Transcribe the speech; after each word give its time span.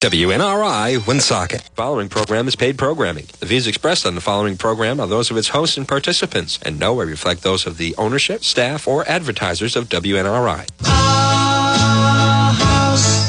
WNRI 0.00 1.06
Woonsocket. 1.06 1.60
Following 1.74 2.08
program 2.08 2.48
is 2.48 2.56
paid 2.56 2.78
programming. 2.78 3.26
The 3.40 3.44
views 3.44 3.66
expressed 3.66 4.06
on 4.06 4.14
the 4.14 4.22
following 4.22 4.56
program 4.56 4.98
are 4.98 5.06
those 5.06 5.30
of 5.30 5.36
its 5.36 5.48
hosts 5.48 5.76
and 5.76 5.86
participants, 5.86 6.58
and 6.62 6.78
nowhere 6.78 7.04
reflect 7.04 7.42
those 7.42 7.66
of 7.66 7.76
the 7.76 7.94
ownership, 7.98 8.42
staff, 8.42 8.88
or 8.88 9.06
advertisers 9.06 9.76
of 9.76 9.90
WNRI. 9.90 10.66
Our 10.86 12.52
house 12.54 13.28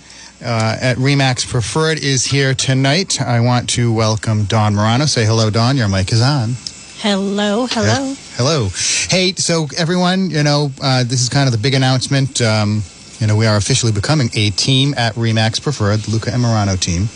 uh, 0.45 0.77
at 0.81 0.97
Remax 0.99 1.49
Preferred, 1.49 1.99
is 2.03 2.25
here 2.25 2.55
tonight. 2.55 3.21
I 3.21 3.41
want 3.41 3.71
to 3.71 3.93
welcome 3.93 4.45
Dawn 4.45 4.75
Murano. 4.75 5.07
Say 5.07 5.25
hello, 5.25 5.49
Dawn. 5.51 5.77
Your 5.77 5.89
mic 5.89 6.13
is 6.13 6.21
on. 6.21 6.55
Hello, 6.99 7.67
hello. 7.71 8.09
Yeah. 8.09 8.15
Hello. 8.37 8.69
Hey, 9.09 9.33
so 9.35 9.69
everyone, 9.77 10.31
you 10.31 10.43
know, 10.43 10.71
uh, 10.83 11.05
this 11.05 11.21
is 11.23 11.29
kind 11.29 11.47
of 11.47 11.53
the 11.53 11.59
big 11.59 11.75
announcement. 11.75 12.41
Um, 12.43 12.83
you 13.21 13.27
know, 13.27 13.37
we 13.37 13.47
are 13.47 13.57
officially 13.57 13.93
becoming 13.93 14.29
a 14.35 14.51
team 14.51 14.95
at 14.97 15.15
Remax 15.15 15.63
Preferred, 15.63 16.01
the 16.01 16.11
Luca 16.11 16.33
and 16.33 16.43
Murano 16.43 16.77
team. 16.77 17.09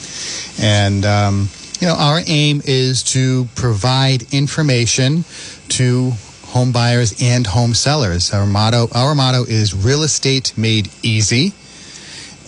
And, 0.60 1.04
um, 1.04 1.48
you 1.80 1.86
know, 1.86 1.94
our 1.94 2.20
aim 2.26 2.60
is 2.64 3.02
to 3.04 3.46
provide 3.54 4.32
information 4.34 5.24
to 5.68 6.12
home 6.46 6.72
buyers 6.72 7.22
and 7.22 7.46
home 7.46 7.74
sellers. 7.74 8.32
Our 8.32 8.46
motto, 8.46 8.88
our 8.92 9.14
motto 9.14 9.44
is 9.44 9.74
real 9.74 10.02
estate 10.02 10.56
made 10.56 10.90
easy. 11.02 11.52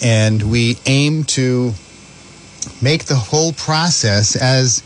And 0.03 0.51
we 0.51 0.79
aim 0.87 1.25
to 1.25 1.73
make 2.83 3.05
the 3.05 3.15
whole 3.15 3.53
process 3.53 4.35
as 4.35 4.83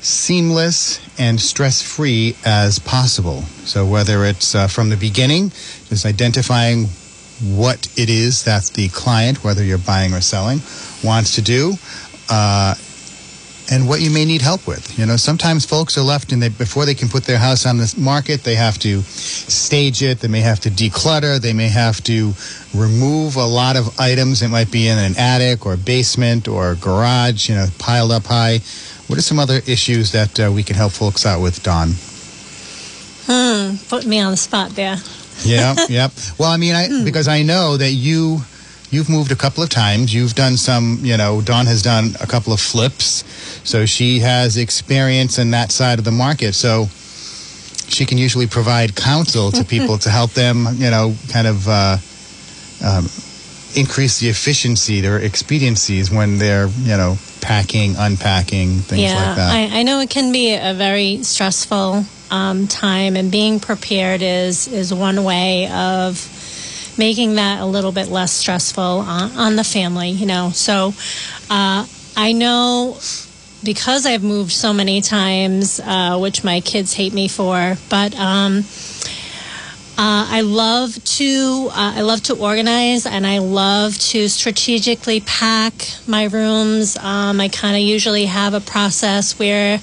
seamless 0.00 1.00
and 1.18 1.40
stress 1.40 1.82
free 1.82 2.36
as 2.44 2.78
possible. 2.78 3.42
So, 3.64 3.84
whether 3.84 4.24
it's 4.24 4.54
uh, 4.54 4.68
from 4.68 4.90
the 4.90 4.96
beginning, 4.96 5.50
just 5.88 6.06
identifying 6.06 6.86
what 7.42 7.88
it 7.96 8.08
is 8.08 8.44
that 8.44 8.66
the 8.74 8.88
client, 8.88 9.42
whether 9.44 9.62
you're 9.62 9.78
buying 9.78 10.14
or 10.14 10.20
selling, 10.20 10.60
wants 11.02 11.34
to 11.34 11.42
do, 11.42 11.74
uh, 12.30 12.74
and 13.70 13.86
what 13.86 14.00
you 14.00 14.10
may 14.10 14.24
need 14.24 14.40
help 14.40 14.66
with. 14.66 14.98
You 14.98 15.06
know, 15.06 15.16
sometimes 15.16 15.64
folks 15.64 15.98
are 15.98 16.02
left 16.02 16.32
and 16.32 16.42
they 16.42 16.48
before 16.48 16.86
they 16.86 16.94
can 16.94 17.08
put 17.08 17.24
their 17.24 17.38
house 17.38 17.66
on 17.66 17.76
the 17.76 17.94
market, 17.98 18.42
they 18.42 18.54
have 18.54 18.78
to 18.80 19.02
stage 19.02 20.02
it. 20.02 20.20
They 20.20 20.28
may 20.28 20.40
have 20.40 20.60
to 20.60 20.70
declutter. 20.70 21.38
They 21.40 21.52
may 21.52 21.68
have 21.68 22.02
to 22.04 22.32
remove 22.74 23.36
a 23.36 23.44
lot 23.44 23.76
of 23.76 23.98
items 24.00 24.40
that 24.40 24.48
might 24.48 24.70
be 24.70 24.88
in 24.88 24.98
an 24.98 25.16
attic 25.18 25.66
or 25.66 25.76
basement 25.76 26.48
or 26.48 26.74
garage. 26.76 27.48
You 27.48 27.56
know, 27.56 27.66
piled 27.78 28.12
up 28.12 28.24
high. 28.24 28.60
What 29.06 29.18
are 29.18 29.22
some 29.22 29.38
other 29.38 29.60
issues 29.66 30.12
that 30.12 30.38
uh, 30.38 30.50
we 30.52 30.62
can 30.62 30.76
help 30.76 30.92
folks 30.92 31.24
out 31.24 31.40
with, 31.40 31.62
Dawn? 31.62 31.92
Hmm, 33.26 33.76
put 33.88 34.06
me 34.06 34.20
on 34.20 34.30
the 34.30 34.36
spot 34.36 34.70
there. 34.70 34.96
Yeah, 35.44 35.74
yep. 35.88 36.12
Well, 36.38 36.50
I 36.50 36.56
mean, 36.56 36.74
I 36.74 37.04
because 37.04 37.28
I 37.28 37.42
know 37.42 37.76
that 37.76 37.90
you 37.92 38.40
you've 38.90 39.08
moved 39.08 39.32
a 39.32 39.36
couple 39.36 39.62
of 39.62 39.68
times. 39.68 40.14
You've 40.14 40.34
done 40.34 40.56
some, 40.56 40.98
you 41.02 41.16
know, 41.16 41.40
Dawn 41.40 41.66
has 41.66 41.82
done 41.82 42.16
a 42.20 42.26
couple 42.26 42.52
of 42.52 42.60
flips, 42.60 43.24
so 43.64 43.86
she 43.86 44.20
has 44.20 44.56
experience 44.56 45.38
in 45.38 45.50
that 45.52 45.72
side 45.72 45.98
of 45.98 46.04
the 46.04 46.12
market. 46.12 46.54
So 46.54 46.86
she 47.88 48.06
can 48.06 48.18
usually 48.18 48.46
provide 48.46 48.94
counsel 48.94 49.50
to 49.52 49.64
people 49.76 49.98
to 49.98 50.10
help 50.10 50.32
them, 50.32 50.66
you 50.74 50.90
know, 50.90 51.14
kind 51.30 51.46
of 51.46 51.68
uh, 51.68 51.96
um, 52.84 53.06
increase 53.76 54.20
the 54.20 54.28
efficiency, 54.28 55.00
their 55.00 55.20
expediencies 55.20 56.14
when 56.14 56.38
they're, 56.38 56.68
you 56.68 56.96
know, 56.96 57.16
packing, 57.40 57.94
unpacking, 57.96 58.78
things 58.78 59.02
yeah, 59.02 59.14
like 59.14 59.36
that. 59.36 59.52
I, 59.52 59.80
I 59.80 59.82
know 59.82 60.00
it 60.00 60.10
can 60.10 60.32
be 60.32 60.54
a 60.54 60.74
very 60.74 61.22
stressful 61.22 62.04
um, 62.30 62.66
time, 62.66 63.16
and 63.16 63.30
being 63.32 63.60
prepared 63.60 64.22
is 64.22 64.68
is 64.68 64.92
one 64.92 65.24
way 65.24 65.68
of 65.70 66.37
making 66.98 67.36
that 67.36 67.60
a 67.60 67.66
little 67.66 67.92
bit 67.92 68.08
less 68.08 68.32
stressful 68.32 68.82
on, 68.82 69.32
on 69.32 69.56
the 69.56 69.64
family. 69.64 70.10
You 70.10 70.26
know, 70.26 70.50
so 70.50 70.92
uh, 71.50 71.86
I 72.16 72.32
know 72.32 72.98
because 73.64 74.06
I've 74.06 74.22
moved 74.22 74.52
so 74.52 74.72
many 74.72 75.00
times, 75.00 75.80
uh, 75.80 76.18
which 76.18 76.44
my 76.44 76.60
kids 76.60 76.92
hate 76.94 77.12
me 77.12 77.28
for, 77.28 77.76
but. 77.88 78.14
Um, 78.18 78.64
uh, 79.98 80.28
I 80.30 80.42
love 80.42 81.02
to 81.02 81.70
uh, 81.72 81.94
I 81.96 82.02
love 82.02 82.22
to 82.24 82.36
organize 82.36 83.04
and 83.04 83.26
I 83.26 83.38
love 83.38 83.98
to 83.98 84.28
strategically 84.28 85.18
pack 85.18 85.72
my 86.06 86.26
rooms. 86.26 86.96
Um, 86.96 87.40
I 87.40 87.48
kind 87.48 87.74
of 87.74 87.82
usually 87.82 88.26
have 88.26 88.54
a 88.54 88.60
process 88.60 89.36
where 89.40 89.80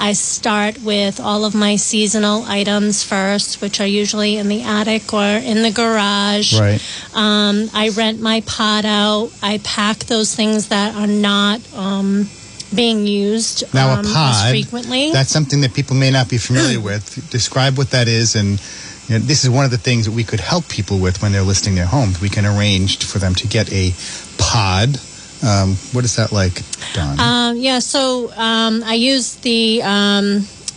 I 0.00 0.14
start 0.14 0.80
with 0.80 1.20
all 1.20 1.44
of 1.44 1.54
my 1.54 1.76
seasonal 1.76 2.44
items 2.44 3.04
first, 3.04 3.60
which 3.60 3.78
are 3.78 3.86
usually 3.86 4.38
in 4.38 4.48
the 4.48 4.62
attic 4.62 5.12
or 5.12 5.22
in 5.22 5.60
the 5.60 5.70
garage. 5.70 6.58
Right. 6.58 6.82
Um, 7.12 7.68
I 7.74 7.90
rent 7.90 8.22
my 8.22 8.40
pod 8.46 8.86
out. 8.86 9.32
I 9.42 9.60
pack 9.64 9.98
those 9.98 10.34
things 10.34 10.68
that 10.68 10.94
are 10.94 11.06
not. 11.06 11.60
Um, 11.74 12.30
being 12.74 13.06
used 13.06 13.64
Now, 13.72 13.92
um, 13.92 14.04
a 14.04 14.08
as 14.08 14.14
pod, 14.14 14.50
frequently. 14.50 15.10
that's 15.10 15.30
something 15.30 15.62
that 15.62 15.72
people 15.72 15.96
may 15.96 16.10
not 16.10 16.28
be 16.28 16.36
familiar 16.36 16.78
with. 16.78 17.30
Describe 17.30 17.78
what 17.78 17.92
that 17.92 18.08
is. 18.08 18.36
And 18.36 18.60
you 19.08 19.18
know, 19.18 19.24
this 19.24 19.44
is 19.44 19.50
one 19.50 19.64
of 19.64 19.70
the 19.70 19.78
things 19.78 20.04
that 20.04 20.12
we 20.12 20.24
could 20.24 20.40
help 20.40 20.68
people 20.68 20.98
with 20.98 21.22
when 21.22 21.32
they're 21.32 21.42
listing 21.42 21.74
their 21.74 21.86
homes. 21.86 22.20
We 22.20 22.28
can 22.28 22.44
arrange 22.44 23.04
for 23.04 23.18
them 23.18 23.34
to 23.36 23.46
get 23.48 23.72
a 23.72 23.92
pod. 24.38 25.00
Um, 25.42 25.76
what 25.92 26.04
is 26.04 26.16
that 26.16 26.30
like, 26.32 26.62
Dawn? 26.92 27.18
Um, 27.18 27.56
yeah, 27.56 27.78
so 27.78 28.30
um, 28.32 28.82
I 28.84 28.94
use 28.94 29.36
the 29.36 29.82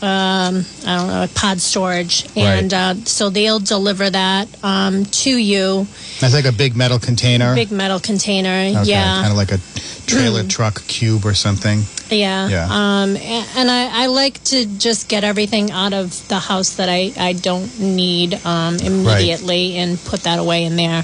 um, 0.01 0.65
I 0.85 0.97
don't 0.97 1.07
know 1.07 1.27
pod 1.35 1.61
storage, 1.61 2.27
and 2.35 2.73
uh, 2.73 2.95
so 3.05 3.29
they'll 3.29 3.59
deliver 3.59 4.09
that 4.09 4.47
um, 4.63 5.05
to 5.05 5.35
you. 5.35 5.87
That's 6.19 6.33
like 6.33 6.45
a 6.45 6.51
big 6.51 6.75
metal 6.75 6.99
container. 6.99 7.53
Big 7.55 7.71
metal 7.71 7.99
container. 7.99 8.79
okay, 8.79 8.89
yeah, 8.89 9.21
kind 9.21 9.31
of 9.31 9.37
like 9.37 9.51
a 9.51 9.59
trailer 10.07 10.43
truck 10.47 10.85
cube 10.87 11.25
or 11.25 11.33
something. 11.33 11.81
yeah. 12.09 12.49
Yeah. 12.49 12.65
Um, 12.65 13.15
and 13.15 13.71
I, 13.71 14.03
I 14.03 14.05
like 14.07 14.43
to 14.45 14.65
just 14.65 15.07
get 15.07 15.23
everything 15.23 15.71
out 15.71 15.93
of 15.93 16.27
the 16.27 16.39
house 16.39 16.75
that 16.75 16.89
I, 16.89 17.11
I 17.17 17.33
don't 17.33 17.79
need 17.79 18.33
um, 18.45 18.75
immediately 18.77 19.77
and 19.77 19.97
put 19.99 20.21
that 20.23 20.39
away 20.39 20.65
in 20.65 20.75
there. 20.75 21.03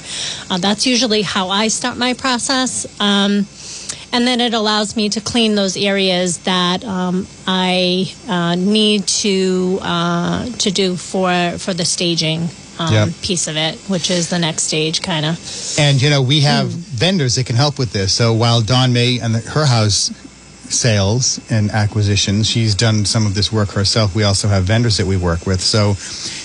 Uh, 0.50 0.58
that's 0.58 0.86
usually 0.86 1.22
how 1.22 1.50
I 1.50 1.70
start 1.70 1.98
my 1.98 2.14
process. 2.14 2.86
Um, 3.00 3.46
and 4.14 4.26
then 4.28 4.40
it 4.42 4.54
allows 4.54 4.96
me 4.96 5.10
to 5.10 5.22
clean 5.22 5.56
those 5.56 5.78
areas 5.78 6.40
that 6.40 6.84
um, 6.86 7.28
I 7.46 8.12
uh, 8.28 8.56
need 8.56 9.08
to 9.24 9.80
uh, 9.82 10.46
to 10.64 10.72
do 10.72 10.96
for 10.96 11.58
for 11.58 11.74
the 11.74 11.86
staging 11.86 12.50
um, 12.80 12.94
Yep. 12.94 13.10
piece 13.22 13.48
of 13.48 13.58
it, 13.58 13.76
which 13.88 14.10
is 14.12 14.30
the 14.30 14.38
next 14.40 14.64
stage, 14.64 15.02
kind 15.02 15.26
of. 15.26 15.40
And 15.80 16.02
you 16.02 16.10
know, 16.10 16.22
we 16.22 16.42
have 16.42 16.72
Hmm. 16.72 16.80
vendors 16.80 17.36
that 17.36 17.46
can 17.46 17.56
help 17.56 17.78
with 17.80 17.92
this. 17.92 18.14
So 18.14 18.34
while 18.34 18.62
Dawn 18.62 18.94
May 18.94 19.20
and 19.20 19.36
her 19.36 19.66
house 19.66 20.12
sales 20.70 21.40
and 21.50 21.72
acquisitions, 21.72 22.48
she's 22.50 22.76
done 22.76 23.06
some 23.06 23.26
of 23.26 23.34
this 23.34 23.52
work 23.52 23.70
herself. 23.72 24.14
We 24.16 24.24
also 24.24 24.48
have 24.48 24.66
vendors 24.66 24.98
that 24.98 25.08
we 25.08 25.16
work 25.18 25.46
with. 25.46 25.62
So 25.62 25.92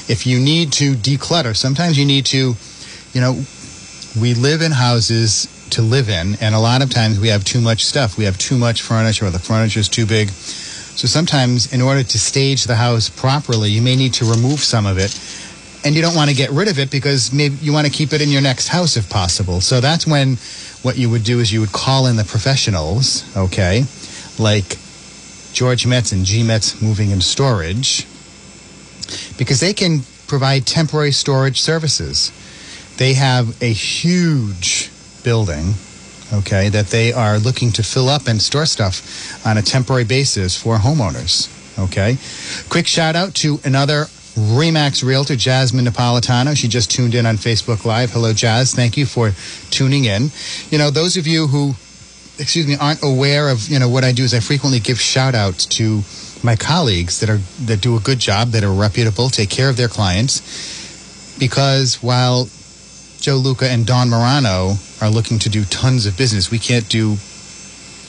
if 0.09 0.27
you 0.27 0.39
need 0.39 0.73
to 0.75 0.95
declutter, 0.95 1.57
sometimes 1.57 1.99
you 1.99 2.05
need 2.07 2.27
to, 2.27 2.55
you 3.15 3.21
know, 3.21 3.43
we 4.21 4.35
live 4.35 4.63
in 4.63 4.73
houses 4.73 5.49
to 5.73 5.83
live 5.83 6.09
in, 6.09 6.37
and 6.41 6.55
a 6.55 6.59
lot 6.59 6.83
of 6.83 6.91
times 6.91 7.21
we 7.21 7.29
have 7.29 7.45
too 7.45 7.61
much 7.61 7.85
stuff. 7.85 8.17
We 8.17 8.25
have 8.25 8.39
too 8.39 8.57
much 8.57 8.83
furniture, 8.83 9.27
or 9.27 9.31
the 9.31 9.39
furniture 9.39 9.81
is 9.81 9.89
too 9.89 10.07
big. 10.07 10.31
So 10.31 11.09
sometimes, 11.09 11.73
in 11.73 11.81
order 11.81 12.03
to 12.03 12.19
stage 12.19 12.65
the 12.65 12.77
house 12.77 13.09
properly, 13.09 13.71
you 13.71 13.83
may 13.83 13.97
need 13.97 14.15
to 14.15 14.25
remove 14.25 14.61
some 14.61 14.87
of 14.87 14.99
it 14.99 15.19
and 15.85 15.95
you 15.95 16.03
don't 16.03 16.15
want 16.15 16.31
to 16.31 16.37
get 16.37 16.51
rid 16.51 16.69
of 16.69 16.79
it 16.79 16.91
because 16.91 17.33
maybe 17.33 17.57
you 17.57 17.73
want 17.73 17.87
to 17.87 17.93
keep 17.93 18.13
it 18.13 18.21
in 18.21 18.29
your 18.29 18.41
next 18.41 18.69
house 18.69 18.97
if 18.97 19.09
possible. 19.11 19.61
So 19.61 19.81
that's 19.81 20.07
when 20.07 20.37
what 20.83 20.97
you 20.97 21.11
would 21.11 21.25
do 21.25 21.41
is 21.41 21.53
you 21.53 21.61
would 21.61 21.73
call 21.73 22.07
in 22.07 22.17
the 22.17 22.25
professionals, 22.25 23.25
okay, 23.37 23.85
like 24.39 24.77
George 25.53 25.87
Metz 25.87 26.13
and 26.13 26.25
G 26.25 26.43
Metz 26.43 26.81
Moving 26.81 27.13
and 27.13 27.23
Storage, 27.23 28.07
because 29.39 29.61
they 29.61 29.73
can 29.73 30.01
provide 30.27 30.67
temporary 30.67 31.13
storage 31.13 31.61
services. 31.61 32.33
They 32.97 33.15
have 33.15 33.61
a 33.63 33.73
huge 33.73 34.91
building, 35.23 35.75
okay, 36.33 36.69
that 36.69 36.89
they 36.89 37.13
are 37.13 37.39
looking 37.39 37.73
to 37.73 37.83
fill 37.83 38.09
up 38.09 38.27
and 38.27 38.41
store 38.41 38.67
stuff 38.67 39.47
on 39.47 39.59
a 39.59 39.63
temporary 39.63 40.05
basis 40.05 40.61
for 40.61 40.79
homeowners, 40.79 41.49
okay. 41.79 42.17
Quick 42.69 42.87
shout 42.87 43.17
out 43.17 43.35
to 43.37 43.61
another 43.65 44.07
Remax 44.35 45.05
Realtor, 45.05 45.37
Jasmine 45.37 45.85
Napolitano. 45.85 46.57
She 46.57 46.67
just 46.67 46.91
tuned 46.91 47.15
in 47.15 47.27
on 47.27 47.37
Facebook 47.37 47.85
Live. 47.85 48.13
Hello, 48.13 48.33
Jazz. 48.33 48.75
Thank 48.75 48.97
you 48.97 49.05
for 49.05 49.33
tuning 49.71 50.07
in. 50.07 50.31
You 50.71 50.79
know, 50.79 50.91
those 50.91 51.19
of 51.19 51.27
you 51.27 51.49
who, 51.49 51.75
excuse 52.39 52.67
me, 52.67 52.77
aren't 52.81 53.03
aware 53.03 53.51
of, 53.51 53.69
you 53.69 53.79
know, 53.79 53.91
what 53.91 54.05
I 54.05 54.13
do 54.13 54.25
is 54.25 54.33
I 54.33 54.41
frequently 54.41 54.81
give 54.81 54.99
shout 54.99 55.35
outs 55.35 55.67
to 55.67 56.01
my 56.43 56.57
colleagues 56.57 57.21
that 57.21 57.29
are 57.29 57.41
that 57.67 57.83
do 57.83 57.97
a 57.97 58.01
good 58.01 58.19
job, 58.19 58.49
that 58.49 58.65
are 58.65 58.73
reputable, 58.73 59.29
take 59.29 59.51
care 59.51 59.69
of 59.69 59.77
their 59.77 59.89
clients. 59.89 60.41
Because 61.39 62.03
while 62.03 62.49
Joe 63.21 63.37
Luca 63.37 63.69
and 63.69 63.87
Dawn 63.87 64.09
Murano 64.09 64.77
are 65.03 65.11
looking 65.11 65.39
to 65.41 65.49
do 65.49 65.65
tons 65.65 66.07
of 66.07 66.17
business, 66.17 66.51
we 66.51 66.59
can't 66.59 66.89
do 66.89 67.17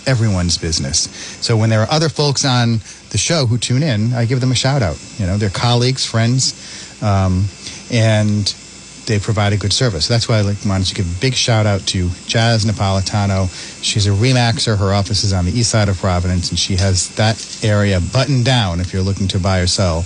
everyone's 0.05 0.57
business. 0.57 1.09
So 1.41 1.57
when 1.57 1.69
there 1.69 1.81
are 1.81 1.91
other 1.91 2.09
folks 2.09 2.45
on 2.45 2.79
the 3.09 3.17
show 3.17 3.47
who 3.47 3.57
tune 3.57 3.83
in, 3.83 4.13
I 4.13 4.25
give 4.25 4.41
them 4.41 4.51
a 4.51 4.55
shout 4.55 4.81
out. 4.81 5.01
You 5.17 5.25
know, 5.25 5.37
they're 5.37 5.49
colleagues, 5.49 6.05
friends, 6.05 6.53
um, 7.01 7.45
and 7.91 8.45
they 9.05 9.19
provide 9.19 9.53
a 9.53 9.57
good 9.57 9.73
service. 9.73 10.07
That's 10.07 10.29
why 10.29 10.37
I 10.37 10.41
like, 10.41 10.57
wanted 10.65 10.87
to 10.87 10.95
give 10.95 11.17
a 11.17 11.19
big 11.19 11.33
shout 11.33 11.65
out 11.65 11.81
to 11.87 12.09
Jazz 12.27 12.65
Napolitano. 12.65 13.49
She's 13.83 14.07
a 14.07 14.11
Remaxer. 14.11 14.77
Her 14.77 14.93
office 14.93 15.23
is 15.23 15.33
on 15.33 15.45
the 15.45 15.51
east 15.51 15.71
side 15.71 15.89
of 15.89 15.97
Providence, 15.97 16.49
and 16.49 16.59
she 16.59 16.75
has 16.77 17.09
that 17.15 17.63
area 17.63 17.99
buttoned 17.99 18.45
down 18.45 18.79
if 18.79 18.93
you're 18.93 19.01
looking 19.01 19.27
to 19.29 19.39
buy 19.39 19.59
or 19.59 19.67
sell 19.67 20.05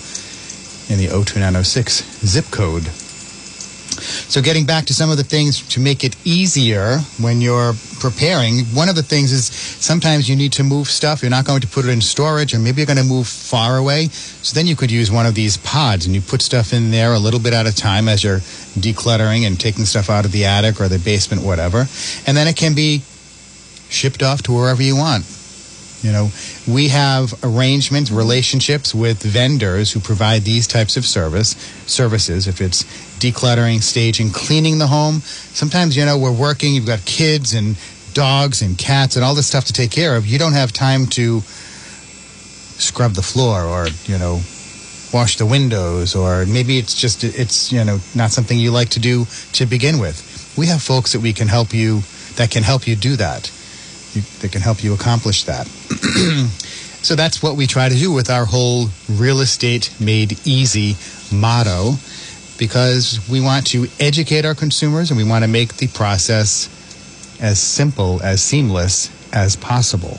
in 0.90 0.98
the 0.98 1.08
02906 1.08 2.26
zip 2.26 2.46
code. 2.46 2.90
So, 4.00 4.42
getting 4.42 4.66
back 4.66 4.86
to 4.86 4.94
some 4.94 5.10
of 5.10 5.18
the 5.18 5.24
things 5.24 5.68
to 5.70 5.80
make 5.80 6.04
it 6.04 6.16
easier 6.26 6.98
when 7.20 7.42
you're 7.42 7.74
preparing, 8.00 8.66
one 8.76 8.90
of 8.90 8.96
the 8.96 9.04
things 9.04 9.32
is 9.32 9.46
sometimes 9.48 10.30
you 10.30 10.36
need 10.36 10.54
to 10.54 10.64
move 10.64 10.88
stuff. 10.88 11.22
You're 11.22 11.32
not 11.32 11.46
going 11.46 11.62
to 11.62 11.68
put 11.68 11.86
it 11.86 11.90
in 11.90 12.02
storage, 12.02 12.54
or 12.54 12.60
maybe 12.60 12.82
you're 12.82 12.88
going 12.88 12.98
to 12.98 13.04
move 13.04 13.28
far 13.28 13.78
away. 13.78 14.08
So, 14.08 14.54
then 14.56 14.68
you 14.68 14.76
could 14.76 14.92
use 14.92 15.12
one 15.12 15.26
of 15.26 15.36
these 15.36 15.58
pods 15.58 16.06
and 16.06 16.16
you 16.16 16.22
put 16.22 16.42
stuff 16.42 16.74
in 16.74 16.92
there 16.92 17.14
a 17.14 17.20
little 17.20 17.40
bit 17.40 17.54
at 17.54 17.68
a 17.68 17.76
time 17.76 18.08
as 18.08 18.24
you're 18.24 18.40
decluttering 18.80 19.46
and 19.46 19.60
taking 19.60 19.86
stuff 19.86 20.10
out 20.10 20.26
of 20.26 20.32
the 20.32 20.46
attic 20.46 20.80
or 20.80 20.88
the 20.88 21.00
basement, 21.00 21.44
whatever. 21.44 21.88
And 22.26 22.38
then 22.38 22.48
it 22.48 22.56
can 22.56 22.76
be 22.76 23.02
shipped 23.90 24.24
off 24.24 24.44
to 24.44 24.52
wherever 24.52 24.84
you 24.84 24.96
want. 24.96 25.26
You 26.04 26.12
know, 26.12 26.30
we 26.68 26.90
have 26.90 27.34
arrangements, 27.44 28.12
relationships 28.12 28.94
with 28.94 29.22
vendors 29.24 29.92
who 29.92 30.00
provide 30.00 30.44
these 30.44 30.68
types 30.68 30.96
of 30.96 31.06
service 31.06 31.56
services. 31.88 32.48
If 32.48 32.62
it's 32.62 32.86
decluttering, 33.20 33.82
staging, 33.82 34.32
cleaning 34.32 34.78
the 34.78 34.88
home, 34.88 35.20
sometimes 35.22 35.96
you 35.96 36.06
know 36.06 36.18
we're 36.18 36.32
working. 36.32 36.74
You've 36.74 36.86
got 36.86 37.04
kids 37.06 37.54
and 37.54 37.78
dogs 38.14 38.62
and 38.62 38.78
cats 38.78 39.16
and 39.16 39.24
all 39.24 39.36
this 39.36 39.48
stuff 39.48 39.66
to 39.66 39.74
take 39.74 39.92
care 39.92 40.16
of. 40.16 40.26
You 40.26 40.40
don't 40.40 40.54
have 40.54 40.74
time 40.74 41.06
to 41.08 41.42
scrub 41.42 43.14
the 43.14 43.22
floor 43.22 43.64
or 43.64 43.88
you 44.06 44.18
know 44.18 44.42
wash 45.14 45.38
the 45.38 45.46
windows 45.46 46.16
or 46.16 46.46
maybe 46.46 46.78
it's 46.78 46.94
just 46.94 47.24
it's 47.24 47.72
you 47.72 47.84
know 47.84 48.00
not 48.14 48.32
something 48.32 48.60
you 48.60 48.72
like 48.72 48.90
to 48.90 49.00
do 49.00 49.26
to 49.54 49.66
begin 49.66 50.00
with. 50.00 50.56
We 50.58 50.68
have 50.68 50.82
folks 50.82 51.14
that 51.14 51.22
we 51.22 51.34
can 51.34 51.48
help 51.48 51.74
you 51.74 52.02
that 52.36 52.52
can 52.52 52.64
help 52.64 52.88
you 52.88 52.96
do 52.96 53.16
that 53.16 53.52
you, 54.18 54.22
that 54.42 54.52
can 54.52 54.62
help 54.62 54.84
you 54.84 54.94
accomplish 54.94 55.44
that. 55.46 55.68
so 57.04 57.16
that's 57.16 57.42
what 57.42 57.56
we 57.56 57.68
try 57.68 57.90
to 57.90 57.96
do 57.96 58.12
with 58.12 58.30
our 58.30 58.46
whole 58.46 58.88
real 59.10 59.40
estate 59.42 59.94
made 60.00 60.38
easy 60.46 60.96
motto 61.32 61.94
because 62.58 63.28
we 63.30 63.40
want 63.42 63.68
to 63.68 63.88
educate 64.00 64.46
our 64.46 64.56
consumers 64.56 65.12
and 65.12 65.18
we 65.18 65.24
want 65.24 65.44
to 65.44 65.48
make 65.48 65.76
the 65.76 65.88
process 65.88 66.70
as 67.42 67.60
simple, 67.60 68.22
as 68.24 68.42
seamless 68.42 69.12
as 69.34 69.56
possible. 69.56 70.18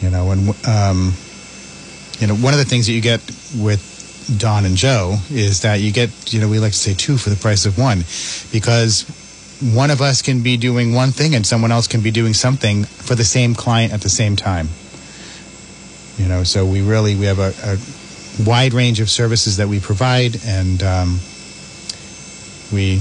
You 0.00 0.10
know, 0.10 0.32
and 0.32 0.48
um, 0.66 1.12
you 2.18 2.26
know, 2.26 2.34
one 2.34 2.52
of 2.54 2.58
the 2.58 2.64
things 2.64 2.86
that 2.86 2.92
you 2.92 3.00
get 3.00 3.20
with 3.56 4.34
Dawn 4.38 4.64
and 4.64 4.76
Joe 4.76 5.16
is 5.30 5.62
that 5.62 5.80
you 5.80 5.92
get, 5.92 6.32
you 6.32 6.40
know, 6.40 6.48
we 6.48 6.58
like 6.58 6.72
to 6.72 6.78
say 6.78 6.94
two 6.94 7.16
for 7.16 7.30
the 7.30 7.36
price 7.36 7.66
of 7.66 7.78
one 7.78 8.04
because 8.52 9.04
one 9.62 9.90
of 9.90 10.00
us 10.00 10.22
can 10.22 10.42
be 10.42 10.56
doing 10.56 10.92
one 10.92 11.12
thing 11.12 11.34
and 11.34 11.46
someone 11.46 11.70
else 11.70 11.86
can 11.86 12.00
be 12.00 12.10
doing 12.10 12.34
something 12.34 12.84
for 12.84 13.14
the 13.14 13.24
same 13.24 13.54
client 13.54 13.92
at 13.92 14.00
the 14.00 14.08
same 14.08 14.34
time. 14.34 14.68
You 16.18 16.28
know, 16.28 16.42
so 16.42 16.66
we 16.66 16.82
really 16.82 17.14
we 17.14 17.26
have 17.26 17.38
a, 17.38 17.52
a 17.64 17.78
wide 18.44 18.74
range 18.74 19.00
of 19.00 19.08
services 19.10 19.56
that 19.56 19.68
we 19.68 19.80
provide, 19.80 20.36
and 20.44 20.82
um, 20.82 21.20
we 22.72 23.00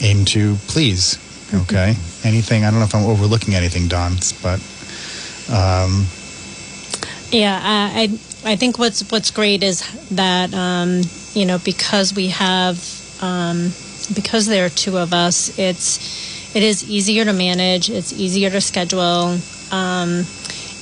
aim 0.00 0.24
to 0.26 0.56
please. 0.68 1.18
Okay, 1.54 1.94
anything? 2.24 2.64
I 2.64 2.70
don't 2.70 2.80
know 2.80 2.86
if 2.86 2.94
I'm 2.94 3.04
overlooking 3.04 3.54
anything, 3.54 3.88
Dawn, 3.88 4.16
but 4.42 4.58
um, 5.52 6.06
Yeah, 7.30 7.60
I 7.62 8.08
I 8.44 8.52
I 8.52 8.56
think 8.56 8.78
what's 8.78 9.10
what's 9.10 9.30
great 9.30 9.62
is 9.62 9.82
that 10.10 10.52
um, 10.54 11.02
you 11.34 11.44
know 11.44 11.58
because 11.58 12.14
we 12.14 12.28
have 12.28 12.78
um, 13.22 13.72
because 14.14 14.46
there 14.46 14.64
are 14.64 14.70
two 14.70 14.96
of 14.98 15.12
us, 15.12 15.58
it's 15.58 16.56
it 16.56 16.62
is 16.62 16.88
easier 16.88 17.24
to 17.24 17.32
manage. 17.32 17.90
It's 17.90 18.12
easier 18.12 18.50
to 18.50 18.60
schedule. 18.60 19.38
Um, 19.70 20.24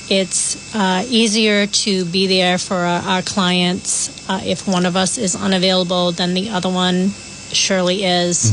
it's 0.09 0.75
uh, 0.75 1.05
easier 1.07 1.67
to 1.67 2.03
be 2.05 2.27
there 2.27 2.57
for 2.57 2.75
our, 2.75 3.01
our 3.03 3.21
clients 3.21 4.09
uh, 4.29 4.41
if 4.43 4.67
one 4.67 4.85
of 4.85 4.97
us 4.97 5.17
is 5.17 5.37
unavailable 5.37 6.11
then 6.11 6.33
the 6.33 6.49
other 6.49 6.67
one 6.67 7.11
surely 7.53 8.03
is 8.03 8.51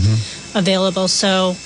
available. 0.55 1.09
So 1.09 1.57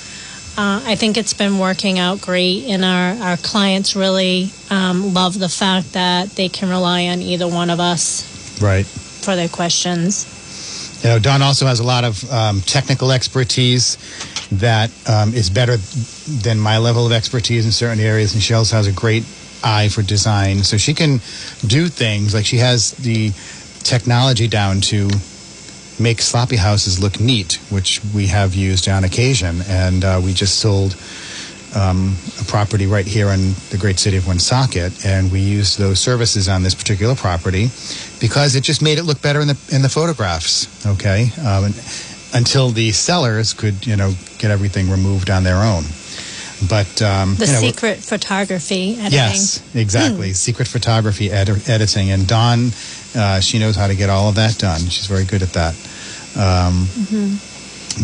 uh, 0.55 0.83
I 0.85 0.95
think 0.95 1.17
it's 1.17 1.33
been 1.33 1.57
working 1.57 1.97
out 1.97 2.21
great, 2.21 2.65
and 2.65 2.85
our, 2.85 3.15
our 3.29 3.37
clients 3.37 3.95
really 3.95 4.51
um, 4.69 5.13
love 5.13 5.39
the 5.39 5.49
fact 5.49 5.93
that 5.93 6.29
they 6.31 6.47
can 6.47 6.69
rely 6.69 7.07
on 7.07 7.21
either 7.21 7.47
one 7.47 7.71
of 7.71 7.79
us 7.79 8.61
right. 8.61 8.85
for 8.85 9.35
their 9.35 9.49
questions. 9.49 11.01
You 11.03 11.09
know, 11.09 11.19
Dawn 11.19 11.41
also 11.41 11.65
has 11.65 11.79
a 11.79 11.83
lot 11.83 12.03
of 12.03 12.31
um, 12.31 12.61
technical 12.61 13.11
expertise 13.11 13.97
that 14.51 14.91
um, 15.09 15.33
is 15.33 15.49
better 15.49 15.77
than 15.77 16.59
my 16.59 16.77
level 16.77 17.05
of 17.05 17.11
expertise 17.11 17.65
in 17.65 17.71
certain 17.71 17.99
areas, 17.99 18.35
and 18.35 18.43
she 18.43 18.53
also 18.53 18.75
has 18.75 18.85
a 18.85 18.91
great 18.91 19.25
eye 19.63 19.89
for 19.89 20.03
design. 20.03 20.63
So 20.63 20.77
she 20.77 20.93
can 20.93 21.17
do 21.65 21.87
things 21.87 22.33
like 22.35 22.45
she 22.45 22.57
has 22.57 22.91
the 22.91 23.31
technology 23.83 24.47
down 24.47 24.81
to 24.81 25.09
make 25.99 26.21
sloppy 26.21 26.57
houses 26.57 26.99
look 26.99 27.19
neat, 27.19 27.59
which 27.69 28.01
we 28.13 28.27
have 28.27 28.55
used 28.55 28.87
on 28.87 29.03
occasion. 29.03 29.61
And 29.67 30.03
uh, 30.03 30.21
we 30.23 30.33
just 30.33 30.59
sold 30.59 30.95
um, 31.75 32.15
a 32.39 32.43
property 32.45 32.85
right 32.87 33.05
here 33.05 33.29
in 33.29 33.53
the 33.71 33.77
great 33.79 33.99
city 33.99 34.17
of 34.17 34.27
Woonsocket, 34.27 35.05
and 35.05 35.31
we 35.31 35.39
used 35.39 35.79
those 35.79 35.99
services 35.99 36.47
on 36.47 36.61
this 36.63 36.75
particular 36.75 37.15
property 37.15 37.69
because 38.19 38.55
it 38.55 38.61
just 38.63 38.81
made 38.81 38.99
it 38.99 39.03
look 39.03 39.21
better 39.21 39.41
in 39.41 39.47
the 39.47 39.57
in 39.71 39.81
the 39.81 39.89
photographs. 39.89 40.85
Okay, 40.85 41.31
um, 41.45 41.73
until 42.33 42.69
the 42.69 42.91
sellers 42.91 43.53
could 43.53 43.85
you 43.87 43.95
know 43.95 44.13
get 44.37 44.51
everything 44.51 44.89
removed 44.89 45.29
on 45.29 45.43
their 45.43 45.57
own. 45.63 45.83
But 46.69 47.01
um, 47.01 47.35
The 47.35 47.47
you 47.47 47.51
know, 47.53 47.59
secret 47.59 47.97
photography 47.99 48.93
editing. 48.93 49.11
Yes, 49.11 49.75
exactly. 49.75 50.31
Secret 50.33 50.67
photography 50.67 51.31
ed- 51.31 51.49
editing, 51.67 52.11
and 52.11 52.27
Dawn, 52.27 52.69
uh, 53.15 53.39
she 53.39 53.57
knows 53.59 53.75
how 53.75 53.87
to 53.87 53.95
get 53.95 54.09
all 54.09 54.29
of 54.29 54.35
that 54.35 54.57
done. 54.57 54.79
She's 54.89 55.07
very 55.07 55.25
good 55.25 55.41
at 55.43 55.53
that. 55.53 55.75
Um, 56.35 56.87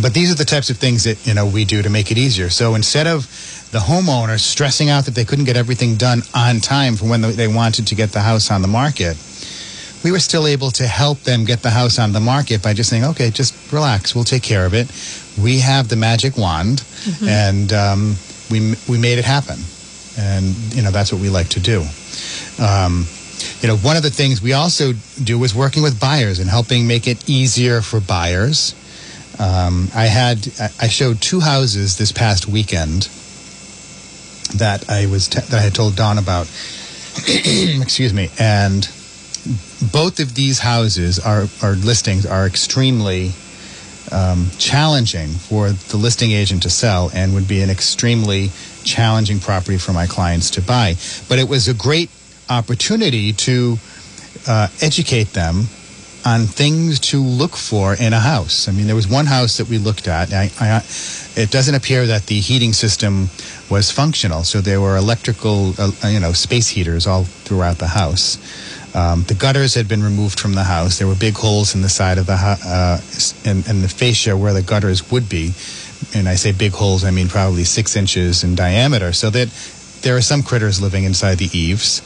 But 0.01 0.13
these 0.13 0.29
are 0.31 0.35
the 0.35 0.45
types 0.45 0.69
of 0.69 0.77
things 0.77 1.03
that 1.05 1.17
you 1.25 1.33
know 1.33 1.47
we 1.47 1.65
do 1.65 1.81
to 1.81 1.89
make 1.89 2.11
it 2.11 2.17
easier. 2.17 2.49
So 2.51 2.75
instead 2.75 3.07
of 3.07 3.25
the 3.71 3.79
homeowner 3.79 4.37
stressing 4.39 4.89
out 4.89 5.05
that 5.05 5.15
they 5.15 5.25
couldn't 5.25 5.45
get 5.45 5.57
everything 5.57 5.95
done 5.97 6.21
on 6.33 6.59
time 6.59 6.95
for 6.95 7.05
when 7.09 7.21
they 7.21 7.47
wanted 7.47 7.87
to 7.87 7.95
get 7.95 8.11
the 8.11 8.19
house 8.21 8.51
on 8.51 8.61
the 8.61 8.67
market, 8.67 9.17
we 10.03 10.11
were 10.11 10.19
still 10.19 10.45
able 10.45 10.69
to 10.71 10.85
help 10.85 11.19
them 11.23 11.43
get 11.43 11.61
the 11.61 11.69
house 11.71 11.97
on 11.97 12.11
the 12.13 12.19
market 12.19 12.61
by 12.61 12.73
just 12.73 12.89
saying, 12.89 13.03
"Okay, 13.03 13.31
just 13.31 13.53
relax. 13.71 14.13
We'll 14.13 14.23
take 14.35 14.43
care 14.43 14.65
of 14.65 14.73
it. 14.73 14.87
We 15.41 15.59
have 15.61 15.87
the 15.87 15.95
magic 15.95 16.37
wand, 16.37 16.83
and 17.27 17.73
um, 17.73 18.15
we 18.51 18.75
we 18.87 18.97
made 18.99 19.17
it 19.17 19.25
happen." 19.25 19.57
And 20.17 20.53
you 20.75 20.81
know 20.83 20.91
that's 20.91 21.11
what 21.11 21.21
we 21.21 21.29
like 21.29 21.49
to 21.49 21.59
do. 21.59 21.79
Um, 22.63 23.07
you 23.62 23.67
know, 23.67 23.77
one 23.77 23.98
of 23.98 24.03
the 24.03 24.10
things 24.10 24.41
we 24.41 24.53
also 24.53 24.93
do 25.24 25.43
is 25.43 25.53
working 25.53 25.84
with 25.84 26.00
buyers 26.00 26.39
and 26.39 26.50
helping 26.50 26.88
make 26.88 27.08
it 27.08 27.29
easier 27.29 27.81
for 27.81 28.00
buyers. 28.00 28.75
Um, 29.39 29.88
I 29.96 30.05
had 30.05 30.48
I- 30.79 30.88
showed 30.88 31.22
two 31.22 31.39
houses 31.39 31.98
this 31.98 32.12
past 32.12 32.48
weekend 32.48 33.03
that 34.55 34.89
I 34.89 35.05
was 35.05 35.27
t- 35.27 35.39
that 35.39 35.53
I 35.53 35.62
had 35.62 35.75
told 35.75 35.96
Dawn 35.96 36.17
about. 36.17 36.48
Excuse 37.27 38.13
me, 38.13 38.29
and 38.39 38.88
both 39.91 40.19
of 40.19 40.36
these 40.36 40.60
houses 40.60 41.19
are 41.19 41.48
are 41.62 41.74
listings 41.74 42.25
are 42.25 42.46
extremely 42.46 43.31
um, 44.12 44.50
challenging 44.58 45.29
for 45.29 45.69
the 45.69 45.98
listing 45.98 46.31
agent 46.31 46.63
to 46.63 46.69
sell 46.69 47.12
and 47.13 47.34
would 47.34 47.48
be 47.48 47.62
an 47.62 47.69
extremely 47.69 48.51
challenging 48.84 49.39
property 49.39 49.77
for 49.77 49.93
my 49.93 50.08
clients 50.08 50.50
to 50.51 50.62
buy. 50.62 50.96
But 51.27 51.39
it 51.39 51.48
was 51.48 51.67
a 51.67 51.74
great 51.74 52.10
opportunity 52.50 53.34
to 53.34 53.77
uh, 54.48 54.68
educate 54.82 55.34
them 55.34 55.65
on 56.25 56.46
things 56.46 57.00
to 57.00 57.22
look 57.22 57.56
for 57.56 57.96
in 57.96 58.13
a 58.13 58.20
house. 58.20 58.68
I 58.68 58.72
mean, 58.72 58.88
there 58.88 58.96
was 58.96 59.08
one 59.08 59.25
house 59.25 59.58
that 59.58 59.70
we 59.70 59.77
looked 59.77 60.08
at. 60.08 60.34
I, 60.34 60.51
I, 60.60 60.84
it 61.36 61.50
doesn't 61.50 61.75
appear 61.75 62.08
that 62.08 62.25
the 62.25 62.39
heating 62.39 62.74
system 62.74 63.29
was 63.70 63.91
functional, 63.91 64.44
so 64.44 64.60
there 64.60 64.82
were 64.82 64.98
electrical, 64.98 65.74
uh, 65.77 65.91
you 66.08 66.20
know, 66.20 66.34
space 66.34 66.68
heaters 66.68 67.08
all 67.08 67.24
throughout 67.24 67.77
the 67.77 67.88
house. 67.88 68.38
Um, 68.96 69.24
the 69.24 69.36
gutters 69.36 69.75
had 69.75 69.88
been 69.88 70.03
removed 70.03 70.39
from 70.39 70.53
the 70.53 70.63
house. 70.63 70.98
There 70.98 71.08
were 71.08 71.15
big 71.15 71.36
holes 71.36 71.75
in 71.75 71.82
the 71.82 71.89
side 71.89 72.18
of 72.18 72.25
the 72.25 72.34
uh, 72.34 72.98
the 72.98 73.94
fascia 73.96 74.36
where 74.36 74.53
the 74.53 74.63
gutters 74.63 75.12
would 75.12 75.29
be. 75.29 75.53
And 76.15 76.27
I 76.27 76.36
say 76.36 76.51
big 76.51 76.72
holes, 76.72 77.03
I 77.03 77.12
mean 77.12 77.27
probably 77.27 77.65
six 77.65 77.96
inches 77.96 78.44
in 78.44 78.56
diameter. 78.56 79.13
So 79.13 79.29
that 79.29 79.50
there 80.01 80.15
are 80.15 80.22
some 80.22 80.41
critters 80.41 80.82
living 80.82 81.03
inside 81.03 81.38
the 81.38 81.50
eaves. 81.58 82.01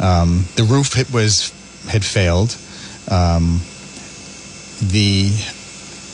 Um, 0.00 0.44
the 0.56 0.64
roof 0.64 0.98
it 0.98 1.12
was 1.12 1.52
had 1.88 2.04
failed. 2.04 2.56
Um, 3.10 3.60
the 4.80 5.32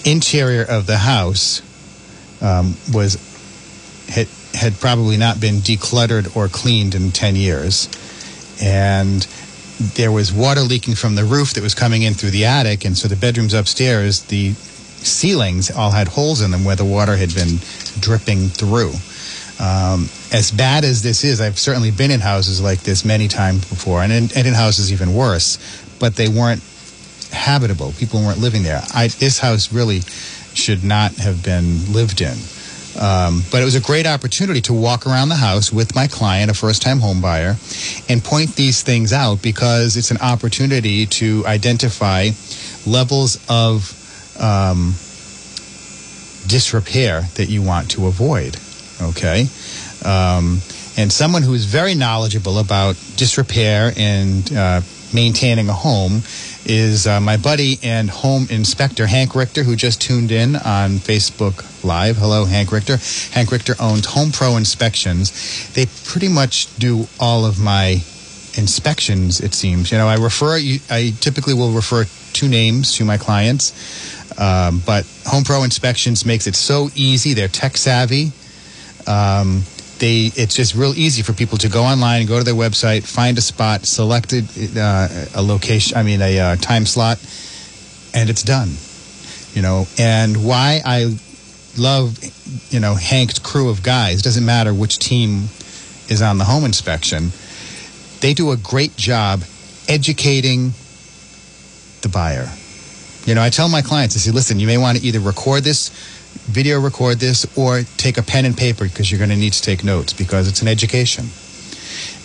interior 0.04 0.62
of 0.62 0.86
the 0.86 0.98
house 0.98 1.62
um, 2.40 2.76
was 2.92 3.16
had 4.08 4.28
had 4.54 4.78
probably 4.80 5.16
not 5.16 5.40
been 5.40 5.56
decluttered 5.56 6.36
or 6.36 6.48
cleaned 6.48 6.94
in 6.94 7.10
ten 7.10 7.36
years, 7.36 7.88
and 8.62 9.26
there 9.94 10.12
was 10.12 10.32
water 10.32 10.60
leaking 10.60 10.94
from 10.94 11.14
the 11.14 11.24
roof 11.24 11.54
that 11.54 11.62
was 11.62 11.74
coming 11.74 12.02
in 12.02 12.14
through 12.14 12.30
the 12.30 12.44
attic, 12.44 12.84
and 12.84 12.96
so 12.96 13.08
the 13.08 13.16
bedrooms 13.16 13.54
upstairs, 13.54 14.22
the 14.22 14.52
ceilings 14.52 15.70
all 15.70 15.90
had 15.90 16.08
holes 16.08 16.40
in 16.40 16.50
them 16.50 16.64
where 16.64 16.76
the 16.76 16.84
water 16.84 17.16
had 17.16 17.34
been 17.34 17.58
dripping 18.00 18.48
through. 18.48 18.92
Um, 19.60 20.08
as 20.32 20.50
bad 20.50 20.84
as 20.84 21.02
this 21.02 21.22
is, 21.24 21.40
I've 21.40 21.58
certainly 21.58 21.90
been 21.90 22.10
in 22.10 22.20
houses 22.20 22.60
like 22.60 22.80
this 22.80 23.04
many 23.04 23.28
times 23.28 23.64
before, 23.68 24.02
and 24.02 24.12
in, 24.12 24.24
and 24.36 24.46
in 24.46 24.54
houses 24.54 24.92
even 24.92 25.14
worse, 25.14 25.58
but 26.00 26.16
they 26.16 26.28
weren't 26.28 26.62
habitable. 27.32 27.92
People 27.92 28.20
weren't 28.20 28.38
living 28.38 28.62
there. 28.62 28.82
I, 28.94 29.08
this 29.08 29.38
house 29.38 29.72
really 29.72 30.00
should 30.54 30.84
not 30.84 31.14
have 31.16 31.44
been 31.44 31.92
lived 31.92 32.20
in. 32.20 32.36
Um, 32.98 33.42
but 33.50 33.60
it 33.60 33.64
was 33.64 33.74
a 33.74 33.80
great 33.80 34.06
opportunity 34.06 34.60
to 34.62 34.72
walk 34.72 35.06
around 35.06 35.28
the 35.28 35.36
house 35.36 35.72
with 35.72 35.94
my 35.96 36.06
client, 36.06 36.50
a 36.50 36.54
first 36.54 36.80
time 36.80 37.00
home 37.00 37.20
buyer, 37.20 37.56
and 38.08 38.22
point 38.22 38.54
these 38.54 38.82
things 38.82 39.12
out 39.12 39.42
because 39.42 39.96
it's 39.96 40.12
an 40.12 40.18
opportunity 40.18 41.06
to 41.06 41.44
identify 41.46 42.30
levels 42.86 43.44
of 43.48 43.90
um, 44.40 44.94
disrepair 46.46 47.22
that 47.34 47.48
you 47.48 47.62
want 47.62 47.90
to 47.92 48.06
avoid. 48.06 48.56
Okay? 49.04 49.46
Um, 50.04 50.60
and 50.96 51.12
someone 51.12 51.42
who 51.42 51.54
is 51.54 51.64
very 51.64 51.94
knowledgeable 51.94 52.58
about 52.58 52.94
disrepair 53.16 53.92
and 53.96 54.52
uh, 54.52 54.80
maintaining 55.12 55.68
a 55.68 55.72
home 55.72 56.22
is 56.66 57.06
uh, 57.06 57.20
my 57.20 57.36
buddy 57.36 57.78
and 57.82 58.08
home 58.10 58.46
inspector 58.50 59.06
Hank 59.06 59.34
Richter, 59.34 59.62
who 59.62 59.76
just 59.76 60.00
tuned 60.00 60.30
in 60.30 60.56
on 60.56 60.98
Facebook 60.98 61.84
Live. 61.84 62.16
Hello, 62.16 62.44
Hank 62.44 62.72
Richter. 62.72 62.98
Hank 63.32 63.50
Richter 63.50 63.74
owns 63.80 64.06
Home 64.06 64.32
Pro 64.32 64.56
Inspections. 64.56 65.72
They 65.74 65.86
pretty 66.04 66.28
much 66.28 66.74
do 66.76 67.06
all 67.20 67.44
of 67.44 67.60
my 67.60 68.02
inspections. 68.56 69.40
It 69.40 69.52
seems. 69.54 69.92
You 69.92 69.98
know, 69.98 70.08
I 70.08 70.16
refer. 70.16 70.56
I 70.90 71.12
typically 71.20 71.54
will 71.54 71.72
refer 71.72 72.04
two 72.32 72.48
names 72.48 72.94
to 72.96 73.04
my 73.04 73.18
clients, 73.18 73.72
um, 74.38 74.80
but 74.86 75.06
Home 75.26 75.44
Pro 75.44 75.64
Inspections 75.64 76.24
makes 76.24 76.46
it 76.46 76.54
so 76.56 76.88
easy. 76.94 77.34
They're 77.34 77.48
tech 77.48 77.76
savvy. 77.76 78.32
Um, 79.06 79.62
they 79.98 80.30
it's 80.34 80.54
just 80.54 80.74
real 80.74 80.94
easy 80.94 81.22
for 81.22 81.32
people 81.32 81.58
to 81.58 81.68
go 81.68 81.82
online 81.82 82.26
go 82.26 82.38
to 82.38 82.44
their 82.44 82.54
website, 82.54 83.06
find 83.06 83.38
a 83.38 83.40
spot, 83.40 83.86
select 83.86 84.32
a, 84.32 84.44
uh, 84.76 85.40
a 85.40 85.42
location, 85.42 85.96
I 85.96 86.02
mean 86.02 86.20
a 86.20 86.38
uh, 86.38 86.56
time 86.56 86.86
slot, 86.86 87.18
and 88.12 88.28
it's 88.28 88.42
done. 88.42 88.72
You 89.54 89.62
know, 89.62 89.86
and 89.98 90.44
why 90.44 90.82
I 90.84 91.16
love 91.76 92.18
you 92.72 92.80
know 92.80 92.94
Hank's 92.94 93.38
crew 93.38 93.68
of 93.68 93.82
guys 93.82 94.22
doesn't 94.22 94.44
matter 94.44 94.74
which 94.74 94.98
team 94.98 95.48
is 96.08 96.22
on 96.22 96.38
the 96.38 96.44
home 96.44 96.64
inspection. 96.64 97.30
They 98.20 98.34
do 98.34 98.50
a 98.50 98.56
great 98.56 98.96
job 98.96 99.42
educating 99.88 100.72
the 102.02 102.08
buyer. 102.08 102.48
You 103.26 103.34
know, 103.34 103.42
I 103.42 103.48
tell 103.48 103.68
my 103.68 103.80
clients, 103.80 104.16
I 104.16 104.18
say, 104.18 104.30
listen, 104.32 104.60
you 104.60 104.66
may 104.66 104.76
want 104.76 104.98
to 104.98 105.04
either 105.04 105.20
record 105.20 105.64
this 105.64 105.90
video 106.46 106.80
record 106.80 107.18
this 107.18 107.46
or 107.56 107.82
take 107.96 108.18
a 108.18 108.22
pen 108.22 108.44
and 108.44 108.56
paper 108.56 108.84
because 108.84 109.10
you're 109.10 109.18
going 109.18 109.30
to 109.30 109.36
need 109.36 109.52
to 109.52 109.62
take 109.62 109.84
notes 109.84 110.12
because 110.12 110.48
it's 110.48 110.62
an 110.62 110.68
education. 110.68 111.26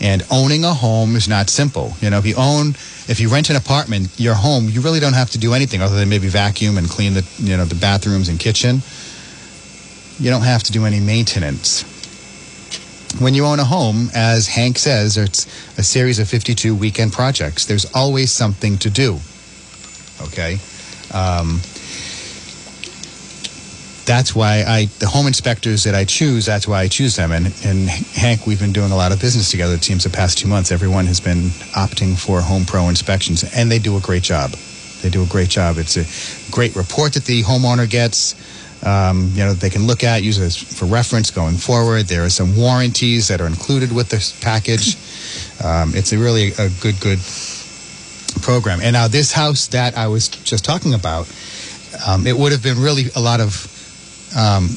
And 0.01 0.23
owning 0.31 0.63
a 0.63 0.73
home 0.73 1.15
is 1.15 1.27
not 1.27 1.49
simple. 1.49 1.93
You 2.01 2.09
know, 2.09 2.17
if 2.17 2.25
you 2.25 2.35
own, 2.37 2.69
if 3.07 3.19
you 3.19 3.29
rent 3.29 3.49
an 3.49 3.55
apartment, 3.55 4.09
your 4.17 4.33
home, 4.33 4.69
you 4.69 4.81
really 4.81 4.99
don't 4.99 5.13
have 5.13 5.29
to 5.31 5.37
do 5.37 5.53
anything 5.53 5.81
other 5.81 5.95
than 5.95 6.09
maybe 6.09 6.29
vacuum 6.29 6.77
and 6.77 6.89
clean 6.89 7.13
the, 7.13 7.27
you 7.37 7.57
know, 7.57 7.65
the 7.65 7.75
bathrooms 7.75 8.29
and 8.29 8.39
kitchen. 8.39 8.81
You 10.19 10.29
don't 10.29 10.43
have 10.43 10.63
to 10.63 10.71
do 10.71 10.85
any 10.85 10.99
maintenance. 10.99 11.83
When 13.19 13.33
you 13.33 13.45
own 13.45 13.59
a 13.59 13.65
home, 13.65 14.09
as 14.13 14.47
Hank 14.47 14.77
says, 14.77 15.17
it's 15.17 15.45
a 15.77 15.83
series 15.83 16.19
of 16.19 16.29
52 16.29 16.75
weekend 16.75 17.11
projects. 17.11 17.65
There's 17.65 17.91
always 17.93 18.31
something 18.31 18.77
to 18.77 18.89
do. 18.89 19.19
Okay? 20.21 20.59
Um, 21.13 21.59
that's 24.09 24.33
why 24.33 24.63
I 24.67 24.85
the 24.97 25.05
home 25.05 25.27
inspectors 25.27 25.83
that 25.83 25.93
I 25.93 26.03
choose. 26.03 26.43
That's 26.43 26.67
why 26.67 26.81
I 26.81 26.87
choose 26.87 27.15
them. 27.15 27.31
And 27.31 27.45
and 27.63 27.87
Hank, 27.87 28.47
we've 28.47 28.59
been 28.59 28.73
doing 28.73 28.91
a 28.91 28.95
lot 28.95 29.11
of 29.11 29.21
business 29.21 29.51
together. 29.51 29.75
It 29.75 29.83
seems 29.83 30.03
the 30.03 30.09
past 30.09 30.39
two 30.39 30.47
months, 30.47 30.71
everyone 30.71 31.05
has 31.05 31.19
been 31.19 31.51
opting 31.77 32.17
for 32.17 32.41
Home 32.41 32.65
Pro 32.65 32.89
inspections, 32.89 33.45
and 33.55 33.71
they 33.71 33.77
do 33.77 33.97
a 33.97 33.99
great 33.99 34.23
job. 34.23 34.49
They 35.03 35.11
do 35.11 35.21
a 35.21 35.27
great 35.27 35.49
job. 35.49 35.77
It's 35.77 35.95
a 35.95 36.51
great 36.51 36.75
report 36.75 37.13
that 37.13 37.25
the 37.25 37.43
homeowner 37.43 37.87
gets. 37.87 38.33
Um, 38.83 39.29
you 39.35 39.43
know, 39.43 39.53
they 39.53 39.69
can 39.69 39.85
look 39.85 40.03
at, 40.03 40.23
use 40.23 40.39
it 40.39 40.75
for 40.75 40.85
reference 40.85 41.29
going 41.29 41.57
forward. 41.57 42.07
There 42.07 42.23
are 42.23 42.29
some 42.29 42.57
warranties 42.57 43.27
that 43.27 43.41
are 43.41 43.47
included 43.47 43.91
with 43.91 44.09
this 44.09 44.37
package. 44.41 44.97
Um, 45.61 45.91
it's 45.93 46.13
a 46.13 46.17
really 46.17 46.53
a 46.57 46.69
good, 46.79 47.01
good 47.01 47.19
program. 48.41 48.79
And 48.81 48.93
now 48.93 49.09
this 49.09 49.33
house 49.33 49.67
that 49.67 49.97
I 49.97 50.07
was 50.07 50.29
just 50.29 50.63
talking 50.63 50.93
about, 50.93 51.27
um, 52.07 52.25
it 52.25 52.37
would 52.37 52.53
have 52.53 52.63
been 52.63 52.79
really 52.79 53.07
a 53.13 53.19
lot 53.19 53.41
of 53.41 53.78
um, 54.35 54.69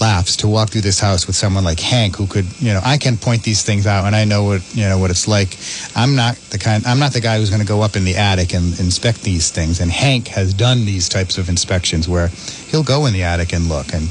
laughs 0.00 0.36
to 0.36 0.48
walk 0.48 0.70
through 0.70 0.82
this 0.82 1.00
house 1.00 1.26
with 1.26 1.36
someone 1.36 1.64
like 1.64 1.80
Hank, 1.80 2.16
who 2.16 2.26
could, 2.26 2.46
you 2.60 2.72
know, 2.72 2.80
I 2.84 2.98
can 2.98 3.16
point 3.16 3.42
these 3.42 3.62
things 3.62 3.86
out, 3.86 4.06
and 4.06 4.14
I 4.14 4.24
know 4.24 4.44
what 4.44 4.62
you 4.74 4.84
know 4.84 4.98
what 4.98 5.10
it's 5.10 5.26
like. 5.26 5.56
I'm 5.96 6.14
not 6.14 6.36
the 6.50 6.58
kind. 6.58 6.86
I'm 6.86 6.98
not 6.98 7.12
the 7.12 7.20
guy 7.20 7.38
who's 7.38 7.50
going 7.50 7.62
to 7.62 7.68
go 7.68 7.82
up 7.82 7.96
in 7.96 8.04
the 8.04 8.16
attic 8.16 8.54
and 8.54 8.78
inspect 8.78 9.22
these 9.22 9.50
things. 9.50 9.80
And 9.80 9.90
Hank 9.90 10.28
has 10.28 10.54
done 10.54 10.84
these 10.84 11.08
types 11.08 11.38
of 11.38 11.48
inspections 11.48 12.08
where 12.08 12.28
he'll 12.68 12.84
go 12.84 13.06
in 13.06 13.12
the 13.12 13.22
attic 13.22 13.52
and 13.52 13.68
look, 13.68 13.92
and 13.92 14.04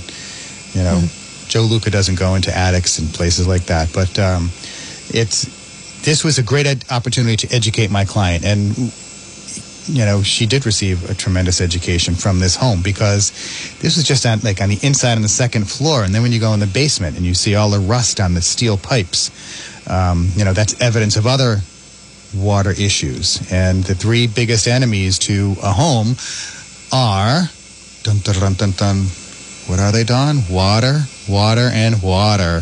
you 0.73 0.83
know, 0.83 0.99
mm-hmm. 1.01 1.47
Joe 1.47 1.61
Luca 1.61 1.89
doesn't 1.89 2.19
go 2.19 2.35
into 2.35 2.55
attics 2.55 2.99
and 2.99 3.13
places 3.13 3.47
like 3.47 3.65
that. 3.65 3.91
But 3.93 4.17
um, 4.19 4.51
it's 5.09 5.45
this 6.03 6.23
was 6.23 6.37
a 6.37 6.43
great 6.43 6.65
ed- 6.65 6.85
opportunity 6.91 7.47
to 7.47 7.55
educate 7.55 7.91
my 7.91 8.05
client 8.05 8.45
and 8.45 8.93
you 9.87 10.05
know, 10.05 10.21
she 10.21 10.45
did 10.45 10.65
receive 10.65 11.09
a 11.09 11.13
tremendous 11.13 11.61
education 11.61 12.15
from 12.15 12.39
this 12.39 12.55
home 12.55 12.81
because 12.81 13.31
this 13.79 13.95
was 13.95 14.05
just 14.05 14.25
on, 14.25 14.39
like 14.41 14.61
on 14.61 14.69
the 14.69 14.79
inside 14.81 15.15
on 15.15 15.21
the 15.21 15.29
second 15.29 15.69
floor. 15.69 16.03
And 16.03 16.13
then 16.13 16.21
when 16.21 16.31
you 16.31 16.39
go 16.39 16.53
in 16.53 16.59
the 16.59 16.67
basement 16.67 17.17
and 17.17 17.25
you 17.25 17.33
see 17.33 17.55
all 17.55 17.69
the 17.69 17.79
rust 17.79 18.19
on 18.19 18.33
the 18.33 18.41
steel 18.41 18.77
pipes, 18.77 19.31
um, 19.89 20.29
you 20.35 20.43
know, 20.43 20.53
that's 20.53 20.79
evidence 20.81 21.15
of 21.15 21.25
other 21.25 21.57
water 22.35 22.71
issues. 22.71 23.41
And 23.51 23.83
the 23.83 23.95
three 23.95 24.27
biggest 24.27 24.67
enemies 24.67 25.19
to 25.19 25.55
a 25.63 25.71
home 25.71 26.15
are 26.91 27.49
dun 28.03 28.17
dun 28.19 28.35
dun 28.35 28.53
dun 28.53 28.71
dun. 28.71 28.97
What 29.67 29.79
are 29.79 29.91
they, 29.91 30.03
Dawn? 30.03 30.39
Water, 30.49 31.01
water, 31.27 31.69
and 31.71 32.01
water. 32.01 32.61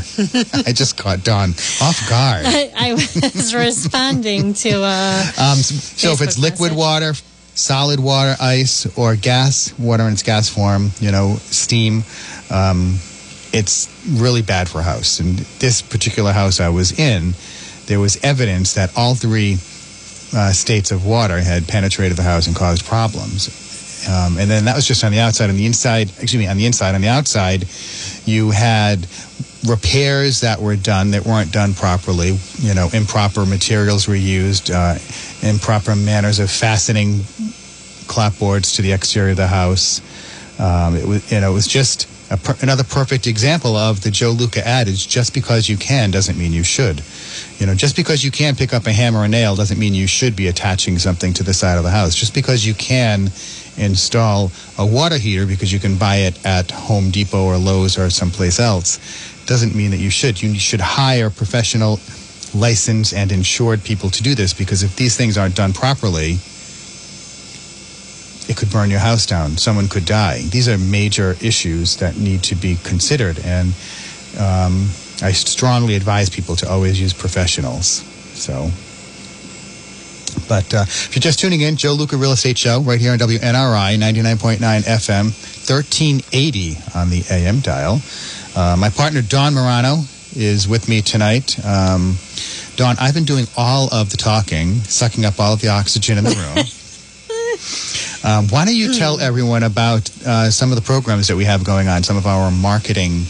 I 0.66 0.72
just 0.74 0.98
caught 0.98 1.24
Dawn 1.24 1.52
off 1.82 2.10
guard. 2.10 2.46
I, 2.46 2.72
I 2.76 2.94
was 2.94 3.54
responding 3.54 4.54
to. 4.56 4.82
Uh, 4.84 5.24
um, 5.38 5.58
so, 5.58 6.12
if 6.12 6.22
it's 6.22 6.38
liquid 6.38 6.72
message. 6.72 6.78
water, 6.78 7.14
solid 7.56 8.00
water, 8.00 8.36
ice, 8.40 8.86
or 8.98 9.16
gas, 9.16 9.78
water 9.80 10.04
in 10.04 10.14
its 10.14 10.24
gas 10.24 10.50
form, 10.50 10.92
you 11.00 11.12
know, 11.12 11.36
steam, 11.38 12.04
um, 12.50 12.98
it's 13.54 13.90
really 14.10 14.42
bad 14.42 14.70
for 14.70 14.80
a 14.80 14.84
house. 14.84 15.20
And 15.20 15.38
this 15.60 15.82
particular 15.82 16.32
house 16.34 16.60
I 16.60 16.70
was 16.70 16.98
in, 17.00 17.34
there 17.88 18.00
was 18.00 18.18
evidence 18.24 18.74
that 18.74 18.92
all 18.98 19.16
three 19.16 19.58
uh, 20.34 20.52
states 20.52 20.92
of 20.92 21.06
water 21.06 21.40
had 21.40 21.68
penetrated 21.68 22.18
the 22.18 22.24
house 22.24 22.48
and 22.48 22.56
caused 22.56 22.86
problems. 22.86 23.65
Um, 24.08 24.38
and 24.38 24.50
then 24.50 24.66
that 24.66 24.76
was 24.76 24.86
just 24.86 25.04
on 25.04 25.12
the 25.12 25.20
outside. 25.20 25.50
On 25.50 25.56
the 25.56 25.66
inside, 25.66 26.10
excuse 26.10 26.38
me, 26.38 26.48
on 26.48 26.58
the 26.58 26.66
inside, 26.66 26.96
on 26.96 27.02
the 27.02 27.08
outside, 27.08 27.68
you 28.26 28.52
had 28.52 29.08
repairs 29.68 30.42
that 30.42 30.62
were 30.62 30.76
done 30.76 31.12
that 31.12 31.26
weren't 31.26 31.52
done 31.52 31.74
properly. 31.74 32.38
You 32.60 32.74
know, 32.74 32.90
improper 32.94 33.46
materials 33.46 34.08
were 34.08 34.16
used, 34.16 34.70
uh, 34.72 34.96
improper 35.42 35.96
manners 35.96 36.40
of 36.40 36.52
fastening 36.52 37.20
clapboards 38.06 38.76
to 38.76 38.82
the 38.82 38.92
exterior 38.92 39.32
of 39.32 39.38
the 39.38 39.48
house. 39.48 40.02
Um, 40.60 40.96
it 40.96 41.08
was, 41.08 41.32
you 41.32 41.42
know, 41.42 41.52
it 41.52 41.54
was 41.54 41.68
just 41.68 42.08
per- 42.30 42.56
another 42.62 42.84
perfect 42.84 43.28
example 43.28 43.76
of 43.76 44.02
the 44.02 44.12
Joe 44.12 44.32
Luca 44.32 44.66
adage: 44.66 45.08
just 45.08 45.34
because 45.34 45.68
you 45.68 45.78
can 45.78 46.12
doesn't 46.12 46.38
mean 46.38 46.54
you 46.54 46.64
should. 46.64 47.02
You 47.60 47.66
know, 47.66 47.76
just 47.76 47.96
because 47.96 48.24
you 48.24 48.32
can 48.32 48.56
pick 48.56 48.74
up 48.74 48.86
a 48.86 48.92
hammer 48.92 49.24
and 49.24 49.32
nail 49.32 49.56
doesn't 49.56 49.80
mean 49.80 49.94
you 49.94 50.08
should 50.08 50.36
be 50.36 50.48
attaching 50.48 51.00
something 51.00 51.34
to 51.34 51.44
the 51.44 51.54
side 51.54 51.78
of 51.78 51.84
the 51.84 51.92
house. 51.92 52.16
Just 52.16 52.34
because 52.34 52.66
you 52.66 52.74
can 52.74 53.32
install 53.78 54.52
a 54.78 54.86
water 54.86 55.18
heater 55.18 55.46
because 55.46 55.72
you 55.72 55.80
can 55.80 55.98
buy 55.98 56.18
it 56.18 56.46
at 56.46 56.72
Home 56.72 57.12
Depot 57.12 57.44
or 57.44 57.58
Lowe's 57.58 57.98
or 57.98 58.10
someplace 58.10 58.60
else 58.60 59.00
doesn't 59.46 59.76
mean 59.76 59.92
that 59.92 59.98
you 59.98 60.10
should. 60.10 60.42
You 60.42 60.58
should 60.58 60.82
hire 60.82 61.30
professional, 61.30 62.00
licensed, 62.54 63.14
and 63.14 63.32
insured 63.32 63.84
people 63.84 64.10
to 64.10 64.24
do 64.24 64.36
this 64.36 64.54
because 64.54 64.84
if 64.84 64.96
these 64.96 65.16
things 65.16 65.38
aren't 65.38 65.56
done 65.56 65.74
properly, 65.74 66.38
it 68.48 68.58
could 68.58 68.72
burn 68.72 68.90
your 68.90 69.00
house 69.00 69.26
down. 69.26 69.58
Someone 69.58 69.88
could 69.88 70.06
die. 70.06 70.42
These 70.50 70.68
are 70.70 70.78
major 70.78 71.36
issues 71.42 71.98
that 71.98 72.18
need 72.18 72.44
to 72.44 72.56
be 72.56 72.78
considered, 72.84 73.40
and 73.40 73.74
um, 74.40 74.90
I 75.22 75.32
strongly 75.32 75.96
advise 75.96 76.30
people 76.30 76.56
to 76.58 76.70
always 76.70 77.00
use 77.00 77.14
professionals. 77.14 78.04
So. 78.34 78.70
But 80.48 80.74
uh, 80.74 80.82
if 80.88 81.16
you're 81.16 81.22
just 81.22 81.40
tuning 81.40 81.62
in, 81.62 81.76
Joe 81.76 81.94
Luca 81.94 82.18
Real 82.18 82.32
Estate 82.32 82.58
Show 82.58 82.82
right 82.82 83.00
here 83.00 83.12
on 83.12 83.20
WNRI 83.20 83.98
99.9 83.98 84.58
FM, 84.60 85.24
1380 85.68 86.78
on 86.96 87.10
the 87.10 87.24
AM 87.32 87.60
dial. 87.60 88.02
Uh, 88.56 88.76
my 88.78 88.90
partner 88.90 89.22
Dawn 89.22 89.54
Murano 89.54 90.04
is 90.36 90.68
with 90.68 90.88
me 90.88 91.02
tonight. 91.02 91.58
Um, 91.66 92.18
Dawn, 92.76 92.96
I've 93.00 93.14
been 93.14 93.26
doing 93.26 93.46
all 93.58 93.94
of 93.94 94.10
the 94.10 94.18
talking, 94.18 94.76
sucking 94.82 95.26
up 95.26 95.40
all 95.40 95.54
of 95.54 95.62
the 95.62 95.70
oxygen 95.70 96.18
in 96.18 96.24
the 96.24 96.36
room. 96.36 96.66
Um, 98.26 98.48
why 98.48 98.66
don't 98.66 98.76
you 98.76 98.92
tell 98.92 99.20
everyone 99.20 99.62
about 99.62 100.10
uh, 100.26 100.50
some 100.50 100.72
of 100.72 100.78
the 100.78 100.82
programs 100.82 101.28
that 101.28 101.36
we 101.36 101.46
have 101.46 101.64
going 101.64 101.88
on, 101.88 102.02
some 102.02 102.18
of 102.18 102.26
our 102.26 102.50
marketing 102.50 103.26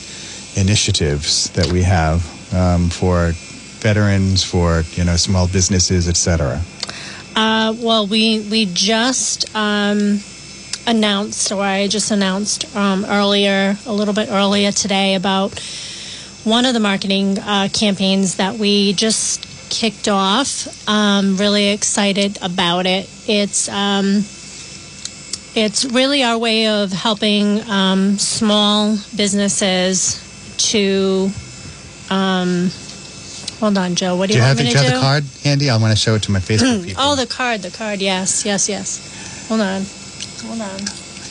initiatives 0.56 1.50
that 1.50 1.70
we 1.70 1.82
have 1.82 2.24
um, 2.54 2.90
for 2.90 3.34
veterans, 3.84 4.42
for 4.42 4.84
you 4.94 5.04
know 5.04 5.18
small 5.18 5.50
businesses, 5.50 6.08
etc. 6.08 6.62
Uh, 7.36 7.76
well, 7.78 8.08
we 8.08 8.40
we 8.50 8.66
just 8.66 9.54
um, 9.54 10.22
announced, 10.88 11.52
or 11.52 11.62
I 11.62 11.88
just 11.88 12.10
announced 12.12 12.74
um, 12.76 13.04
earlier, 13.06 13.78
a 13.86 13.92
little 13.94 14.14
bit 14.14 14.30
earlier 14.32 14.72
today, 14.72 15.16
about 15.16 15.60
one 16.46 16.64
of 16.66 16.74
the 16.74 16.80
marketing 16.80 17.38
uh, 17.40 17.68
campaigns 17.74 18.36
that 18.36 18.56
we 18.56 18.94
just 18.94 19.46
kicked 19.70 20.08
off. 20.08 20.88
Um, 20.88 21.36
really 21.36 21.70
excited 21.70 22.38
about 22.42 22.86
it. 22.86 23.10
It's 23.28 23.68
um, 23.68 24.24
it's 25.56 25.84
really 25.84 26.24
our 26.24 26.38
way 26.38 26.68
of 26.68 26.94
helping 26.94 27.62
um, 27.70 28.18
small 28.18 28.98
businesses 29.16 30.22
to. 30.72 31.32
Hold 33.60 33.78
on, 33.78 33.96
Joe. 33.96 34.16
What 34.16 34.28
do 34.28 34.34
Do 34.34 34.40
you, 34.40 34.44
you 34.44 34.48
want 34.48 34.60
have, 34.60 34.66
me 34.66 34.72
the, 34.74 34.78
to 34.78 34.84
do 34.84 34.84
you 34.86 34.92
have 34.92 35.02
the 35.02 35.06
card 35.06 35.24
handy? 35.44 35.70
I 35.70 35.78
want 35.78 35.92
to 35.92 35.98
show 35.98 36.16
it 36.16 36.24
to 36.24 36.32
my 36.32 36.40
Facebook 36.40 36.84
people. 36.86 37.02
Oh, 37.04 37.16
the 37.16 37.26
card, 37.26 37.62
the 37.62 37.72
card. 37.72 38.02
Yes, 38.02 38.46
yes, 38.46 38.68
yes. 38.68 39.48
Hold 39.48 39.62
on, 39.62 39.86
hold 40.48 40.62
on. 40.62 40.80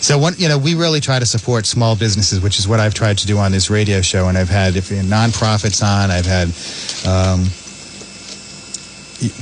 So 0.05 0.19
one, 0.19 0.35
you 0.37 0.49
know, 0.49 0.59
we 0.59 0.75
really 0.75 1.01
try 1.01 1.19
to 1.19 1.25
support 1.27 1.65
small 1.65 1.97
businesses, 1.97 2.41
which 2.41 2.59
is 2.59 2.69
what 2.69 2.79
I've 2.79 2.93
tried 2.95 3.19
to 3.19 3.27
do 3.27 3.39
on 3.39 3.53
this 3.53 3.71
radio 3.71 4.03
show. 4.03 4.29
And 4.29 4.37
I've 4.37 4.51
had 4.51 4.77
if 4.77 4.91
nonprofits 4.91 5.83
on, 5.83 6.11
I've 6.11 6.27
had 6.27 6.49
um, 7.09 7.45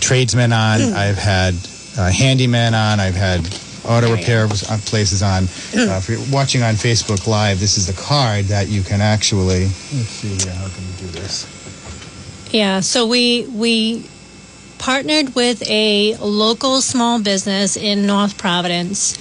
tradesmen 0.01 0.53
on, 0.53 0.81
I've 0.95 1.19
had 1.19 1.55
uh, 1.99 2.11
handymen 2.11 2.75
on, 2.75 3.01
I've 3.01 3.17
had 3.17 3.41
auto 3.85 4.13
repair 4.15 4.45
uh, 4.45 4.79
places 4.87 5.23
on. 5.23 5.45
Uh, 5.75 5.99
if 5.99 6.09
you're 6.09 6.21
watching 6.31 6.63
on 6.63 6.75
Facebook 6.75 7.27
Live, 7.27 7.59
this 7.59 7.77
is 7.77 7.87
the 7.89 8.01
card 8.01 8.45
that 8.47 8.69
you 8.69 8.83
can 8.83 9.01
actually. 9.01 9.65
Let's 9.65 10.09
see 10.11 10.37
here. 10.37 10.53
How 10.55 10.69
can 10.69 10.85
we 10.87 10.93
do 10.99 11.07
this? 11.21 11.47
Yeah, 12.53 12.81
so 12.81 13.07
we 13.07 13.47
we 13.47 14.05
partnered 14.77 15.35
with 15.35 15.63
a 15.67 16.17
local 16.17 16.83
small 16.83 17.19
business 17.19 17.79
in 17.79 18.07
North 18.07 18.37
Providence 18.37 19.17